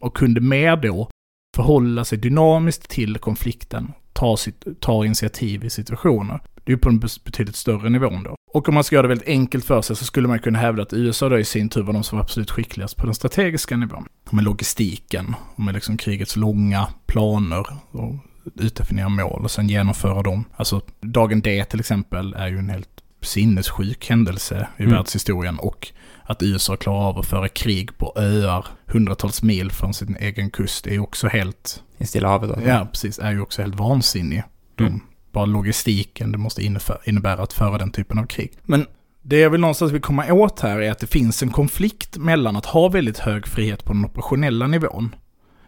och 0.00 0.16
kunde 0.16 0.40
mer 0.40 0.76
då 0.76 1.08
förhålla 1.56 2.04
sig 2.04 2.18
dynamiskt 2.18 2.90
till 2.90 3.18
konflikten, 3.18 3.92
ta, 4.12 4.36
sitt, 4.36 4.64
ta 4.80 5.04
initiativ 5.04 5.64
i 5.64 5.70
situationer. 5.70 6.40
Det 6.64 6.72
är 6.72 6.74
ju 6.74 6.78
på 6.78 6.88
en 6.88 6.98
betydligt 6.98 7.56
större 7.56 7.90
nivån 7.90 8.22
då. 8.22 8.36
Och 8.52 8.68
om 8.68 8.74
man 8.74 8.84
ska 8.84 8.96
göra 8.96 9.02
det 9.02 9.08
väldigt 9.08 9.28
enkelt 9.28 9.64
för 9.64 9.82
sig 9.82 9.96
så 9.96 10.04
skulle 10.04 10.28
man 10.28 10.38
kunna 10.38 10.58
hävda 10.58 10.82
att 10.82 10.92
USA 10.92 11.28
då 11.28 11.38
i 11.38 11.44
sin 11.44 11.68
tur 11.68 11.82
var 11.82 11.92
de 11.92 12.04
som 12.04 12.18
var 12.18 12.22
absolut 12.22 12.50
skickligast 12.50 12.96
på 12.96 13.06
den 13.06 13.14
strategiska 13.14 13.76
nivån. 13.76 14.06
Med 14.30 14.44
logistiken, 14.44 15.34
med 15.56 15.74
liksom 15.74 15.96
krigets 15.96 16.36
långa 16.36 16.88
planer 17.06 17.66
och 17.90 18.14
utdefiniera 18.54 19.08
mål 19.08 19.44
och 19.44 19.50
sen 19.50 19.68
genomföra 19.68 20.22
dem. 20.22 20.44
Alltså 20.56 20.80
dagen 21.00 21.40
D 21.40 21.64
till 21.64 21.80
exempel 21.80 22.34
är 22.34 22.48
ju 22.48 22.58
en 22.58 22.70
helt 22.70 22.88
sinnessjuk 23.20 24.10
händelse 24.10 24.68
i 24.76 24.82
mm. 24.82 24.94
världshistorien 24.94 25.58
och 25.58 25.88
att 26.22 26.42
USA 26.42 26.76
klarar 26.76 27.08
av 27.08 27.18
att 27.18 27.26
föra 27.26 27.48
krig 27.48 27.98
på 27.98 28.12
öar 28.16 28.66
hundratals 28.86 29.42
mil 29.42 29.70
från 29.70 29.94
sin 29.94 30.16
egen 30.16 30.50
kust 30.50 30.86
är 30.86 30.92
ju 30.92 31.00
också 31.00 31.28
helt... 31.28 31.82
I 31.98 32.06
Stilla 32.06 32.28
havet 32.28 32.50
då? 32.50 32.68
Ja, 32.68 32.88
precis. 32.92 33.18
Är 33.18 33.32
ju 33.32 33.40
också 33.40 33.62
helt 33.62 33.74
vansinnig. 33.74 34.42
De, 34.74 34.86
mm. 34.86 35.00
Bara 35.34 35.46
logistiken 35.46 36.32
det 36.32 36.38
måste 36.38 36.62
innebära 37.04 37.42
att 37.42 37.52
föra 37.52 37.78
den 37.78 37.90
typen 37.90 38.18
av 38.18 38.26
krig. 38.26 38.52
Men 38.62 38.86
det 39.22 39.38
jag 39.38 39.50
vill 39.50 39.60
någonstans 39.60 39.92
vill 39.92 40.00
komma 40.00 40.32
åt 40.32 40.60
här 40.60 40.80
är 40.80 40.90
att 40.90 40.98
det 40.98 41.06
finns 41.06 41.42
en 41.42 41.50
konflikt 41.50 42.16
mellan 42.16 42.56
att 42.56 42.66
ha 42.66 42.88
väldigt 42.88 43.18
hög 43.18 43.46
frihet 43.46 43.84
på 43.84 43.92
den 43.92 44.04
operationella 44.04 44.66
nivån. 44.66 45.14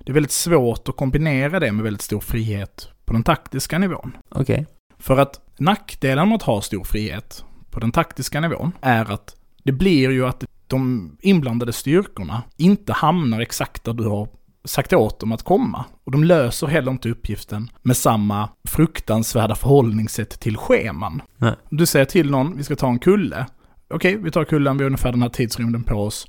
Det 0.04 0.12
är 0.12 0.14
väldigt 0.14 0.32
svårt 0.32 0.88
att 0.88 0.96
kombinera 0.96 1.60
det 1.60 1.72
med 1.72 1.84
väldigt 1.84 2.02
stor 2.02 2.20
frihet 2.20 2.88
på 3.04 3.12
den 3.12 3.22
taktiska 3.22 3.78
nivån. 3.78 4.16
Okej. 4.28 4.42
Okay. 4.42 4.64
För 4.98 5.16
att 5.16 5.40
nackdelen 5.58 6.28
med 6.28 6.36
att 6.36 6.42
ha 6.42 6.62
stor 6.62 6.84
frihet 6.84 7.44
på 7.70 7.80
den 7.80 7.92
taktiska 7.92 8.40
nivån 8.40 8.72
är 8.80 9.12
att 9.12 9.36
det 9.62 9.72
blir 9.72 10.10
ju 10.10 10.26
att 10.26 10.44
de 10.66 11.10
inblandade 11.20 11.72
styrkorna 11.72 12.42
inte 12.56 12.92
hamnar 12.92 13.40
exakt 13.40 13.84
där 13.84 13.92
du 13.92 14.04
har 14.04 14.28
sagt 14.66 14.92
åt 14.92 15.20
dem 15.20 15.32
att 15.32 15.42
komma. 15.42 15.84
Och 16.04 16.12
de 16.12 16.24
löser 16.24 16.66
heller 16.66 16.90
inte 16.90 17.10
uppgiften 17.10 17.70
med 17.82 17.96
samma 17.96 18.48
fruktansvärda 18.68 19.54
förhållningssätt 19.54 20.40
till 20.40 20.56
scheman. 20.56 21.22
Nej. 21.36 21.54
Du 21.70 21.86
säger 21.86 22.04
till 22.04 22.30
någon, 22.30 22.56
vi 22.56 22.64
ska 22.64 22.76
ta 22.76 22.88
en 22.88 22.98
kulle. 22.98 23.46
Okej, 23.88 24.16
vi 24.16 24.30
tar 24.30 24.44
kullen, 24.44 24.76
vi 24.76 24.84
har 24.84 24.86
ungefär 24.86 25.12
den 25.12 25.22
här 25.22 25.28
tidsrymden 25.28 25.82
på 25.82 25.94
oss. 25.94 26.26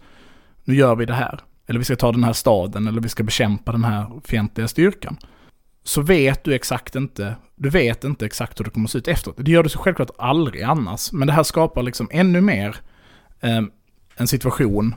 Nu 0.63 0.75
gör 0.75 0.95
vi 0.95 1.05
det 1.05 1.13
här. 1.13 1.41
Eller 1.67 1.79
vi 1.79 1.85
ska 1.85 1.95
ta 1.95 2.11
den 2.11 2.23
här 2.23 2.33
staden, 2.33 2.87
eller 2.87 3.01
vi 3.01 3.09
ska 3.09 3.23
bekämpa 3.23 3.71
den 3.71 3.83
här 3.83 4.11
fientliga 4.23 4.67
styrkan. 4.67 5.17
Så 5.83 6.01
vet 6.01 6.43
du 6.43 6.55
exakt 6.55 6.95
inte, 6.95 7.35
du 7.55 7.69
vet 7.69 8.03
inte 8.03 8.25
exakt 8.25 8.59
hur 8.59 8.65
det 8.65 8.71
kommer 8.71 8.87
att 8.87 8.91
se 8.91 8.97
ut 8.97 9.07
efteråt. 9.07 9.35
Det 9.39 9.51
gör 9.51 9.63
du 9.63 9.69
så 9.69 9.79
självklart 9.79 10.11
aldrig 10.17 10.61
annars. 10.61 11.11
Men 11.11 11.27
det 11.27 11.33
här 11.33 11.43
skapar 11.43 11.83
liksom 11.83 12.07
ännu 12.11 12.41
mer 12.41 12.75
eh, 13.39 13.61
en 14.15 14.27
situation 14.27 14.95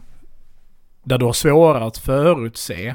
där 1.05 1.19
du 1.19 1.25
har 1.25 1.33
svårare 1.33 1.85
att 1.85 1.99
förutse 1.99 2.95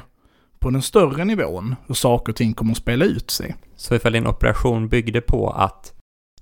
på 0.58 0.70
den 0.70 0.82
större 0.82 1.24
nivån 1.24 1.76
hur 1.86 1.94
saker 1.94 2.32
och 2.32 2.36
ting 2.36 2.54
kommer 2.54 2.72
att 2.72 2.78
spela 2.78 3.04
ut 3.04 3.30
sig. 3.30 3.56
Så 3.76 3.94
ifall 3.94 4.12
din 4.12 4.26
operation 4.26 4.88
byggde 4.88 5.20
på 5.20 5.50
att 5.50 5.92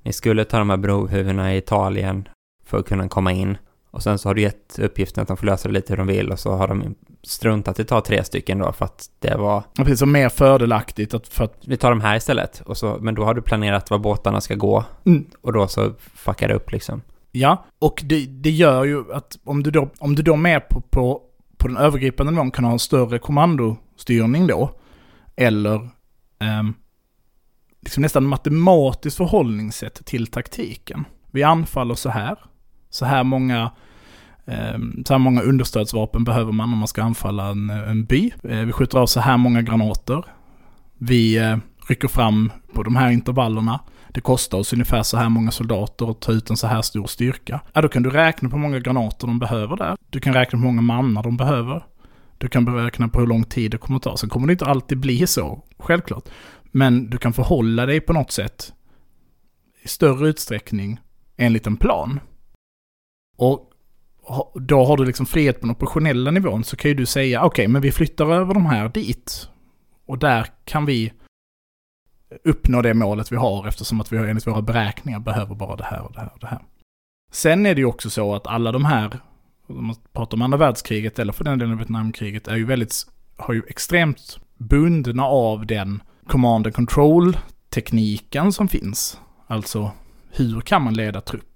ni 0.03 0.12
skulle 0.12 0.45
ta 0.45 0.59
de 0.59 0.71
här 0.71 0.77
brohuvudena 0.77 1.55
i 1.55 1.59
Italien 1.59 2.29
för 2.67 2.79
att 2.79 2.89
kunna 2.89 3.09
komma 3.09 3.33
in 3.33 3.57
och 3.95 4.03
sen 4.03 4.19
så 4.19 4.29
har 4.29 4.35
du 4.35 4.43
gett 4.43 4.79
uppgiften 4.79 5.23
att 5.23 5.29
de 5.29 5.37
får 5.37 5.47
lösa 5.47 5.69
det 5.69 5.75
lite 5.75 5.93
hur 5.93 5.97
de 5.97 6.07
vill 6.07 6.33
och 6.33 6.39
så 6.39 6.53
har 6.53 6.69
de 6.69 6.95
struntat 7.23 7.79
i 7.79 7.83
att 7.83 7.89
ta 7.89 8.01
tre 8.01 8.25
stycken 8.25 8.59
då 8.59 8.73
för 8.73 8.85
att 8.85 9.11
det 9.19 9.37
var... 9.37 9.62
Ja, 9.77 9.85
precis, 9.85 10.03
och 10.03 10.09
mer 10.09 10.29
fördelaktigt 10.29 11.15
att 11.15 11.29
för 11.29 11.45
att... 11.45 11.59
Vi 11.67 11.77
tar 11.77 11.91
de 11.91 12.01
här 12.01 12.17
istället. 12.17 12.61
Och 12.61 12.77
så, 12.77 12.99
men 13.01 13.15
då 13.15 13.25
har 13.25 13.35
du 13.35 13.43
planerat 13.43 13.91
var 13.91 13.99
båtarna 13.99 14.41
ska 14.41 14.55
gå. 14.55 14.85
Mm. 15.05 15.27
Och 15.41 15.53
då 15.53 15.69
så 15.69 15.93
fuckar 15.99 16.49
det 16.49 16.55
upp 16.55 16.73
liksom. 16.73 17.03
Ja, 17.33 17.65
och 17.79 18.03
det, 18.05 18.27
det 18.27 18.51
gör 18.51 18.85
ju 18.85 19.12
att 19.12 19.39
om 19.45 19.62
du 19.62 19.71
då, 19.71 19.91
om 19.99 20.15
du 20.15 20.23
då 20.23 20.37
med 20.37 20.69
på, 20.69 20.81
på, 20.81 21.23
på 21.57 21.69
den 21.69 21.77
övergripande 21.77 22.33
nivån 22.33 22.51
kan 22.51 22.65
ha 22.65 22.73
en 22.73 22.79
större 22.79 23.19
styrning 23.97 24.47
då, 24.47 24.70
eller 25.36 25.74
eh, 26.38 26.62
liksom 27.82 28.03
nästan 28.03 28.26
matematiskt 28.26 29.16
förhållningssätt 29.16 30.07
till 30.07 30.26
taktiken. 30.26 31.05
Vi 31.30 31.42
anfaller 31.42 31.95
så 31.95 32.09
här, 32.09 32.38
så 32.90 33.05
här 33.05 33.24
många 33.24 33.70
ehm, 34.47 35.05
så 35.07 35.14
här 35.14 35.18
många 35.18 35.42
understödsvapen 35.42 36.24
behöver 36.24 36.53
man 36.53 36.72
om 36.72 36.78
man 36.78 36.88
ska 36.88 37.03
anfalla 37.03 37.47
en, 37.47 37.70
en 37.70 38.05
by. 38.05 38.32
Eh, 38.42 38.59
vi 38.59 38.72
skjuter 38.72 38.99
av 38.99 39.07
så 39.07 39.20
här 39.20 39.36
många 39.36 39.62
granater. 39.62 40.24
Vi 40.99 41.36
eh, 41.36 41.57
rycker 41.88 42.09
fram 42.09 42.53
på 42.74 42.82
de 42.82 42.97
här 42.97 43.11
intervallerna. 43.11 43.80
Det 44.09 44.20
kostar 44.20 44.59
oss 44.59 44.72
ungefär 44.72 45.03
så 45.03 45.16
här 45.16 45.28
många 45.28 45.51
soldater 45.51 46.11
att 46.11 46.20
ta 46.20 46.32
ut 46.32 46.51
en 46.51 46.57
så 46.57 46.66
här 46.66 46.82
stor 46.82 47.07
styrka. 47.07 47.61
Ja, 47.72 47.82
då 47.82 47.88
kan 47.88 48.03
du 48.03 48.11
räkna 48.11 48.49
på 48.49 48.57
hur 48.57 48.62
många 48.62 48.78
granater 48.78 49.26
de 49.26 49.38
behöver 49.38 49.76
där. 49.76 49.97
Du 50.11 50.20
kan 50.20 50.34
räkna 50.34 50.59
på 50.59 50.61
hur 50.61 50.72
många 50.72 50.82
mannar 50.82 51.22
de 51.22 51.36
behöver. 51.36 51.84
Du 52.45 52.49
kan 52.49 52.64
beräkna 52.64 53.09
på 53.09 53.20
hur 53.20 53.26
lång 53.26 53.45
tid 53.45 53.70
det 53.70 53.78
kommer 53.78 53.97
att 53.97 54.03
ta. 54.03 54.16
Sen 54.16 54.28
kommer 54.28 54.47
det 54.47 54.53
inte 54.53 54.66
alltid 54.66 54.99
bli 54.99 55.26
så, 55.26 55.62
självklart. 55.78 56.28
Men 56.64 57.11
du 57.11 57.18
kan 57.18 57.32
förhålla 57.32 57.86
dig 57.86 58.01
på 58.01 58.12
något 58.12 58.30
sätt 58.30 58.72
i 59.82 59.88
större 59.88 60.28
utsträckning 60.28 61.01
enligt 61.36 61.66
en 61.66 61.76
plan. 61.76 62.20
Och 63.36 63.70
då 64.55 64.84
har 64.84 64.97
du 64.97 65.05
liksom 65.05 65.26
frihet 65.26 65.61
på 65.61 65.66
den 65.66 65.76
operationella 65.76 66.30
nivån 66.30 66.64
så 66.64 66.76
kan 66.76 66.88
ju 66.88 66.95
du 66.95 67.07
säga 67.07 67.38
okej, 67.38 67.49
okay, 67.49 67.68
men 67.68 67.82
vi 67.82 67.92
flyttar 67.92 68.32
över 68.32 68.55
de 68.55 68.66
här 68.66 68.88
dit. 68.88 69.49
Och 70.07 70.18
där 70.18 70.47
kan 70.64 70.86
vi 70.86 71.12
uppnå 72.45 72.82
det 72.82 72.95
målet 72.95 73.32
vi 73.32 73.36
har 73.36 73.68
eftersom 73.68 74.01
att 74.01 74.12
vi 74.12 74.16
enligt 74.16 74.47
våra 74.47 74.62
beräkningar 74.62 75.20
behöver 75.20 75.55
bara 75.55 75.76
det 75.76 75.84
här 75.84 76.03
och 76.03 76.12
det 76.12 76.20
här 76.20 76.30
och 76.32 76.40
det 76.40 76.47
här. 76.47 76.62
Sen 77.32 77.66
är 77.66 77.74
det 77.74 77.80
ju 77.80 77.86
också 77.86 78.11
så 78.11 78.34
att 78.34 78.47
alla 78.47 78.72
de 78.72 78.84
här, 78.84 79.20
om 79.67 79.87
man 79.87 79.97
pratar 80.12 80.37
om 80.37 80.43
andra 80.43 80.59
världskriget 80.59 81.19
eller 81.19 81.33
för 81.33 81.45
den 81.45 81.59
delen 81.59 81.79
Vietnamkriget, 81.79 82.49
är 82.49 82.57
ju 82.57 82.65
väldigt, 82.65 82.95
har 83.37 83.55
ju 83.55 83.62
extremt 83.69 84.39
bundna 84.59 85.25
av 85.25 85.67
den 85.67 86.03
command 86.27 86.67
and 86.67 86.75
control 86.75 87.37
tekniken 87.71 88.53
som 88.53 88.69
finns. 88.69 89.21
Alltså, 89.47 89.91
hur 90.31 90.61
kan 90.61 90.83
man 90.83 90.95
leda 90.95 91.21
trupp? 91.21 91.55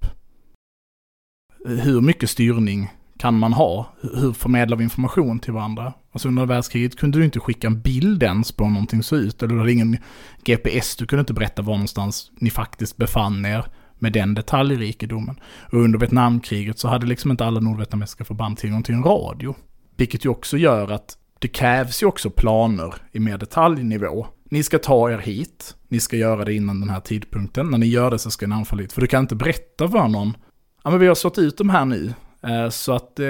hur 1.65 2.01
mycket 2.01 2.31
styrning 2.31 2.89
kan 3.19 3.39
man 3.39 3.53
ha? 3.53 3.93
Hur 4.01 4.33
förmedlar 4.33 4.77
vi 4.77 4.85
information 4.85 5.39
till 5.39 5.53
varandra? 5.53 5.93
Alltså 6.13 6.29
under 6.29 6.47
världskriget 6.47 6.97
kunde 6.97 7.19
du 7.19 7.25
inte 7.25 7.41
skicka 7.41 7.67
en 7.67 7.81
bild 7.81 8.23
ens 8.23 8.53
på 8.53 8.65
hur 8.65 8.71
någonting 8.71 9.03
såg 9.03 9.19
ut. 9.19 9.43
Eller 9.43 9.55
du 9.55 9.61
hade 9.61 9.73
ingen 9.73 9.99
GPS, 10.45 10.97
du 10.97 11.07
kunde 11.07 11.21
inte 11.21 11.33
berätta 11.33 11.63
var 11.63 11.75
någonstans 11.75 12.31
ni 12.41 12.51
faktiskt 12.51 12.97
befann 12.97 13.47
er 13.47 13.65
med 13.99 14.13
den 14.13 14.35
detaljrikedomen. 14.35 15.41
Och 15.73 15.79
under 15.79 15.99
Vietnamkriget 15.99 16.79
så 16.79 16.89
hade 16.89 17.07
liksom 17.07 17.31
inte 17.31 17.45
alla 17.45 17.61
nordvietnamesiska 17.61 18.25
förband 18.25 18.57
tillgång 18.57 18.83
till 18.83 18.95
en 18.95 19.05
radio. 19.05 19.55
Vilket 19.97 20.25
ju 20.25 20.29
också 20.29 20.57
gör 20.57 20.93
att 20.93 21.19
det 21.39 21.49
krävs 21.49 22.03
ju 22.03 22.07
också 22.07 22.31
planer 22.31 22.95
i 23.13 23.21
mer 23.21 23.39
detaljnivå. 23.39 24.27
Ni 24.51 24.63
ska 24.63 24.79
ta 24.79 25.11
er 25.11 25.19
hit, 25.19 25.77
ni 25.89 26.01
ska 26.01 26.17
göra 26.17 26.45
det 26.45 26.55
innan 26.55 26.81
den 26.81 26.91
här 26.91 27.01
tidpunkten. 27.01 27.71
När 27.71 27.79
ni 27.79 27.87
gör 27.87 28.11
det 28.11 28.19
så 28.19 28.31
ska 28.31 28.47
ni 28.47 28.55
anfalla 28.55 28.83
hit. 28.83 28.93
För 28.93 29.01
du 29.01 29.07
kan 29.07 29.21
inte 29.21 29.35
berätta 29.35 29.89
för 29.89 30.09
någon 30.09 30.33
ja 30.89 30.91
men 30.91 31.01
vi 31.01 31.07
har 31.07 31.15
slått 31.15 31.39
ut 31.39 31.59
de 31.59 31.69
här 31.69 31.85
nu. 31.85 32.15
Eh, 32.43 32.69
så 32.69 32.93
att, 32.93 33.19
eh, 33.19 33.27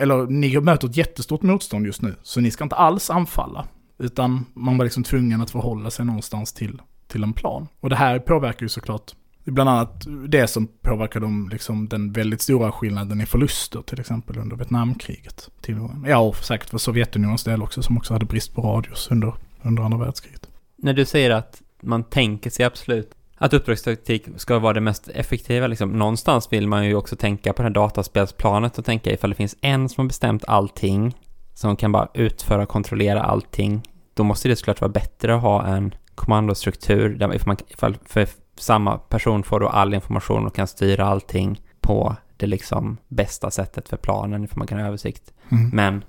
eller 0.00 0.26
ni 0.26 0.60
möter 0.60 0.88
ett 0.88 0.96
jättestort 0.96 1.42
motstånd 1.42 1.86
just 1.86 2.02
nu, 2.02 2.16
så 2.22 2.40
ni 2.40 2.50
ska 2.50 2.64
inte 2.64 2.76
alls 2.76 3.10
anfalla. 3.10 3.66
Utan 3.98 4.46
man 4.54 4.78
var 4.78 4.84
liksom 4.84 5.02
tvungen 5.02 5.40
att 5.40 5.50
förhålla 5.50 5.90
sig 5.90 6.04
någonstans 6.04 6.52
till, 6.52 6.82
till 7.08 7.22
en 7.22 7.32
plan. 7.32 7.68
Och 7.80 7.90
det 7.90 7.96
här 7.96 8.18
påverkar 8.18 8.62
ju 8.62 8.68
såklart 8.68 9.14
bland 9.50 9.70
annat 9.70 10.06
det 10.28 10.46
som 10.46 10.66
påverkar 10.66 11.20
dem, 11.20 11.48
liksom 11.52 11.88
den 11.88 12.12
väldigt 12.12 12.42
stora 12.42 12.72
skillnaden 12.72 13.20
i 13.20 13.26
förluster 13.26 13.82
till 13.82 14.00
exempel 14.00 14.38
under 14.38 14.56
Vietnamkriget. 14.56 15.50
Till, 15.60 15.88
ja, 16.06 16.18
och 16.18 16.36
säkert 16.36 16.70
för 16.70 16.78
Sovjetunionens 16.78 17.44
del 17.44 17.62
också 17.62 17.82
som 17.82 17.96
också 17.96 18.12
hade 18.12 18.26
brist 18.26 18.54
på 18.54 18.62
radios 18.62 19.08
under, 19.10 19.34
under 19.62 19.82
andra 19.82 19.98
världskriget. 19.98 20.48
När 20.76 20.92
du 20.92 21.04
säger 21.04 21.30
att 21.30 21.62
man 21.82 22.04
tänker 22.04 22.50
sig 22.50 22.64
absolut 22.64 23.14
att 23.42 23.54
uppdragstaktik 23.54 24.26
ska 24.36 24.58
vara 24.58 24.72
det 24.72 24.80
mest 24.80 25.08
effektiva. 25.08 25.66
Liksom. 25.66 25.92
Någonstans 25.92 26.52
vill 26.52 26.68
man 26.68 26.86
ju 26.86 26.94
också 26.94 27.16
tänka 27.16 27.52
på 27.52 27.62
det 27.62 27.68
här 27.68 27.74
dataspelsplanet 27.74 28.78
och 28.78 28.84
tänka 28.84 29.12
ifall 29.12 29.30
det 29.30 29.36
finns 29.36 29.56
en 29.60 29.88
som 29.88 30.02
har 30.02 30.08
bestämt 30.08 30.44
allting, 30.46 31.16
som 31.54 31.76
kan 31.76 31.92
bara 31.92 32.08
utföra 32.14 32.62
och 32.62 32.68
kontrollera 32.68 33.22
allting, 33.22 33.82
då 34.14 34.24
måste 34.24 34.48
det 34.48 34.56
såklart 34.56 34.80
vara 34.80 34.92
bättre 34.92 35.34
att 35.34 35.42
ha 35.42 35.66
en 35.66 35.94
kommandostruktur 36.14 37.08
där 37.08 37.34
ifall, 37.34 37.46
man, 37.46 37.56
ifall 37.68 37.98
för 38.04 38.28
samma 38.62 38.98
person 38.98 39.42
får 39.42 39.60
då 39.60 39.68
all 39.68 39.94
information 39.94 40.46
och 40.46 40.54
kan 40.54 40.66
styra 40.66 41.04
allting 41.06 41.60
på 41.80 42.16
det 42.36 42.46
liksom 42.46 42.96
bästa 43.08 43.50
sättet 43.50 43.88
för 43.88 43.96
planen, 43.96 44.48
för 44.48 44.58
man 44.58 44.66
kan 44.66 44.78
ha 44.78 44.86
översikt. 44.86 45.32
Mm. 45.48 45.70
Men 45.72 46.04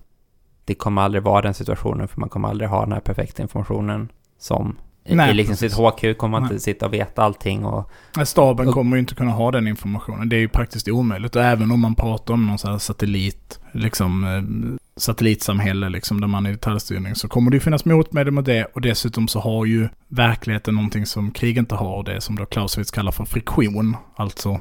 det 0.66 0.76
kommer 0.76 1.02
aldrig 1.02 1.24
vara 1.24 1.41
den 1.41 1.54
situationen, 1.54 2.08
för 2.08 2.20
man 2.20 2.30
kommer 2.30 2.49
aldrig 2.49 2.70
ha 2.70 2.82
den 2.84 2.91
här 2.91 2.99
perfekta 2.99 3.41
informationen 3.41 4.10
som 4.39 4.78
i, 5.06 5.16
Nej, 5.16 5.32
i 5.32 5.34
liksom 5.34 5.54
precis. 5.54 5.74
sitt 5.76 6.12
HQ 6.14 6.18
kommer 6.18 6.32
man 6.32 6.41
Nej. 6.43 6.52
inte 6.52 6.64
sitta 6.64 6.86
och 6.86 6.93
veta 6.93 7.24
allting 7.24 7.66
och... 7.66 7.91
Staben 8.26 8.68
Och- 8.68 8.74
kommer 8.74 8.95
ju 8.97 8.99
inte 8.99 9.16
kunna 9.16 9.32
ha 9.32 9.52
den 9.52 9.68
informationen. 9.68 10.30
Det 10.30 10.36
är 10.36 10.39
ju 10.39 10.47
praktiskt 10.49 10.88
omöjligt. 10.88 11.36
Och 11.36 11.43
även 11.43 11.72
om 11.72 11.80
man 11.80 11.95
pratar 11.95 12.34
om 12.34 12.47
någon 12.47 12.58
sån 12.58 12.72
här 12.72 12.78
satellit, 12.78 13.60
liksom 13.72 14.24
eh, 14.24 14.78
satellitsamhälle 14.97 15.89
liksom 15.89 16.21
där 16.21 16.27
man 16.27 16.45
är 16.45 16.49
i 16.49 16.53
detaljstyrning 16.53 17.15
så 17.15 17.27
kommer 17.27 17.51
det 17.51 17.55
ju 17.55 17.61
finnas 17.61 17.85
motmedel 17.85 18.33
mot 18.33 18.45
det 18.45 18.65
och 18.65 18.81
dessutom 18.81 19.27
så 19.27 19.39
har 19.39 19.65
ju 19.65 19.89
verkligheten 20.07 20.75
någonting 20.75 21.05
som 21.05 21.31
krig 21.31 21.57
inte 21.57 21.75
har 21.75 21.95
och 21.97 22.03
det 22.03 22.21
som 22.21 22.35
då 22.35 22.45
Clausewitz 22.45 22.91
kallar 22.91 23.11
för 23.11 23.25
friktion. 23.25 23.95
Alltså, 24.15 24.59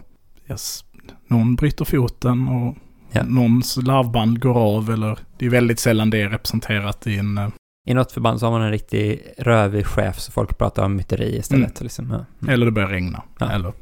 yes, 0.51 0.85
någon 1.29 1.55
bryter 1.55 1.85
foten 1.85 2.49
och 2.49 2.77
Ja. 3.13 3.23
någons 3.23 3.77
larvband 3.83 4.41
går 4.41 4.59
av 4.59 4.91
eller 4.91 5.19
det 5.39 5.47
är 5.47 5.51
väldigt 5.51 5.79
sällan 5.81 6.11
det 6.11 6.23
är 6.23 6.29
representerat 6.29 7.07
i 7.07 7.17
en... 7.19 7.39
eh, 7.39 7.49
I 7.87 7.95
något 7.95 8.13
förband 8.13 8.41
så 8.41 8.47
har 8.47 8.51
man 8.53 8.63
en 8.63 8.71
riktig 8.71 9.23
rövig 9.39 9.87
chef 9.87 10.19
så 10.19 10.33
folk 10.33 10.59
pratar 10.59 10.85
om 10.85 10.97
myteri 10.97 11.37
istället. 11.39 11.81
Liksom. 11.81 12.11
Ja. 12.11 12.25
Mm. 12.43 12.55
Eller 12.55 12.67
det 12.67 12.73
börjar 12.73 12.89
regna. 12.89 13.23
Ja. 13.39 13.51
Eller 13.51 13.73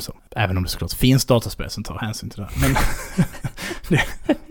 så. 0.00 0.16
Även 0.36 0.56
om 0.56 0.62
det 0.62 0.68
såklart 0.68 0.92
finns 0.92 1.24
dataspel 1.24 1.70
som 1.70 1.84
tar 1.84 1.98
hänsyn 1.98 2.30
till 2.30 2.40
det. 2.40 2.48
Men 2.60 2.74
det 3.88 4.04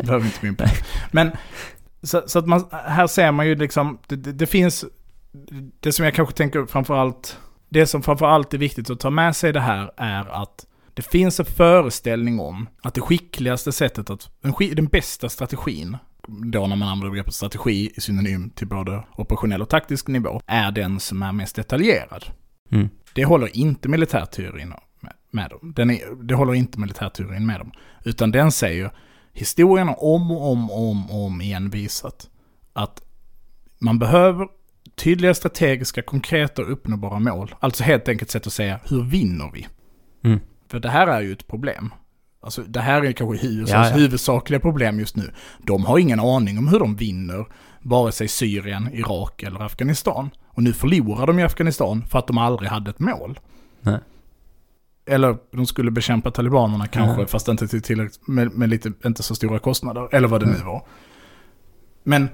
behöver 0.03 0.19
vi 0.19 0.25
inte 0.25 0.41
gå 0.41 0.47
in 0.47 0.55
på. 0.55 0.65
Men 1.11 1.31
så, 2.03 2.23
så 2.27 2.39
att 2.39 2.47
man, 2.47 2.65
här 2.71 3.07
ser 3.07 3.31
man 3.31 3.47
ju 3.47 3.55
liksom, 3.55 3.99
det, 4.07 4.15
det, 4.15 4.31
det 4.31 4.45
finns, 4.45 4.85
det 5.79 5.91
som 5.91 6.05
jag 6.05 6.13
kanske 6.13 6.35
tänker 6.35 6.65
framförallt, 6.65 7.39
det 7.69 7.87
som 7.87 8.03
framförallt 8.03 8.53
är 8.53 8.57
viktigt 8.57 8.89
att 8.89 8.99
ta 8.99 9.09
med 9.09 9.35
sig 9.35 9.53
det 9.53 9.59
här 9.59 9.91
är 9.97 10.41
att 10.43 10.65
det 10.93 11.01
finns 11.01 11.39
en 11.39 11.45
föreställning 11.45 12.39
om 12.39 12.69
att 12.81 12.93
det 12.93 13.01
skickligaste 13.01 13.71
sättet 13.71 14.09
att, 14.09 14.29
den, 14.41 14.53
den 14.75 14.85
bästa 14.85 15.29
strategin, 15.29 15.97
då 16.27 16.67
när 16.67 16.75
man 16.75 16.87
använder 16.87 17.09
begreppet 17.09 17.33
strategi 17.33 17.91
i 17.95 18.01
synonym 18.01 18.49
till 18.49 18.67
både 18.67 19.03
operationell 19.17 19.61
och 19.61 19.69
taktisk 19.69 20.07
nivå, 20.07 20.41
är 20.47 20.71
den 20.71 20.99
som 20.99 21.23
är 21.23 21.31
mest 21.31 21.55
detaljerad. 21.55 22.25
Mm. 22.71 22.89
Det 23.13 23.25
håller 23.25 23.57
inte 23.57 23.89
militärteorin 23.89 24.73
med, 25.32 25.49
dem. 25.49 25.73
Den 25.75 25.91
är, 25.91 26.23
det 26.23 26.36
håller 26.36 26.53
inte 26.53 26.80
militärteorin 26.80 27.45
med 27.45 27.59
dem. 27.59 27.71
Utan 28.05 28.32
den 28.32 28.51
säger, 28.51 28.91
historien 29.34 29.88
har 29.88 30.03
om 30.03 30.32
och 30.32 30.51
om 30.51 30.71
och 30.71 30.89
om, 30.89 31.11
om 31.11 31.41
igen 31.41 31.69
visat 31.69 32.30
att 32.73 33.01
man 33.80 33.99
behöver 33.99 34.47
tydliga 34.95 35.34
strategiska, 35.34 36.01
konkreta 36.01 36.61
och 36.61 36.71
uppnåbara 36.71 37.19
mål. 37.19 37.55
Alltså 37.59 37.84
helt 37.84 38.09
enkelt 38.09 38.32
sätt 38.32 38.47
att 38.47 38.53
säga, 38.53 38.80
hur 38.89 39.03
vinner 39.03 39.51
vi? 39.53 39.67
Mm. 40.23 40.39
För 40.67 40.80
det 40.80 40.89
här 40.89 41.07
är 41.07 41.21
ju 41.21 41.32
ett 41.32 41.47
problem. 41.47 41.93
Alltså 42.41 42.61
det 42.61 42.80
här 42.80 43.05
är 43.05 43.11
kanske 43.11 43.47
USAs 43.47 43.71
Ja, 43.73 43.89
ja. 43.89 43.95
huvudsakliga 43.95 44.59
problem 44.59 44.99
just 44.99 45.15
nu. 45.15 45.32
De 45.63 45.86
har 45.86 45.99
ingen 45.99 46.19
aning 46.19 46.57
om 46.57 46.67
hur 46.67 46.80
de 46.80 46.95
vinner 46.95 47.45
vare 47.82 48.11
sig 48.11 48.28
Syrien, 48.28 48.89
Irak 48.93 49.43
eller 49.43 49.59
Afghanistan. 49.59 50.30
Och 50.47 50.63
nu 50.63 50.73
förlorar 50.73 51.28
de 51.28 51.39
i 51.39 51.43
Afghanistan 51.43 52.05
för 52.09 52.19
att 52.19 52.28
de 52.28 52.38
aldrig 52.38 52.69
hade 52.69 52.89
ett 52.89 52.99
mål. 52.99 53.39
Nej. 53.82 53.99
Eller 55.07 55.37
de 55.51 55.65
skulle 55.65 55.91
bekämpa 55.91 56.31
talibanerna 56.31 56.87
kanske, 56.87 57.21
Ja. 57.21 57.27
fast 57.27 57.47
inte 57.47 57.67
till 57.67 57.81
tillräckligt, 57.81 58.27
med, 58.27 58.51
med 58.57 58.69
lite, 58.69 58.91
inte 59.05 59.23
så 59.23 59.35
stora 59.35 59.59
kostnader. 59.59 60.15
Eller 60.15 60.27
vad 60.27 60.41
det 60.41 60.45
nu 60.45 60.53
Mm. 60.55 60.65
var. 60.67 60.85
Men 62.03 62.29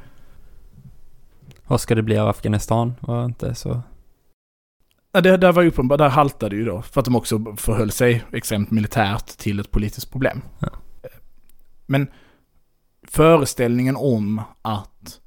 Vad 1.67 1.81
ska 1.81 1.95
det 1.95 2.03
bli 2.03 2.17
av 2.17 2.27
Afghanistan? 2.29 2.93
Var 2.99 3.25
inte 3.25 3.55
så... 3.55 3.81
Ja, 5.11 5.21
det 5.21 5.37
där 5.37 5.51
var 5.51 5.65
uppenbart, 5.65 5.97
där 5.97 6.09
haltade 6.09 6.55
ju 6.55 6.65
då. 6.65 6.81
För 6.81 6.99
att 7.01 7.05
de 7.05 7.15
också 7.15 7.55
förhöll 7.57 7.91
sig 7.91 8.23
extremt 8.31 8.71
militärt 8.71 9.25
till 9.27 9.59
ett 9.59 9.71
politiskt 9.71 10.11
problem. 10.11 10.41
Ja. 10.59 10.69
Men 11.85 12.07
föreställningen 13.07 13.95
om 13.95 14.41
att 14.61 15.19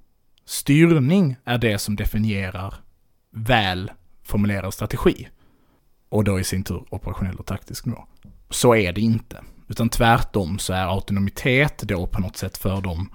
styrning 0.45 1.37
är 1.45 1.59
det 1.59 1.79
som 1.79 1.97
definierar 1.97 2.75
väl 3.31 3.91
formulerad 4.25 4.75
strategi. 4.75 5.29
Och 6.09 6.25
då 6.25 6.41
i 6.41 6.45
sin 6.45 6.65
tur 6.65 6.85
operationell 6.91 7.37
och 7.37 7.47
taktisk 7.47 7.87
nivå. 7.87 8.05
Så 8.51 8.75
är 8.75 8.93
det 8.93 9.01
inte. 9.01 9.45
Utan 9.69 9.89
tvärtom 9.89 10.59
så 10.59 10.73
är 10.73 10.95
autonomitet 10.95 11.79
då 11.79 12.07
på 12.07 12.21
något 12.21 12.37
sätt 12.37 12.57
för 12.57 12.81
de 12.81 13.09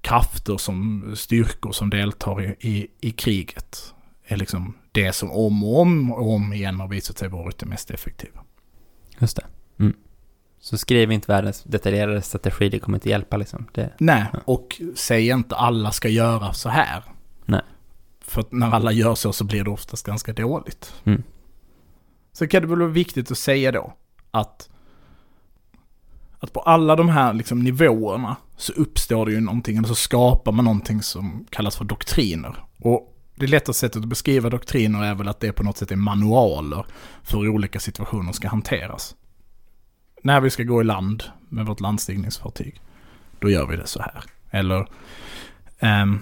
krafter 0.00 0.56
som 0.56 1.04
styrkor 1.16 1.72
som 1.72 1.90
deltar 1.90 2.42
i, 2.42 2.56
i, 2.60 2.86
i 3.00 3.10
kriget 3.10 3.94
är 4.24 4.36
liksom 4.36 4.74
det 4.92 5.12
som 5.12 5.30
om 5.30 5.64
och 5.64 5.80
om 5.80 6.12
och 6.12 6.32
om 6.32 6.52
igen 6.52 6.80
har 6.80 6.88
visat 6.88 7.18
sig 7.18 7.28
varit 7.28 7.58
det 7.58 7.66
mest 7.66 7.90
effektiva. 7.90 8.40
Just 9.18 9.36
det. 9.36 9.44
Mm. 9.78 9.96
Så 10.60 10.78
skriv 10.78 11.12
inte 11.12 11.32
världens 11.32 11.62
detaljerade 11.62 12.22
strategi, 12.22 12.68
det 12.68 12.78
kommer 12.78 12.96
inte 12.96 13.08
hjälpa 13.08 13.36
liksom. 13.36 13.66
Det... 13.72 13.92
Nej, 13.98 14.24
Ja. 14.32 14.38
och 14.44 14.80
säg 14.94 15.28
inte 15.28 15.56
alla 15.56 15.90
ska 15.90 16.08
göra 16.08 16.52
så 16.52 16.68
här. 16.68 17.02
Nej. 17.44 17.62
För 18.20 18.44
när 18.50 18.70
alla 18.70 18.92
gör 18.92 19.14
så 19.14 19.32
så 19.32 19.44
blir 19.44 19.64
det 19.64 19.70
oftast 19.70 20.06
ganska 20.06 20.32
dåligt. 20.32 20.94
Mm. 21.04 21.22
Så 22.32 22.48
kan 22.48 22.62
det 22.62 22.68
väl 22.68 22.78
vara 22.78 22.88
viktigt 22.88 23.30
att 23.30 23.38
säga 23.38 23.72
då 23.72 23.94
att, 24.30 24.70
att 26.38 26.52
på 26.52 26.60
alla 26.60 26.96
de 26.96 27.08
här 27.08 27.32
liksom 27.32 27.62
nivåerna 27.62 28.36
så 28.56 28.72
uppstår 28.72 29.26
det 29.26 29.32
ju 29.32 29.40
någonting, 29.40 29.76
eller 29.76 29.88
så 29.88 29.94
skapar 29.94 30.52
man 30.52 30.64
någonting 30.64 31.02
som 31.02 31.46
kallas 31.50 31.76
för 31.76 31.84
doktriner. 31.84 32.56
Och 32.78 33.18
det 33.34 33.46
lättaste 33.46 33.80
sättet 33.80 34.02
att 34.02 34.08
beskriva 34.08 34.50
doktriner 34.50 35.04
är 35.04 35.14
väl 35.14 35.28
att 35.28 35.40
det 35.40 35.52
på 35.52 35.62
något 35.62 35.78
sätt 35.78 35.90
är 35.90 35.96
manualer 35.96 36.86
för 37.22 37.38
hur 37.38 37.48
olika 37.48 37.80
situationer 37.80 38.32
ska 38.32 38.48
hanteras. 38.48 39.16
När 40.22 40.40
vi 40.40 40.50
ska 40.50 40.62
gå 40.62 40.80
i 40.80 40.84
land 40.84 41.24
med 41.48 41.66
vårt 41.66 41.80
landstigningsfartyg, 41.80 42.80
då 43.40 43.50
gör 43.50 43.66
vi 43.66 43.76
det 43.76 43.86
så 43.86 44.02
här. 44.02 44.24
Eller 44.50 44.88
um, 45.80 46.20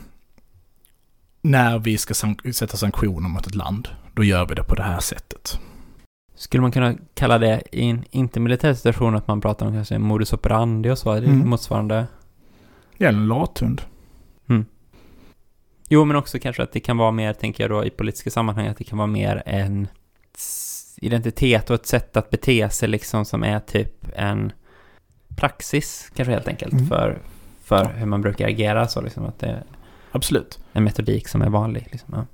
när 1.42 1.78
vi 1.78 1.98
ska 1.98 2.14
sank- 2.14 2.52
sätta 2.52 2.76
sanktioner 2.76 3.28
mot 3.28 3.46
ett 3.46 3.54
land, 3.54 3.88
då 4.14 4.24
gör 4.24 4.46
vi 4.46 4.54
det 4.54 4.64
på 4.64 4.74
det 4.74 4.82
här 4.82 5.00
sättet. 5.00 5.60
Skulle 6.40 6.60
man 6.60 6.72
kunna 6.72 6.94
kalla 7.14 7.38
det 7.38 7.62
i 7.72 7.84
en 7.90 8.04
inte-militär 8.10 8.74
situation 8.74 9.16
att 9.16 9.28
man 9.28 9.40
pratar 9.40 9.66
om 9.66 9.72
kanske 9.72 9.98
modus 9.98 10.32
operandi 10.32 10.90
och 10.90 10.98
så? 10.98 11.12
Är 11.12 11.20
det 11.20 11.26
Mm. 11.26 11.48
motsvarande? 11.48 12.06
Är 12.98 13.06
en 13.08 13.26
lathund. 13.28 13.82
Jo, 15.88 16.04
men 16.04 16.16
också 16.16 16.38
kanske 16.38 16.62
att 16.62 16.72
det 16.72 16.80
kan 16.80 16.96
vara 16.96 17.10
mer, 17.10 17.32
tänker 17.32 17.64
jag 17.64 17.70
då, 17.70 17.84
i 17.84 17.90
politiska 17.90 18.30
sammanhang, 18.30 18.66
att 18.66 18.76
det 18.76 18.84
kan 18.84 18.98
vara 18.98 19.06
mer 19.06 19.42
en 19.46 19.88
identitet 21.00 21.70
och 21.70 21.74
ett 21.74 21.86
sätt 21.86 22.16
att 22.16 22.30
bete 22.30 22.70
sig 22.70 22.88
liksom 22.88 23.24
som 23.24 23.44
är 23.44 23.60
typ 23.60 24.06
en 24.16 24.52
praxis, 25.36 26.10
kanske 26.16 26.32
helt 26.32 26.48
enkelt, 26.48 26.72
Mm. 26.72 26.86
för, 26.86 27.18
för 27.62 27.76
Ja. 27.84 27.88
hur 27.88 28.06
man 28.06 28.20
brukar 28.20 28.48
agera 28.48 28.88
så 28.88 29.00
liksom, 29.00 29.24
att 29.26 29.38
det 29.38 29.46
är 29.46 29.62
Absolut. 30.12 30.58
en 30.72 30.84
metodik 30.84 31.28
som 31.28 31.42
är 31.42 31.48
vanlig 31.48 31.88
liksom. 31.92 32.14
Ja. 32.14 32.24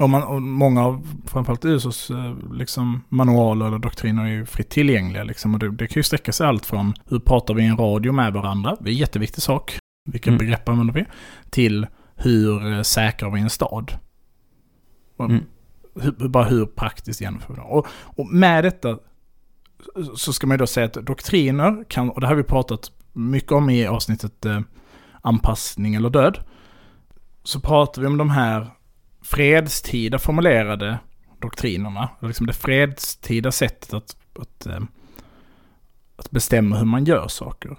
Och, 0.00 0.10
man, 0.10 0.22
och 0.22 0.42
många 0.42 0.84
av 0.84 1.06
framförallt 1.26 1.64
USAs 1.64 2.10
eh, 2.10 2.34
liksom, 2.52 3.02
manualer 3.08 3.66
eller 3.66 3.78
doktriner 3.78 4.22
är 4.24 4.28
ju 4.28 4.46
fritt 4.46 4.70
tillgängliga. 4.70 5.24
Liksom, 5.24 5.54
och 5.54 5.60
det, 5.60 5.70
det 5.70 5.86
kan 5.86 6.00
ju 6.00 6.02
sträcka 6.02 6.32
sig 6.32 6.46
allt 6.46 6.66
från 6.66 6.94
hur 7.06 7.18
pratar 7.18 7.54
vi 7.54 7.62
i 7.62 7.66
en 7.66 7.76
radio 7.76 8.12
med 8.12 8.32
varandra, 8.32 8.76
det 8.80 8.88
är 8.90 8.92
en 8.92 8.98
jätteviktig 8.98 9.42
sak, 9.42 9.78
vilka 10.08 10.30
Mm. 10.30 10.38
begrepp 10.38 10.68
använder 10.68 10.94
vi, 10.94 11.04
till 11.50 11.86
hur 12.14 12.72
eh, 12.72 12.82
säkrar 12.82 13.30
vi 13.30 13.40
en 13.40 13.50
stad. 13.50 13.92
Och, 15.16 15.24
Mm. 15.24 15.44
hur, 16.00 16.28
bara 16.28 16.44
hur 16.44 16.66
praktiskt 16.66 17.20
genomför 17.20 17.54
vi 17.54 17.60
det. 17.60 17.66
Och, 17.66 17.86
och 17.90 18.26
med 18.26 18.64
detta 18.64 18.98
så 20.16 20.32
ska 20.32 20.46
man 20.46 20.54
ju 20.54 20.58
då 20.58 20.66
säga 20.66 20.86
att 20.86 20.92
doktriner 20.92 21.84
kan, 21.88 22.10
och 22.10 22.20
det 22.20 22.26
har 22.26 22.34
vi 22.34 22.42
pratat 22.42 22.92
mycket 23.12 23.52
om 23.52 23.70
i 23.70 23.86
avsnittet 23.86 24.44
eh, 24.44 24.60
anpassning 25.22 25.94
eller 25.94 26.10
död, 26.10 26.38
så 27.42 27.60
pratar 27.60 28.02
vi 28.02 28.08
om 28.08 28.16
de 28.16 28.30
här 28.30 28.66
fredstida 29.26 30.18
formulerade 30.18 30.98
doktrinerna, 31.38 32.08
liksom 32.20 32.46
det 32.46 32.52
fredstida 32.52 33.52
sättet 33.52 33.94
att, 33.94 34.16
att, 34.38 34.66
eh, 34.66 34.80
att 36.16 36.30
bestämma 36.30 36.76
hur 36.76 36.84
man 36.84 37.04
gör 37.04 37.28
saker. 37.28 37.76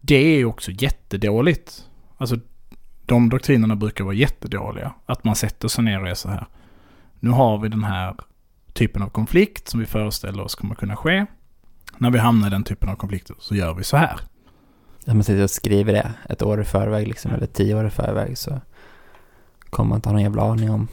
Det 0.00 0.16
är 0.16 0.36
ju 0.36 0.44
också 0.44 0.70
jättedåligt. 0.70 1.88
Alltså 2.16 2.36
de 3.06 3.28
doktrinerna 3.28 3.76
brukar 3.76 4.04
vara 4.04 4.14
jättedåliga. 4.14 4.94
Att 5.06 5.24
man 5.24 5.36
sätter 5.36 5.68
sig 5.68 5.84
ner 5.84 6.02
och 6.02 6.08
är 6.08 6.14
så 6.14 6.28
här. 6.28 6.46
Nu 7.20 7.30
har 7.30 7.58
vi 7.58 7.68
den 7.68 7.84
här 7.84 8.14
typen 8.72 9.02
av 9.02 9.08
konflikt 9.08 9.68
som 9.68 9.80
vi 9.80 9.86
föreställer 9.86 10.42
oss 10.42 10.54
kommer 10.54 10.74
kunna 10.74 10.96
ske. 10.96 11.26
När 11.98 12.10
vi 12.10 12.18
hamnar 12.18 12.46
i 12.46 12.50
den 12.50 12.64
typen 12.64 12.88
av 12.88 12.96
konflikter 12.96 13.36
så 13.38 13.54
gör 13.54 13.74
vi 13.74 13.84
så 13.84 13.96
här. 13.96 14.20
Att 15.06 15.14
man 15.14 15.24
sitter 15.24 15.42
och 15.42 15.50
skriver 15.50 15.92
det 15.92 16.12
ett 16.28 16.42
år 16.42 16.60
i 16.60 16.64
förväg 16.64 17.08
liksom, 17.08 17.32
eller 17.32 17.46
tio 17.46 17.74
år 17.74 17.86
i 17.86 17.90
förväg 17.90 18.38
så 18.38 18.60
kommer 19.76 19.96
inte 19.96 20.08
ha 20.08 20.12
någon 20.12 20.22
jävla 20.22 20.42
aning 20.42 20.70
om 20.70 20.88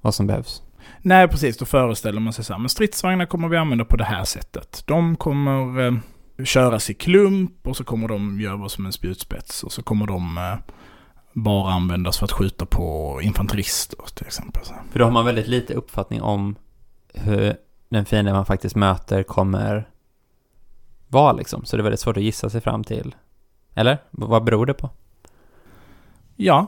vad 0.00 0.14
som 0.14 0.26
behövs. 0.26 0.62
Nej, 1.02 1.28
precis. 1.28 1.56
Då 1.56 1.64
föreställer 1.64 2.20
man 2.20 2.32
sig 2.32 2.44
så 2.44 2.52
här, 2.52 2.60
men 2.60 2.68
stridsvagnar 2.68 3.26
kommer 3.26 3.48
vi 3.48 3.56
använda 3.56 3.84
på 3.84 3.96
det 3.96 4.04
här 4.04 4.24
sättet. 4.24 4.82
De 4.86 5.16
kommer 5.16 5.86
eh, 5.86 6.44
köras 6.44 6.90
i 6.90 6.94
klump 6.94 7.66
och 7.66 7.76
så 7.76 7.84
kommer 7.84 8.08
de 8.08 8.40
göra 8.40 8.68
som 8.68 8.86
en 8.86 8.92
spjutspets 8.92 9.62
och 9.62 9.72
så 9.72 9.82
kommer 9.82 10.06
de 10.06 10.38
eh, 10.38 10.72
bara 11.32 11.72
användas 11.72 12.18
för 12.18 12.24
att 12.24 12.32
skjuta 12.32 12.66
på 12.66 13.20
infanterister 13.22 13.98
till 14.14 14.26
exempel. 14.26 14.62
För 14.90 14.98
då 14.98 15.04
har 15.04 15.12
man 15.12 15.24
väldigt 15.24 15.48
lite 15.48 15.74
uppfattning 15.74 16.22
om 16.22 16.56
hur 17.14 17.56
den 17.88 18.04
fiende 18.04 18.32
man 18.32 18.46
faktiskt 18.46 18.76
möter 18.76 19.22
kommer 19.22 19.88
vara 21.08 21.32
liksom. 21.32 21.64
Så 21.64 21.76
det 21.76 21.80
är 21.80 21.82
väldigt 21.82 22.00
svårt 22.00 22.16
att 22.16 22.22
gissa 22.22 22.50
sig 22.50 22.60
fram 22.60 22.84
till. 22.84 23.14
Eller? 23.74 23.98
Vad 24.10 24.44
beror 24.44 24.66
det 24.66 24.74
på? 24.74 24.90
Ja, 26.36 26.66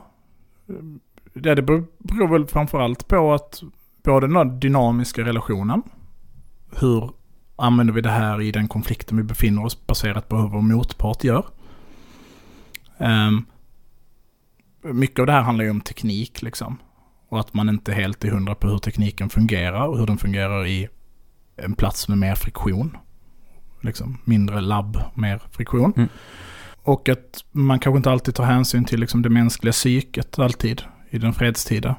det, 1.33 1.61
beror 1.61 1.85
beror 1.97 2.27
väl 2.27 2.47
framförallt 2.47 3.07
på 3.07 3.33
att 3.33 3.63
både 4.03 4.27
den 4.27 4.35
här 4.35 4.45
dynamiska 4.45 5.21
relationen. 5.21 5.81
Hur 6.79 7.11
använder 7.55 7.93
vi 7.93 8.01
det 8.01 8.09
här 8.09 8.41
i 8.41 8.51
den 8.51 8.67
konflikten 8.67 9.17
vi 9.17 9.23
befinner 9.23 9.65
oss 9.65 9.87
baserat 9.87 10.29
på 10.29 10.37
hur 10.37 10.47
vår 10.47 10.61
motpart 10.61 11.23
gör. 11.23 11.45
Um, 12.97 13.45
mycket 14.81 15.19
av 15.19 15.25
det 15.25 15.31
här 15.31 15.41
handlar 15.41 15.65
ju 15.65 15.71
om 15.71 15.81
teknik 15.81 16.41
liksom. 16.41 16.77
Och 17.29 17.39
att 17.39 17.53
man 17.53 17.69
inte 17.69 17.93
helt 17.93 18.23
är 18.23 18.29
hundra 18.29 18.55
på 18.55 18.67
hur 18.67 18.77
tekniken 18.77 19.29
fungerar 19.29 19.87
och 19.87 19.97
hur 19.97 20.07
den 20.07 20.17
fungerar 20.17 20.67
i 20.67 20.87
en 21.55 21.73
plats 21.73 22.07
med 22.07 22.17
mer 22.17 22.35
friktion. 22.35 22.97
Liksom 23.81 24.17
mindre 24.25 24.61
labb, 24.61 25.03
mer 25.13 25.41
friktion. 25.51 25.93
Mm. 25.97 26.09
Och 26.83 27.09
att 27.09 27.45
man 27.51 27.79
kanske 27.79 27.97
inte 27.97 28.11
alltid 28.11 28.35
tar 28.35 28.43
hänsyn 28.43 28.85
till 28.85 28.99
liksom 28.99 29.21
det 29.21 29.29
mänskliga 29.29 29.71
psyket 29.71 30.39
alltid 30.39 30.81
i 31.09 31.17
den 31.17 31.33
fredstida. 31.33 31.95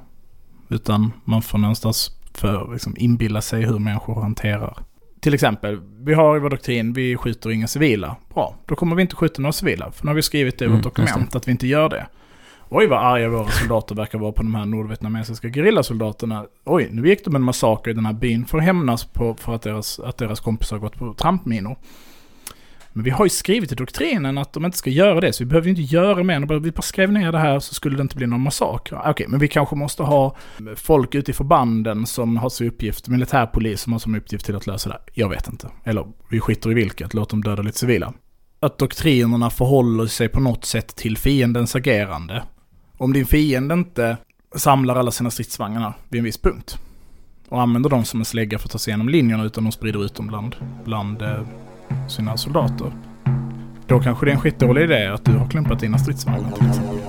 Utan 0.68 1.12
man 1.24 1.42
får 1.42 1.58
någonstans 1.58 2.10
för 2.34 2.72
liksom 2.72 2.94
inbilla 2.98 3.40
sig 3.40 3.64
hur 3.64 3.78
människor 3.78 4.22
hanterar. 4.22 4.78
Till 5.20 5.34
exempel, 5.34 5.80
vi 6.04 6.14
har 6.14 6.36
i 6.36 6.40
vår 6.40 6.50
doktrin, 6.50 6.92
vi 6.92 7.16
skjuter 7.16 7.50
inga 7.50 7.66
civila. 7.66 8.16
Bra, 8.34 8.54
då 8.66 8.74
kommer 8.74 8.96
vi 8.96 9.02
inte 9.02 9.16
skjuta 9.16 9.42
några 9.42 9.52
civila. 9.52 9.92
För 9.92 10.04
nu 10.04 10.10
har 10.10 10.14
vi 10.14 10.22
skrivit 10.22 10.58
det 10.58 10.64
i 10.64 10.66
Mm, 10.66 10.76
vårt 10.76 10.86
just 10.86 10.96
dokument 10.96 11.36
att 11.36 11.48
vi 11.48 11.52
inte 11.52 11.66
gör 11.66 11.88
det. 11.88 12.06
Oj 12.68 12.86
vad 12.86 12.98
arga 12.98 13.28
våra 13.28 13.48
soldater 13.48 13.94
verkar 13.94 14.18
vara 14.18 14.32
på 14.32 14.42
de 14.42 14.54
här 14.54 14.66
nordvietnamesiska 14.66 15.48
gerillasoldaterna. 15.48 16.46
Oj, 16.64 16.88
nu 16.92 17.08
gick 17.08 17.24
de 17.24 17.36
en 17.36 17.42
massaker 17.42 17.90
i 17.90 17.94
den 17.94 18.06
här 18.06 18.12
byn 18.12 18.46
för 18.46 18.58
att 18.58 18.64
hämnas 18.64 19.04
på 19.04 19.34
för 19.34 19.54
att 19.54 19.62
deras, 19.62 20.00
att 20.00 20.18
deras 20.18 20.40
kompisar 20.40 20.76
har 20.76 20.80
gått 20.80 20.98
på 20.98 21.14
trampminor. 21.14 21.76
Men 22.92 23.04
vi 23.04 23.10
har 23.10 23.24
ju 23.24 23.28
skrivit 23.30 23.72
i 23.72 23.74
doktrinen 23.74 24.38
att 24.38 24.52
de 24.52 24.64
inte 24.64 24.78
ska 24.78 24.90
göra 24.90 25.20
det, 25.20 25.32
så 25.32 25.44
vi 25.44 25.48
behöver 25.48 25.64
ju 25.66 25.70
inte 25.70 25.82
göra 25.94 26.22
mer. 26.22 26.34
än 26.34 26.46
bara- 26.46 26.58
Vi 26.58 26.70
bara 26.72 26.82
skrev 26.82 27.12
ner 27.12 27.32
det 27.32 27.38
här 27.38 27.58
så 27.60 27.74
skulle 27.74 27.96
det 27.96 28.02
inte 28.02 28.16
bli 28.16 28.26
någon 28.26 28.40
massaker. 28.40 28.96
Ah, 28.96 29.10
okej, 29.10 29.26
men 29.28 29.40
vi 29.40 29.48
kanske 29.48 29.76
måste 29.76 30.02
ha 30.02 30.36
folk 30.76 31.14
ute 31.14 31.30
i 31.30 31.34
förbanden 31.34 32.06
som 32.06 32.36
har 32.36 32.48
som 32.48 32.66
uppgift, 32.66 33.08
militärpolis 33.08 33.80
som 33.80 33.92
har 33.92 34.00
som 34.00 34.14
uppgift 34.14 34.44
till 34.46 34.56
att 34.56 34.66
lösa 34.66 34.88
det. 34.88 34.98
Jag 35.14 35.28
vet 35.28 35.48
inte. 35.48 35.68
Eller 35.84 36.06
vi 36.30 36.40
skiter 36.40 36.70
i 36.70 36.74
vilket, 36.74 37.14
låt 37.14 37.30
dem 37.30 37.42
döda 37.42 37.62
lite 37.62 37.78
civila. 37.78 38.12
Att 38.60 38.78
doktrinerna 38.78 39.50
förhåller 39.50 40.06
sig 40.06 40.28
på 40.28 40.40
något 40.40 40.64
sätt 40.64 40.96
till 40.96 41.16
fiendens 41.16 41.76
agerande. 41.76 42.42
Om 42.96 43.12
din 43.12 43.26
fiende 43.26 43.74
inte 43.74 44.16
samlar 44.56 44.96
alla 44.96 45.10
sina 45.10 45.30
stridsvagnar 45.30 45.92
vid 46.08 46.18
en 46.18 46.24
viss 46.24 46.38
punkt 46.38 46.78
och 47.48 47.62
använder 47.62 47.90
dem 47.90 48.04
som 48.04 48.20
en 48.20 48.24
slägga 48.24 48.58
för 48.58 48.66
att 48.68 48.72
ta 48.72 48.78
sig 48.78 48.90
igenom 48.90 49.08
linjerna 49.08 49.44
utan 49.44 49.64
de 49.64 49.72
sprider 49.72 50.04
ut 50.04 50.14
dem 50.14 50.26
bland, 50.26 50.56
bland 50.84 51.22
eh, 51.22 51.40
sina 52.08 52.36
soldater. 52.36 52.92
Då 53.86 54.00
kanske 54.00 54.26
det 54.26 54.30
är 54.30 54.34
en 54.34 54.40
skitdålig 54.40 54.82
idé 54.82 55.06
att 55.06 55.24
du 55.24 55.32
har 55.32 55.48
klumpat 55.48 55.80
dina 55.80 55.98
stridsvagnar 55.98 56.50
till 56.50 56.68
exempel. 56.68 57.00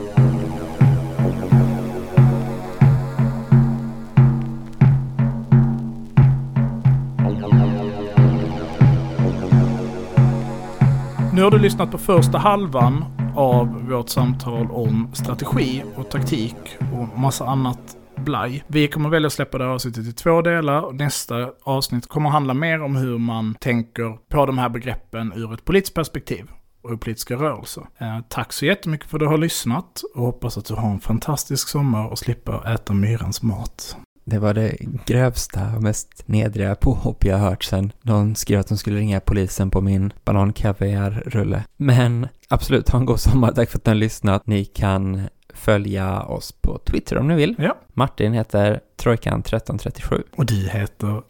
Nu 11.34 11.42
har 11.42 11.52
du 11.52 11.60
lyssnat 11.60 11.92
på 11.92 11.98
första 11.98 12.38
halvan 12.38 13.06
av 13.36 13.90
vårt 13.90 14.10
samtal 14.10 14.72
om 14.72 15.10
strategi 15.14 15.84
och 15.96 16.10
taktik 16.10 16.56
och 16.94 17.20
massa 17.20 17.46
annat 17.46 17.98
blaj. 18.22 18.64
Vi 18.68 18.88
kommer 18.88 19.10
välja 19.10 19.28
att 19.28 19.34
släppa 19.34 19.58
det 19.58 19.64
här 19.64 19.72
avsnittet 19.72 20.06
i 20.06 20.14
två 20.14 20.42
delar. 20.42 20.82
och 20.82 20.96
Nästa 20.96 21.50
avsnitt 21.64 22.08
kommer 22.08 22.30
handla 22.30 22.54
mer 22.54 22.82
om 22.82 22.96
hur 22.96 23.18
man 23.18 23.56
tänker 23.56 24.18
på 24.30 24.46
de 24.46 24.58
här 24.58 24.70
begreppen 24.70 25.34
ur 25.36 25.54
ett 25.54 25.66
politiskt 25.66 25.96
perspektiv 25.96 26.46
och 26.84 27.02
politiska 27.02 27.36
rörelser. 27.36 27.84
Eh, 27.98 28.20
tack 28.30 28.54
så 28.54 28.66
jättemycket 28.66 29.10
för 29.10 29.18
att 29.18 29.20
du 29.20 29.28
har 29.28 29.38
lyssnat 29.38 30.02
och 30.16 30.26
hoppas 30.26 30.58
att 30.58 30.66
du 30.66 30.74
har 30.74 30.90
en 30.92 31.00
fantastisk 31.00 31.68
sommar 31.68 32.08
och 32.08 32.20
slipper 32.20 32.74
äta 32.74 32.94
myrans 32.94 33.42
mat. 33.42 33.98
Det 34.26 34.40
var 34.40 34.54
det 34.54 34.76
grövsta 35.06 35.76
och 35.76 35.84
mest 35.84 36.24
nedriga 36.26 36.76
påhopp 36.76 37.26
jag 37.26 37.38
hört 37.38 37.64
sen 37.64 37.92
någon 38.02 38.36
skrev 38.36 38.60
att 38.60 38.68
de 38.68 38.78
skulle 38.78 39.00
ringa 39.00 39.20
polisen 39.20 39.72
på 39.72 39.82
min 39.82 40.14
banankaviar-rulle. 40.26 41.64
Men 41.78 42.28
absolut, 42.50 42.90
ha 42.90 43.00
en 43.00 43.06
god 43.06 43.20
sommar. 43.20 43.52
Tack 43.52 43.70
för 43.70 43.78
att 43.78 43.86
ni 43.86 43.90
har 43.90 43.96
lyssnat. 43.96 44.48
Ni 44.48 44.66
kan 44.66 45.28
följa 45.54 46.22
oss 46.24 46.52
på 46.52 46.78
Twitter 46.78 47.18
om 47.18 47.28
ni 47.28 47.36
vill. 47.36 47.56
Ja. 47.60 47.78
Martin 47.94 48.34
heter 48.34 48.80
Trojkan1337. 49.04 50.24
Och 50.36 50.46
du 50.46 50.70
heter 50.70 51.22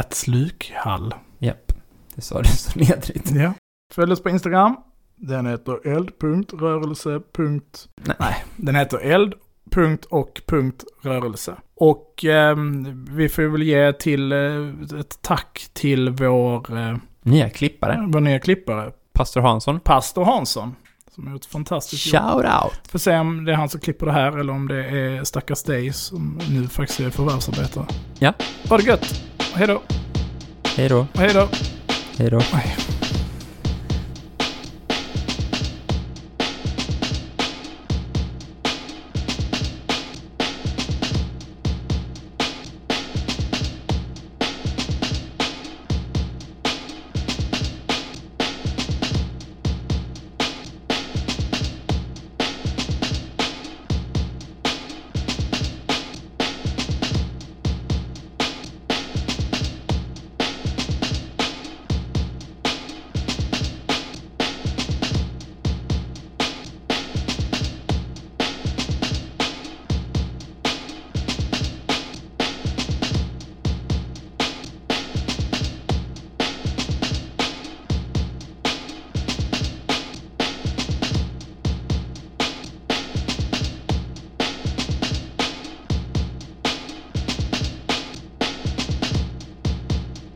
Ätslukhall. 0.00 1.14
Japp, 1.38 1.72
det 2.14 2.20
sa 2.22 2.42
du 2.42 2.48
så 2.48 2.78
nedrigt. 2.78 3.30
Ja. 3.30 3.52
Följ 3.94 4.12
oss 4.12 4.22
på 4.22 4.30
Instagram. 4.30 4.76
Den 5.16 5.46
heter 5.46 5.86
eld.rörelse. 5.88 7.20
Nej. 8.18 8.44
Den 8.56 8.74
heter 8.74 8.98
eld. 8.98 9.34
Punkt 9.70 10.04
och 10.04 10.42
punkt 10.46 10.84
rörelse. 11.02 11.54
Och 11.74 12.24
ehm, 12.24 13.04
vi 13.10 13.28
får 13.28 13.42
väl 13.42 13.62
ge 13.62 13.92
till 13.92 14.32
eh, 14.32 14.98
ett 15.00 15.18
tack 15.22 15.66
till 15.72 16.10
vår, 16.10 16.76
eh, 16.78 16.96
Nya 17.22 17.50
klippare. 17.50 18.06
vår 18.12 18.20
nya 18.20 18.38
klippare, 18.38 18.92
Pastor 19.12 19.40
Hansson. 19.40 19.80
Pastor 19.80 20.24
Hansson. 20.24 20.74
Som 21.16 21.26
har 21.26 21.32
gjort 21.32 21.42
ett 21.44 21.50
fantastiskt 21.50 22.06
jobb. 22.06 22.22
Shout 22.22 22.44
out! 22.44 22.88
Får 22.88 22.98
se 22.98 23.18
om 23.18 23.44
det 23.44 23.52
är 23.52 23.56
han 23.56 23.68
som 23.68 23.80
klipper 23.80 24.06
det 24.06 24.12
här 24.12 24.38
eller 24.38 24.52
om 24.52 24.68
det 24.68 24.84
är 24.84 25.24
stackars 25.24 25.62
dig 25.62 25.92
som 25.92 26.40
nu 26.50 26.68
faktiskt 26.68 27.00
är 27.00 27.10
förvärvsarbetare. 27.10 27.86
Ja. 28.18 28.32
Ha 28.68 28.76
det 28.76 28.82
gött! 28.84 29.22
Hej 29.54 29.66
då! 29.66 29.82
Hej 30.64 30.88
då, 30.88 31.06
Hej 31.14 31.34
då! 31.34 31.48
hej 32.18 32.30
då. 32.30 32.40